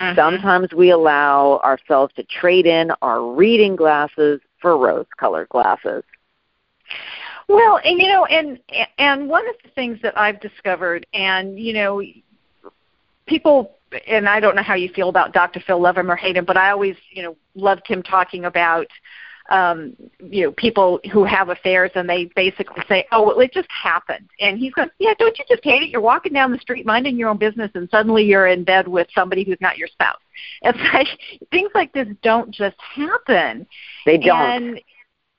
Mm-hmm. 0.00 0.16
Sometimes 0.16 0.72
we 0.72 0.90
allow 0.90 1.60
ourselves 1.64 2.12
to 2.16 2.24
trade 2.24 2.66
in 2.66 2.90
our 3.02 3.24
reading 3.24 3.76
glasses 3.76 4.40
for 4.60 4.76
rose-colored 4.76 5.48
glasses. 5.48 6.02
Well, 7.48 7.78
and 7.84 8.00
you 8.00 8.08
know, 8.08 8.24
and 8.24 8.58
and 8.98 9.28
one 9.28 9.46
of 9.48 9.54
the 9.62 9.68
things 9.70 9.98
that 10.02 10.18
I've 10.18 10.40
discovered, 10.40 11.06
and 11.12 11.58
you 11.58 11.74
know, 11.74 12.02
people, 13.26 13.76
and 14.06 14.28
I 14.28 14.40
don't 14.40 14.56
know 14.56 14.62
how 14.62 14.74
you 14.74 14.88
feel 14.88 15.10
about 15.10 15.32
Dr. 15.32 15.60
Phil 15.60 15.80
love 15.80 15.98
him 15.98 16.10
or 16.10 16.16
hate 16.16 16.36
him, 16.36 16.46
but 16.46 16.56
I 16.56 16.70
always, 16.70 16.96
you 17.10 17.22
know, 17.22 17.36
loved 17.54 17.86
him 17.86 18.02
talking 18.02 18.46
about 18.46 18.86
um, 19.50 19.94
you 20.20 20.44
know, 20.44 20.52
people 20.52 21.00
who 21.12 21.24
have 21.24 21.50
affairs 21.50 21.90
and 21.94 22.08
they 22.08 22.30
basically 22.34 22.82
say, 22.88 23.06
"Oh, 23.12 23.26
well, 23.26 23.40
it 23.40 23.52
just 23.52 23.68
happened," 23.70 24.28
and 24.40 24.58
he's 24.58 24.72
going, 24.72 24.88
"Yeah, 24.98 25.14
don't 25.18 25.38
you 25.38 25.44
just 25.48 25.62
hate 25.62 25.82
it? 25.82 25.90
You're 25.90 26.00
walking 26.00 26.32
down 26.32 26.50
the 26.52 26.58
street 26.58 26.86
minding 26.86 27.16
your 27.16 27.28
own 27.28 27.36
business, 27.36 27.70
and 27.74 27.88
suddenly 27.90 28.24
you're 28.24 28.46
in 28.46 28.64
bed 28.64 28.88
with 28.88 29.06
somebody 29.14 29.44
who's 29.44 29.60
not 29.60 29.78
your 29.78 29.88
spouse." 29.88 30.16
It's 30.62 30.78
like 30.92 31.06
things 31.50 31.70
like 31.74 31.92
this 31.92 32.08
don't 32.22 32.50
just 32.50 32.76
happen. 32.94 33.66
They 34.04 34.18
don't. 34.18 34.40
And, 34.40 34.80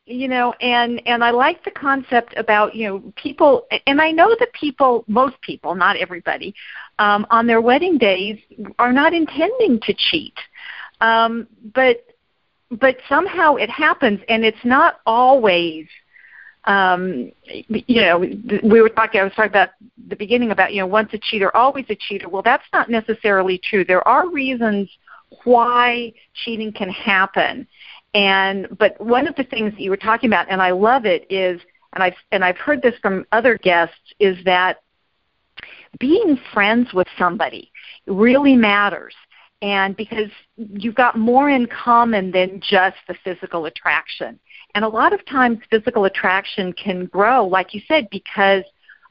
you 0.06 0.28
know 0.28 0.54
and 0.62 1.02
and 1.08 1.24
i 1.24 1.32
like 1.32 1.64
the 1.64 1.72
concept 1.72 2.36
about 2.38 2.76
you 2.76 2.88
know 2.88 3.14
people 3.16 3.66
and 3.88 4.00
i 4.00 4.12
know 4.12 4.36
that 4.40 4.54
people 4.54 5.04
most 5.08 5.40
people 5.42 5.74
not 5.74 5.98
everybody 5.98 6.54
um 7.00 7.26
on 7.32 7.48
their 7.48 7.60
wedding 7.60 7.98
days 7.98 8.38
are 8.78 8.94
not 8.94 9.14
intending 9.14 9.80
to 9.82 9.94
cheat 9.96 10.36
um 11.02 11.48
but 11.74 12.06
but 12.72 12.98
somehow 13.08 13.56
it 13.56 13.70
happens, 13.70 14.20
and 14.30 14.44
it's 14.44 14.64
not 14.64 15.00
always. 15.06 15.88
Um, 16.66 17.32
you 17.46 18.02
know, 18.02 18.18
we 18.64 18.82
were 18.82 18.90
talking. 18.90 19.22
I 19.22 19.24
was 19.24 19.34
talking 19.34 19.52
about 19.52 19.70
the 20.08 20.16
beginning 20.16 20.52
about 20.52 20.74
you 20.74 20.82
know 20.82 20.88
once 20.88 21.10
a 21.14 21.20
cheater, 21.20 21.56
always 21.56 21.86
a 21.90 21.96
cheater. 21.96 22.28
Well, 22.28 22.42
that's 22.42 22.66
not 22.74 22.90
necessarily 22.90 23.60
true. 23.64 23.86
There 23.86 24.06
are 24.08 24.30
reasons 24.30 24.90
why 25.44 26.14
cheating 26.44 26.72
can 26.74 26.90
happen, 26.90 27.68
and 28.14 28.68
but 28.80 29.00
one 29.00 29.28
of 29.28 29.36
the 29.36 29.44
things 29.44 29.74
that 29.74 29.82
you 29.82 29.92
were 29.92 29.98
talking 29.98 30.30
about, 30.30 30.48
and 30.50 30.62
I 30.62 30.72
love 30.72 31.06
it, 31.06 31.28
is 31.30 31.62
and 31.94 32.04
I've 32.04 32.16
and 32.32 32.44
I've 32.44 32.58
heard 32.58 32.82
this 32.82 32.96
from 33.02 33.26
other 33.32 33.58
guests, 33.60 34.14
is 34.20 34.38
that 34.46 34.82
being 36.00 36.40
friends 36.54 36.94
with 36.94 37.08
somebody 37.18 37.72
really 38.08 38.56
matters 38.56 39.14
and 39.66 39.98
because 39.98 40.30
you've 40.58 40.94
got 40.94 41.18
more 41.18 41.50
in 41.50 41.66
common 41.66 42.30
than 42.30 42.62
just 42.62 42.98
the 43.08 43.16
physical 43.24 43.66
attraction. 43.66 44.40
And 44.76 44.86
a 44.86 44.88
lot 44.88 45.12
of 45.12 45.26
times 45.26 45.58
physical 45.72 46.06
attraction 46.06 46.72
can 46.72 47.08
grow, 47.08 47.48
like 47.48 47.74
you 47.74 47.82
said, 47.88 48.08
because 48.12 48.64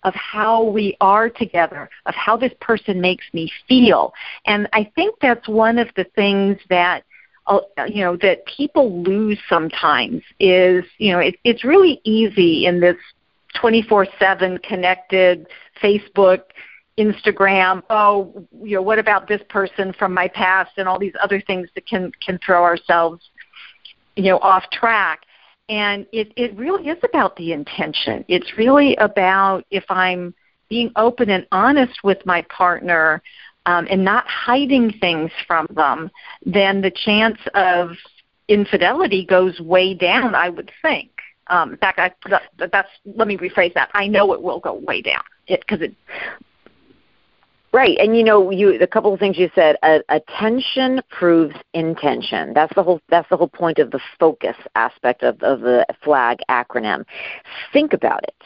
of 0.04 0.14
how 0.14 0.62
we 0.62 0.96
are 1.00 1.28
together, 1.28 1.90
of 2.06 2.14
how 2.14 2.36
this 2.36 2.52
person 2.60 3.00
makes 3.00 3.24
me 3.32 3.50
feel. 3.66 4.14
And 4.46 4.68
I 4.72 4.92
think 4.94 5.16
that's 5.20 5.48
one 5.48 5.76
of 5.76 5.88
the 5.96 6.04
things 6.14 6.58
that 6.70 7.02
uh, 7.48 7.60
you 7.88 8.02
know 8.02 8.16
that 8.18 8.46
people 8.46 9.02
lose 9.02 9.38
sometimes 9.50 10.22
is 10.40 10.84
you 10.96 11.12
know 11.12 11.18
it, 11.18 11.34
it's 11.44 11.62
really 11.62 12.00
easy 12.04 12.64
in 12.64 12.80
this 12.80 12.96
24/7 13.56 14.62
connected 14.62 15.46
Facebook 15.82 16.42
Instagram, 16.98 17.82
oh, 17.90 18.46
you 18.62 18.76
know, 18.76 18.82
what 18.82 18.98
about 18.98 19.26
this 19.26 19.40
person 19.48 19.92
from 19.98 20.14
my 20.14 20.28
past 20.28 20.72
and 20.76 20.88
all 20.88 20.98
these 20.98 21.14
other 21.22 21.40
things 21.40 21.68
that 21.74 21.86
can 21.86 22.12
can 22.24 22.38
throw 22.44 22.62
ourselves, 22.62 23.28
you 24.16 24.24
know, 24.24 24.38
off 24.38 24.64
track. 24.70 25.22
And 25.68 26.06
it, 26.12 26.32
it 26.36 26.54
really 26.56 26.88
is 26.88 26.98
about 27.02 27.36
the 27.36 27.52
intention. 27.52 28.24
It's 28.28 28.58
really 28.58 28.96
about 28.96 29.64
if 29.70 29.84
I'm 29.88 30.34
being 30.68 30.92
open 30.96 31.30
and 31.30 31.46
honest 31.52 32.04
with 32.04 32.24
my 32.26 32.42
partner 32.42 33.22
um, 33.66 33.86
and 33.90 34.04
not 34.04 34.26
hiding 34.28 34.92
things 35.00 35.30
from 35.46 35.66
them, 35.70 36.10
then 36.44 36.82
the 36.82 36.90
chance 36.90 37.38
of 37.54 37.90
infidelity 38.48 39.24
goes 39.24 39.58
way 39.58 39.94
down, 39.94 40.34
I 40.34 40.50
would 40.50 40.70
think. 40.82 41.10
Um, 41.48 41.72
in 41.72 41.76
fact, 41.78 41.98
I, 41.98 42.12
that's 42.58 42.88
let 43.04 43.28
me 43.28 43.36
rephrase 43.36 43.74
that. 43.74 43.90
I 43.94 44.06
know 44.06 44.32
it 44.32 44.42
will 44.42 44.60
go 44.60 44.74
way 44.74 45.02
down 45.02 45.22
because 45.48 45.80
it, 45.80 45.90
it 45.90 45.96
Right, 47.74 47.98
and 47.98 48.16
you 48.16 48.22
know, 48.22 48.52
you 48.52 48.80
a 48.80 48.86
couple 48.86 49.12
of 49.12 49.18
things 49.18 49.36
you 49.36 49.50
said. 49.52 49.74
Uh, 49.82 49.98
attention 50.08 51.02
proves 51.10 51.56
intention. 51.72 52.54
That's 52.54 52.72
the 52.76 52.84
whole. 52.84 53.00
That's 53.08 53.28
the 53.30 53.36
whole 53.36 53.48
point 53.48 53.80
of 53.80 53.90
the 53.90 53.98
focus 54.20 54.54
aspect 54.76 55.24
of, 55.24 55.42
of 55.42 55.58
the 55.62 55.84
flag 56.04 56.38
acronym. 56.48 57.04
Think 57.72 57.92
about 57.92 58.22
it 58.22 58.36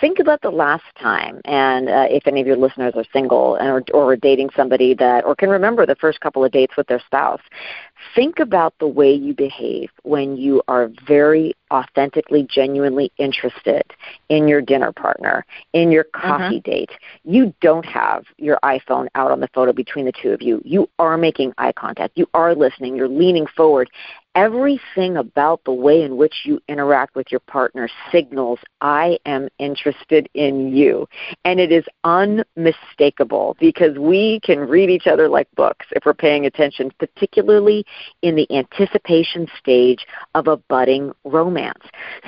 think 0.00 0.18
about 0.18 0.42
the 0.42 0.50
last 0.50 0.84
time, 1.00 1.40
and 1.44 1.88
uh, 1.88 2.06
if 2.10 2.26
any 2.26 2.40
of 2.40 2.46
your 2.46 2.56
listeners 2.56 2.94
are 2.96 3.04
single 3.12 3.56
and, 3.56 3.68
or, 3.68 3.82
or 3.92 4.12
are 4.12 4.16
dating 4.16 4.50
somebody 4.56 4.94
that, 4.94 5.24
or 5.24 5.34
can 5.34 5.50
remember 5.50 5.86
the 5.86 5.96
first 5.96 6.20
couple 6.20 6.44
of 6.44 6.52
dates 6.52 6.76
with 6.76 6.86
their 6.86 7.00
spouse, 7.00 7.40
think 8.14 8.38
about 8.38 8.74
the 8.78 8.86
way 8.86 9.12
you 9.12 9.34
behave 9.34 9.90
when 10.02 10.36
you 10.36 10.62
are 10.68 10.90
very 11.06 11.54
authentically, 11.70 12.46
genuinely 12.48 13.12
interested 13.18 13.82
in 14.28 14.48
your 14.48 14.60
dinner 14.60 14.92
partner, 14.92 15.44
in 15.72 15.90
your 15.90 16.04
coffee 16.04 16.56
uh-huh. 16.56 16.60
date. 16.64 16.90
You 17.24 17.54
don't 17.60 17.84
have 17.86 18.24
your 18.38 18.58
iPhone 18.62 19.08
out 19.14 19.30
on 19.30 19.40
the 19.40 19.48
photo 19.48 19.72
between 19.72 20.06
the 20.06 20.12
two 20.12 20.30
of 20.30 20.42
you. 20.42 20.62
You 20.64 20.88
are 20.98 21.16
making 21.16 21.52
eye 21.58 21.72
contact. 21.72 22.16
You 22.16 22.28
are 22.34 22.54
listening. 22.54 22.96
You're 22.96 23.08
leaning 23.08 23.46
forward 23.46 23.90
everything 24.38 25.16
about 25.16 25.60
the 25.64 25.72
way 25.72 26.02
in 26.02 26.16
which 26.16 26.42
you 26.44 26.60
interact 26.68 27.16
with 27.16 27.26
your 27.28 27.40
partner 27.40 27.88
signals 28.12 28.60
I 28.80 29.18
am 29.26 29.48
interested 29.58 30.28
in 30.34 30.72
you. 30.72 31.08
And 31.44 31.58
it 31.58 31.72
is 31.72 31.84
unmistakable 32.04 33.56
because 33.58 33.98
we 33.98 34.38
can 34.44 34.60
read 34.60 34.90
each 34.90 35.08
other 35.08 35.28
like 35.28 35.48
books 35.56 35.86
if 35.90 36.04
we're 36.06 36.14
paying 36.14 36.46
attention, 36.46 36.92
particularly 37.00 37.84
in 38.22 38.36
the 38.36 38.46
anticipation 38.56 39.48
stage 39.58 40.06
of 40.36 40.46
a 40.46 40.56
budding 40.56 41.10
romance. 41.24 41.82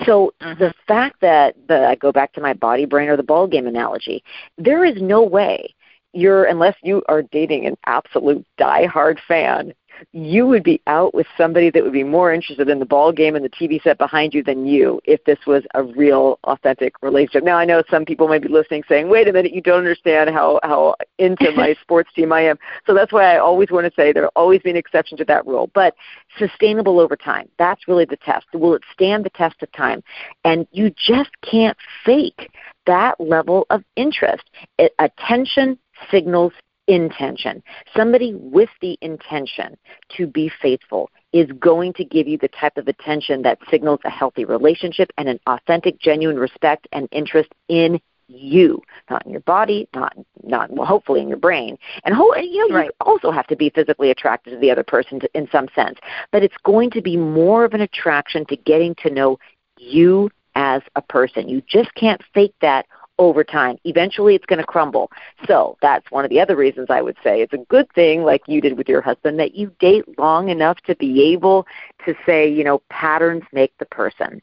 So 0.04 0.34
mm-hmm. 0.42 0.58
the 0.58 0.74
fact 0.88 1.20
that 1.20 1.54
the, 1.68 1.86
I 1.86 1.94
go 1.94 2.10
back 2.10 2.32
to 2.32 2.40
my 2.40 2.54
body 2.54 2.86
brain 2.86 3.08
or 3.08 3.16
the 3.16 3.22
ball 3.22 3.46
game 3.46 3.68
analogy, 3.68 4.24
there 4.58 4.84
is 4.84 5.00
no 5.00 5.22
way 5.22 5.72
you're 6.12 6.44
unless 6.44 6.74
you 6.82 7.02
are 7.08 7.22
dating 7.22 7.66
an 7.66 7.76
absolute 7.86 8.44
die-hard 8.58 9.20
fan 9.28 9.72
you 10.12 10.46
would 10.46 10.62
be 10.62 10.80
out 10.86 11.14
with 11.14 11.26
somebody 11.36 11.70
that 11.70 11.82
would 11.82 11.92
be 11.92 12.04
more 12.04 12.32
interested 12.32 12.68
in 12.68 12.78
the 12.78 12.86
ball 12.86 13.12
game 13.12 13.36
and 13.36 13.44
the 13.44 13.50
TV 13.50 13.82
set 13.82 13.98
behind 13.98 14.34
you 14.34 14.42
than 14.42 14.66
you 14.66 15.00
if 15.04 15.22
this 15.24 15.38
was 15.46 15.62
a 15.74 15.82
real 15.82 16.38
authentic 16.44 16.94
relationship. 17.02 17.44
Now 17.44 17.56
I 17.56 17.64
know 17.64 17.82
some 17.90 18.04
people 18.04 18.28
might 18.28 18.42
be 18.42 18.48
listening 18.48 18.82
saying, 18.88 19.08
"Wait 19.08 19.28
a 19.28 19.32
minute, 19.32 19.52
you 19.52 19.60
don't 19.60 19.78
understand 19.78 20.30
how 20.30 20.60
how 20.62 20.96
into 21.18 21.50
my 21.52 21.74
sports 21.82 22.10
team 22.14 22.32
I 22.32 22.42
am." 22.42 22.58
So 22.86 22.94
that's 22.94 23.12
why 23.12 23.34
I 23.34 23.38
always 23.38 23.70
want 23.70 23.86
to 23.86 23.92
say 23.94 24.12
there'll 24.12 24.32
always 24.36 24.62
be 24.62 24.70
an 24.70 24.76
exception 24.76 25.16
to 25.18 25.24
that 25.26 25.46
rule. 25.46 25.70
But 25.74 25.94
sustainable 26.38 27.00
over 27.00 27.16
time, 27.16 27.48
that's 27.58 27.88
really 27.88 28.04
the 28.04 28.16
test. 28.16 28.46
Will 28.52 28.74
it 28.74 28.82
stand 28.92 29.24
the 29.24 29.30
test 29.30 29.62
of 29.62 29.70
time? 29.72 30.02
And 30.44 30.66
you 30.72 30.90
just 30.90 31.30
can't 31.42 31.76
fake 32.04 32.50
that 32.86 33.20
level 33.20 33.66
of 33.70 33.84
interest. 33.96 34.44
It, 34.78 34.92
attention 34.98 35.78
signals 36.10 36.52
intention. 36.90 37.62
Somebody 37.96 38.34
with 38.34 38.68
the 38.80 38.98
intention 39.00 39.78
to 40.16 40.26
be 40.26 40.50
faithful 40.60 41.08
is 41.32 41.50
going 41.60 41.92
to 41.94 42.04
give 42.04 42.26
you 42.26 42.36
the 42.36 42.48
type 42.48 42.76
of 42.76 42.88
attention 42.88 43.42
that 43.42 43.58
signals 43.70 44.00
a 44.04 44.10
healthy 44.10 44.44
relationship 44.44 45.10
and 45.16 45.28
an 45.28 45.38
authentic, 45.46 46.00
genuine 46.00 46.38
respect 46.38 46.88
and 46.92 47.08
interest 47.12 47.50
in 47.68 48.00
you, 48.26 48.80
not 49.08 49.24
in 49.24 49.32
your 49.32 49.40
body, 49.42 49.88
not 49.94 50.16
not 50.42 50.70
well, 50.70 50.86
hopefully 50.86 51.20
in 51.20 51.28
your 51.28 51.38
brain, 51.38 51.76
and 52.04 52.14
ho- 52.14 52.34
you 52.36 52.68
know 52.68 52.76
right. 52.76 52.86
you 52.86 52.92
also 53.00 53.30
have 53.30 53.46
to 53.48 53.56
be 53.56 53.70
physically 53.70 54.10
attracted 54.10 54.50
to 54.50 54.56
the 54.58 54.70
other 54.70 54.84
person 54.84 55.20
to, 55.20 55.28
in 55.34 55.48
some 55.50 55.68
sense, 55.74 55.98
but 56.32 56.42
it's 56.42 56.56
going 56.64 56.90
to 56.90 57.02
be 57.02 57.16
more 57.16 57.64
of 57.64 57.72
an 57.74 57.80
attraction 57.80 58.44
to 58.46 58.56
getting 58.56 58.94
to 58.96 59.10
know 59.10 59.38
you 59.78 60.30
as 60.54 60.82
a 60.96 61.02
person. 61.02 61.48
You 61.48 61.62
just 61.68 61.92
can't 61.94 62.22
fake 62.34 62.54
that 62.60 62.86
over 63.20 63.44
time. 63.44 63.76
Eventually, 63.84 64.34
it's 64.34 64.46
going 64.46 64.58
to 64.58 64.64
crumble. 64.64 65.12
So 65.46 65.76
that's 65.82 66.10
one 66.10 66.24
of 66.24 66.30
the 66.30 66.40
other 66.40 66.56
reasons 66.56 66.86
I 66.88 67.02
would 67.02 67.16
say 67.22 67.42
it's 67.42 67.52
a 67.52 67.58
good 67.68 67.86
thing, 67.92 68.24
like 68.24 68.42
you 68.46 68.60
did 68.60 68.76
with 68.76 68.88
your 68.88 69.02
husband, 69.02 69.38
that 69.38 69.54
you 69.54 69.72
date 69.78 70.18
long 70.18 70.48
enough 70.48 70.78
to 70.86 70.96
be 70.96 71.32
able 71.32 71.66
to 72.06 72.14
say, 72.26 72.50
you 72.50 72.64
know, 72.64 72.82
patterns 72.88 73.44
make 73.52 73.76
the 73.78 73.84
person. 73.84 74.42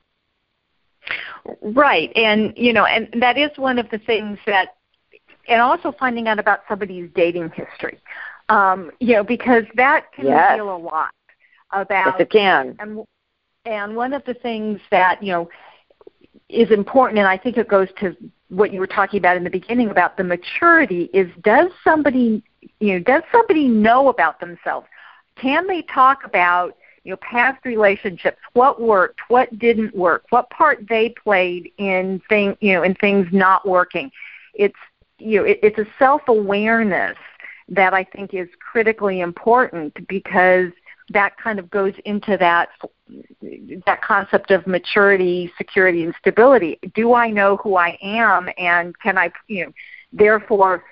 Right, 1.62 2.12
and 2.16 2.54
you 2.56 2.72
know, 2.72 2.86
and 2.86 3.10
that 3.22 3.38
is 3.38 3.50
one 3.58 3.80
of 3.80 3.90
the 3.90 3.98
things 3.98 4.38
that, 4.46 4.76
and 5.48 5.62
also 5.62 5.94
finding 5.98 6.28
out 6.28 6.38
about 6.38 6.60
somebody's 6.70 7.10
dating 7.16 7.50
history, 7.52 7.98
um, 8.50 8.92
you 9.00 9.14
know, 9.14 9.24
because 9.24 9.64
that 9.76 10.12
can 10.14 10.28
yes. 10.28 10.52
reveal 10.52 10.76
a 10.76 10.78
lot 10.78 11.12
about. 11.72 12.20
Yes, 12.20 12.22
it 12.22 12.30
can. 12.30 12.76
And, 12.80 13.06
and 13.66 13.96
one 13.96 14.14
of 14.14 14.24
the 14.26 14.34
things 14.34 14.82
that 14.92 15.24
you 15.24 15.32
know 15.32 15.50
is 16.50 16.72
important, 16.72 17.20
and 17.20 17.28
I 17.28 17.38
think 17.38 17.58
it 17.58 17.68
goes 17.68 17.90
to 18.00 18.16
what 18.50 18.72
you 18.72 18.80
were 18.80 18.88
talking 18.88 19.18
about 19.18 19.36
in 19.36 19.44
the 19.44 19.50
beginning 19.50 19.90
about 19.90 20.16
the 20.16 20.24
maturity 20.24 21.10
is 21.14 21.30
does 21.42 21.70
somebody 21.84 22.42
you 22.80 22.94
know 22.94 23.00
does 23.00 23.24
somebody 23.32 23.68
know 23.68 24.08
about 24.08 24.40
themselves? 24.40 24.88
Can 25.36 25.68
they 25.68 25.82
talk 25.84 26.24
about 26.24 26.78
you 27.04 27.12
know 27.12 27.18
past 27.18 27.64
relationships? 27.66 28.38
What 28.54 28.82
worked? 28.82 29.20
What 29.28 29.60
didn't 29.60 29.96
work? 29.96 30.26
What 30.30 30.50
part 30.50 30.88
they 30.88 31.10
played 31.22 31.72
in 31.78 32.22
thing 32.30 32.56
you 32.62 32.74
know 32.74 32.84
in 32.84 32.96
things 32.96 33.28
not 33.32 33.68
working? 33.68 34.10
It's 34.54 34.76
you 35.20 35.40
know 35.40 35.46
it, 35.46 35.60
it's 35.62 35.78
a 35.78 35.86
self 36.00 36.22
awareness 36.28 37.18
that 37.70 37.94
i 37.94 38.04
think 38.04 38.34
is 38.34 38.48
critically 38.60 39.20
important 39.20 39.94
because 40.08 40.72
that 41.10 41.38
kind 41.38 41.60
of 41.60 41.70
goes 41.70 41.94
into 42.06 42.38
that 42.38 42.70
that 43.86 44.02
concept 44.02 44.52
of 44.52 44.66
maturity, 44.68 45.52
security, 45.58 46.04
and 46.04 46.14
stability. 46.20 46.80
Do 46.96 47.14
I 47.14 47.30
know 47.30 47.58
who 47.58 47.76
I 47.76 47.98
am, 48.02 48.50
and 48.58 48.98
can 49.00 49.18
I, 49.18 49.32
you 49.48 49.66
know, 49.66 49.72
therefore, 50.14 50.84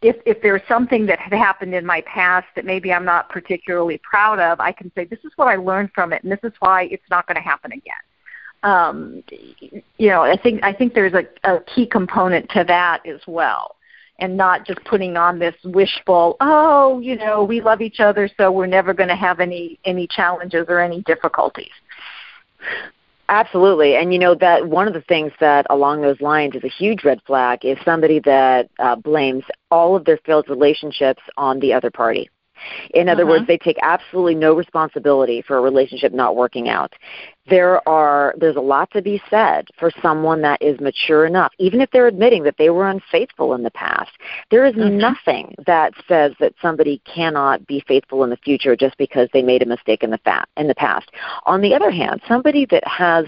if 0.00 0.16
if 0.26 0.42
there's 0.42 0.62
something 0.68 1.06
that 1.06 1.18
had 1.18 1.32
happened 1.32 1.74
in 1.74 1.86
my 1.86 2.02
past 2.02 2.46
that 2.56 2.64
maybe 2.64 2.92
I'm 2.92 3.04
not 3.04 3.28
particularly 3.28 4.00
proud 4.02 4.38
of, 4.38 4.60
I 4.60 4.72
can 4.72 4.90
say 4.94 5.04
this 5.04 5.20
is 5.24 5.32
what 5.36 5.48
I 5.48 5.56
learned 5.56 5.90
from 5.94 6.12
it, 6.12 6.22
and 6.22 6.30
this 6.30 6.40
is 6.42 6.52
why 6.60 6.84
it's 6.84 7.08
not 7.10 7.26
going 7.26 7.36
to 7.36 7.42
happen 7.42 7.72
again. 7.72 7.94
Um, 8.64 9.24
you 9.98 10.08
know, 10.08 10.22
I 10.22 10.36
think 10.36 10.62
I 10.62 10.72
think 10.72 10.94
there's 10.94 11.14
a, 11.14 11.24
a 11.44 11.60
key 11.60 11.86
component 11.86 12.48
to 12.50 12.64
that 12.64 13.06
as 13.06 13.20
well 13.26 13.76
and 14.18 14.36
not 14.36 14.66
just 14.66 14.82
putting 14.84 15.16
on 15.16 15.38
this 15.38 15.54
wishful, 15.64 16.36
oh, 16.40 17.00
you 17.00 17.16
know, 17.16 17.42
we 17.42 17.60
love 17.60 17.80
each 17.80 18.00
other, 18.00 18.28
so 18.36 18.52
we're 18.52 18.66
never 18.66 18.94
going 18.94 19.08
to 19.08 19.16
have 19.16 19.40
any 19.40 19.78
any 19.84 20.06
challenges 20.06 20.66
or 20.68 20.80
any 20.80 21.02
difficulties. 21.02 21.72
Absolutely, 23.28 23.96
and 23.96 24.12
you 24.12 24.18
know 24.18 24.34
that 24.34 24.68
one 24.68 24.86
of 24.86 24.94
the 24.94 25.00
things 25.02 25.32
that 25.40 25.66
along 25.70 26.02
those 26.02 26.20
lines 26.20 26.54
is 26.54 26.64
a 26.64 26.68
huge 26.68 27.02
red 27.04 27.20
flag 27.26 27.64
is 27.64 27.78
somebody 27.84 28.20
that 28.20 28.68
uh, 28.78 28.94
blames 28.94 29.44
all 29.70 29.96
of 29.96 30.04
their 30.04 30.18
failed 30.26 30.48
relationships 30.48 31.22
on 31.36 31.58
the 31.60 31.72
other 31.72 31.90
party. 31.90 32.28
In 32.94 33.08
other 33.08 33.22
uh-huh. 33.22 33.30
words, 33.30 33.46
they 33.46 33.58
take 33.58 33.78
absolutely 33.82 34.34
no 34.34 34.54
responsibility 34.54 35.42
for 35.42 35.58
a 35.58 35.60
relationship 35.60 36.12
not 36.12 36.36
working 36.36 36.68
out. 36.68 36.92
There 37.48 37.86
are 37.88 38.34
there's 38.38 38.56
a 38.56 38.60
lot 38.60 38.90
to 38.92 39.02
be 39.02 39.20
said 39.28 39.66
for 39.76 39.90
someone 40.00 40.42
that 40.42 40.62
is 40.62 40.78
mature 40.80 41.26
enough, 41.26 41.52
even 41.58 41.80
if 41.80 41.90
they're 41.90 42.06
admitting 42.06 42.44
that 42.44 42.56
they 42.56 42.70
were 42.70 42.88
unfaithful 42.88 43.54
in 43.54 43.64
the 43.64 43.70
past. 43.72 44.12
There 44.50 44.64
is 44.64 44.74
mm-hmm. 44.74 44.98
nothing 44.98 45.54
that 45.66 45.92
says 46.06 46.32
that 46.38 46.54
somebody 46.62 47.02
cannot 47.04 47.66
be 47.66 47.82
faithful 47.88 48.22
in 48.22 48.30
the 48.30 48.36
future 48.36 48.76
just 48.76 48.96
because 48.96 49.28
they 49.32 49.42
made 49.42 49.62
a 49.62 49.66
mistake 49.66 50.04
in 50.04 50.10
the 50.10 50.18
fa- 50.18 50.44
in 50.56 50.68
the 50.68 50.74
past. 50.74 51.10
On 51.46 51.60
the 51.60 51.74
other 51.74 51.90
hand, 51.90 52.22
somebody 52.28 52.64
that 52.66 52.86
has 52.86 53.26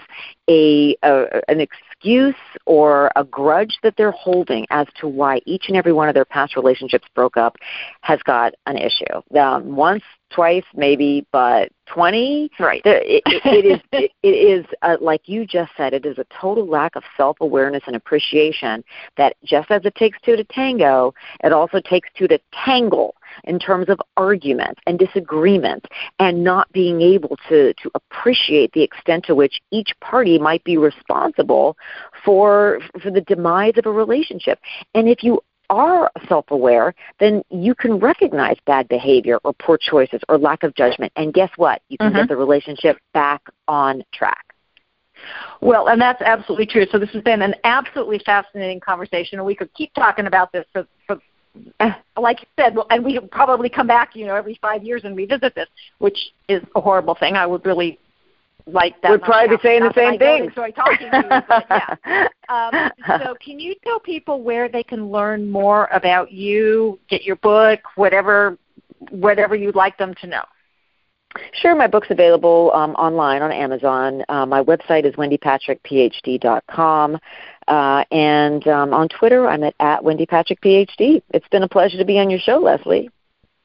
a, 0.49 0.97
a 1.03 1.41
an 1.49 1.61
excuse 2.05 2.35
or 2.67 3.11
a 3.17 3.25
grudge 3.25 3.79
that 3.83 3.95
they're 3.97 4.11
holding 4.11 4.67
as 4.69 4.87
to 5.01 5.09
why 5.09 5.41
each 5.47 5.65
and 5.69 5.77
every 5.77 5.93
one 5.93 6.07
of 6.07 6.15
their 6.15 6.25
past 6.27 6.55
relationships 6.55 7.07
broke 7.15 7.39
up 7.39 7.57
has 8.03 8.21
got 8.25 8.53
an 8.67 8.77
issue. 8.77 9.39
Um, 9.39 9.75
once, 9.75 10.03
twice, 10.31 10.65
maybe, 10.75 11.27
but 11.33 11.71
20 11.87 12.51
right 12.61 12.81
it, 12.85 13.23
it, 13.27 13.43
it 13.45 13.67
is 13.67 13.81
it, 13.93 14.11
it 14.23 14.29
is 14.29 14.65
uh, 14.83 14.97
like 15.01 15.21
you 15.27 15.47
just 15.47 15.71
said 15.77 15.93
it 15.93 16.07
is 16.07 16.17
a 16.17 16.25
total 16.41 16.67
lack 16.67 16.97
of 16.97 17.03
self-awareness 17.15 17.83
and 17.87 17.95
appreciation 17.95 18.83
that 19.19 19.37
just 19.45 19.71
as 19.71 19.83
it 19.85 19.95
takes 19.95 20.19
two 20.25 20.35
to 20.35 20.45
tango 20.45 21.13
it 21.43 21.53
also 21.53 21.81
takes 21.81 22.09
two 22.17 22.27
to 22.27 22.39
tangle 22.65 23.15
in 23.45 23.59
terms 23.59 23.89
of 23.89 24.01
arguments 24.17 24.81
and 24.87 24.99
disagreements 24.99 25.87
and 26.19 26.43
not 26.43 26.71
being 26.73 27.01
able 27.01 27.37
to 27.49 27.75
to 27.75 27.91
appreciate 27.95 28.73
the 28.73 28.83
extent 28.83 29.25
to 29.25 29.35
which 29.35 29.61
each 29.71 29.93
party 30.01 30.39
might 30.39 30.63
be 30.65 30.77
responsible 30.77 31.77
for 32.25 32.81
for 33.03 33.11
the 33.11 33.21
demise 33.23 33.75
of 33.77 33.87
a 33.87 33.93
relationship 33.93 34.59
and 34.95 35.09
if 35.09 35.23
you 35.23 35.41
are 35.71 36.11
self 36.29 36.47
aware, 36.51 36.95
then 37.21 37.43
you 37.51 37.75
can 37.75 37.99
recognize 37.99 38.57
bad 38.67 38.89
behavior 38.89 39.39
or 39.45 39.53
poor 39.55 39.79
choices 39.79 40.21
or 40.29 40.39
lack 40.39 40.63
of 40.63 40.75
judgment. 40.75 41.13
And 41.17 41.33
guess 41.33 41.51
what? 41.57 41.83
You 41.89 41.99
can 41.99 42.11
mm-hmm. 42.11 42.19
get 42.19 42.29
the 42.29 42.37
relationship 42.37 42.99
back 43.13 43.43
on 43.67 44.05
track. 44.13 44.55
Well, 45.61 45.89
and 45.89 46.01
that's 46.01 46.21
absolutely 46.21 46.67
true. 46.67 46.87
So 46.91 46.99
this 46.99 47.11
has 47.11 47.23
been 47.23 47.41
an 47.41 47.55
absolutely 47.65 48.21
fascinating 48.25 48.81
conversation, 48.81 49.39
and 49.39 49.47
we 49.47 49.55
could 49.55 49.73
keep 49.75 49.93
talking 49.95 50.27
about 50.27 50.53
this 50.53 50.67
for, 50.73 50.87
for 51.07 51.19
like 52.17 52.41
you 52.41 52.47
said, 52.59 52.75
well, 52.75 52.87
and 52.91 53.05
we 53.05 53.19
probably 53.31 53.69
come 53.69 53.87
back, 53.87 54.15
you 54.15 54.27
know, 54.27 54.35
every 54.35 54.59
five 54.61 54.83
years 54.83 55.03
and 55.05 55.17
revisit 55.17 55.55
this, 55.55 55.69
which 55.99 56.19
is 56.49 56.63
a 56.75 56.81
horrible 56.81 57.15
thing. 57.15 57.35
I 57.35 57.47
would 57.47 57.65
really 57.65 57.99
like 58.67 59.01
that. 59.03 59.11
We're 59.11 59.19
probably 59.19 59.57
saying 59.63 59.83
the 59.83 59.93
same 59.95 60.19
thing. 60.19 60.47
Enjoy 60.47 60.71
talking 60.71 61.11
to 61.11 61.17
you, 61.17 61.43
but 61.49 61.67
yeah. 61.71 62.29
Um, 62.51 62.91
so, 63.23 63.35
can 63.43 63.59
you 63.59 63.75
tell 63.85 63.99
people 63.99 64.43
where 64.43 64.69
they 64.69 64.83
can 64.83 65.11
learn 65.11 65.51
more 65.51 65.89
about 65.91 66.31
you, 66.31 66.99
get 67.09 67.23
your 67.23 67.37
book, 67.37 67.81
whatever, 67.95 68.59
whatever 69.09 69.55
you'd 69.55 69.75
like 69.75 69.97
them 69.97 70.13
to 70.21 70.27
know? 70.27 70.43
Sure, 71.53 71.75
my 71.75 71.87
book's 71.87 72.09
available 72.11 72.71
um, 72.75 72.93
online 72.93 73.43
on 73.43 73.51
Amazon. 73.51 74.23
Uh, 74.29 74.47
my 74.47 74.63
website 74.63 75.05
is 75.05 75.15
wendypatrickphd.com. 75.15 77.19
Uh, 77.69 78.05
and 78.11 78.67
um, 78.69 78.93
on 78.93 79.09
Twitter, 79.09 79.49
I'm 79.49 79.65
at, 79.65 79.75
at 79.81 80.03
wendypatrickphd. 80.03 81.23
It's 81.31 81.49
been 81.49 81.63
a 81.63 81.69
pleasure 81.69 81.99
to 81.99 82.05
be 82.05 82.19
on 82.19 82.31
your 82.31 82.41
show, 82.41 82.59
Leslie. 82.59 83.11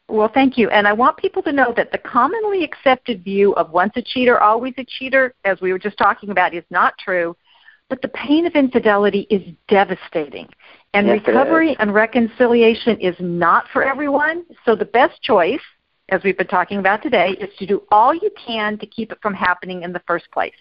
Well, 0.08 0.32
thank 0.34 0.58
you. 0.58 0.70
And 0.70 0.88
I 0.88 0.94
want 0.94 1.18
people 1.18 1.44
to 1.44 1.52
know 1.52 1.74
that 1.76 1.92
the 1.92 1.98
commonly 1.98 2.64
accepted 2.64 3.24
view 3.24 3.54
of 3.54 3.70
once 3.72 3.94
a 3.96 4.02
cheater, 4.02 4.40
always 4.40 4.74
a 4.78 4.84
cheater, 4.84 5.36
as 5.46 5.62
we 5.62 5.72
were 5.72 5.80
just 5.80 5.98
talking 5.98 6.32
about, 6.32 6.54
is 6.54 6.64
not 6.72 6.98
true. 6.98 7.36
But 7.90 8.02
the 8.02 8.08
pain 8.10 8.46
of 8.46 8.54
infidelity 8.54 9.28
is 9.30 9.42
devastating. 9.68 10.48
And 10.94 11.08
yes, 11.08 11.22
recovery 11.28 11.76
and 11.80 11.94
reconciliation 11.94 13.00
is 13.00 13.16
not 13.20 13.66
for 13.72 13.84
everyone. 13.84 14.46
So 14.66 14.76
the 14.76 14.86
best 14.86 15.22
choice, 15.22 15.62
as 16.10 16.22
we've 16.24 16.38
been 16.38 16.48
talking 16.48 16.80
about 16.80 17.04
today, 17.04 17.36
is 17.40 17.56
to 17.58 17.66
do 17.68 17.84
all 17.92 18.14
you 18.14 18.32
can 18.46 18.78
to 18.80 18.88
keep 18.88 19.12
it 19.12 19.20
from 19.22 19.34
happening 19.36 19.84
in 19.84 19.94
the 19.94 20.02
first 20.08 20.30
place. 20.32 20.54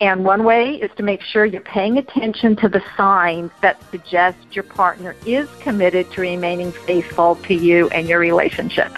And 0.00 0.26
one 0.26 0.44
way 0.44 0.74
is 0.74 0.90
to 0.96 1.02
make 1.02 1.22
sure 1.22 1.46
you're 1.46 1.62
paying 1.62 1.96
attention 1.96 2.54
to 2.56 2.68
the 2.68 2.82
signs 2.98 3.50
that 3.62 3.82
suggest 3.90 4.36
your 4.50 4.64
partner 4.64 5.16
is 5.24 5.48
committed 5.60 6.10
to 6.12 6.20
remaining 6.20 6.70
faithful 6.70 7.36
to 7.36 7.54
you 7.54 7.88
and 7.88 8.06
your 8.06 8.18
relationship. 8.18 8.92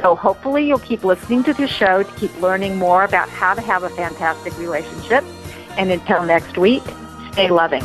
So 0.00 0.14
hopefully 0.14 0.68
you'll 0.68 0.78
keep 0.78 1.02
listening 1.02 1.42
to 1.44 1.52
this 1.52 1.70
show 1.70 2.04
to 2.04 2.12
keep 2.12 2.40
learning 2.40 2.78
more 2.78 3.02
about 3.02 3.28
how 3.28 3.54
to 3.54 3.60
have 3.60 3.82
a 3.82 3.90
fantastic 3.90 4.56
relationship. 4.56 5.24
And 5.76 5.90
until 5.90 6.22
next 6.22 6.56
week, 6.56 6.84
stay 7.32 7.48
loving. 7.50 7.82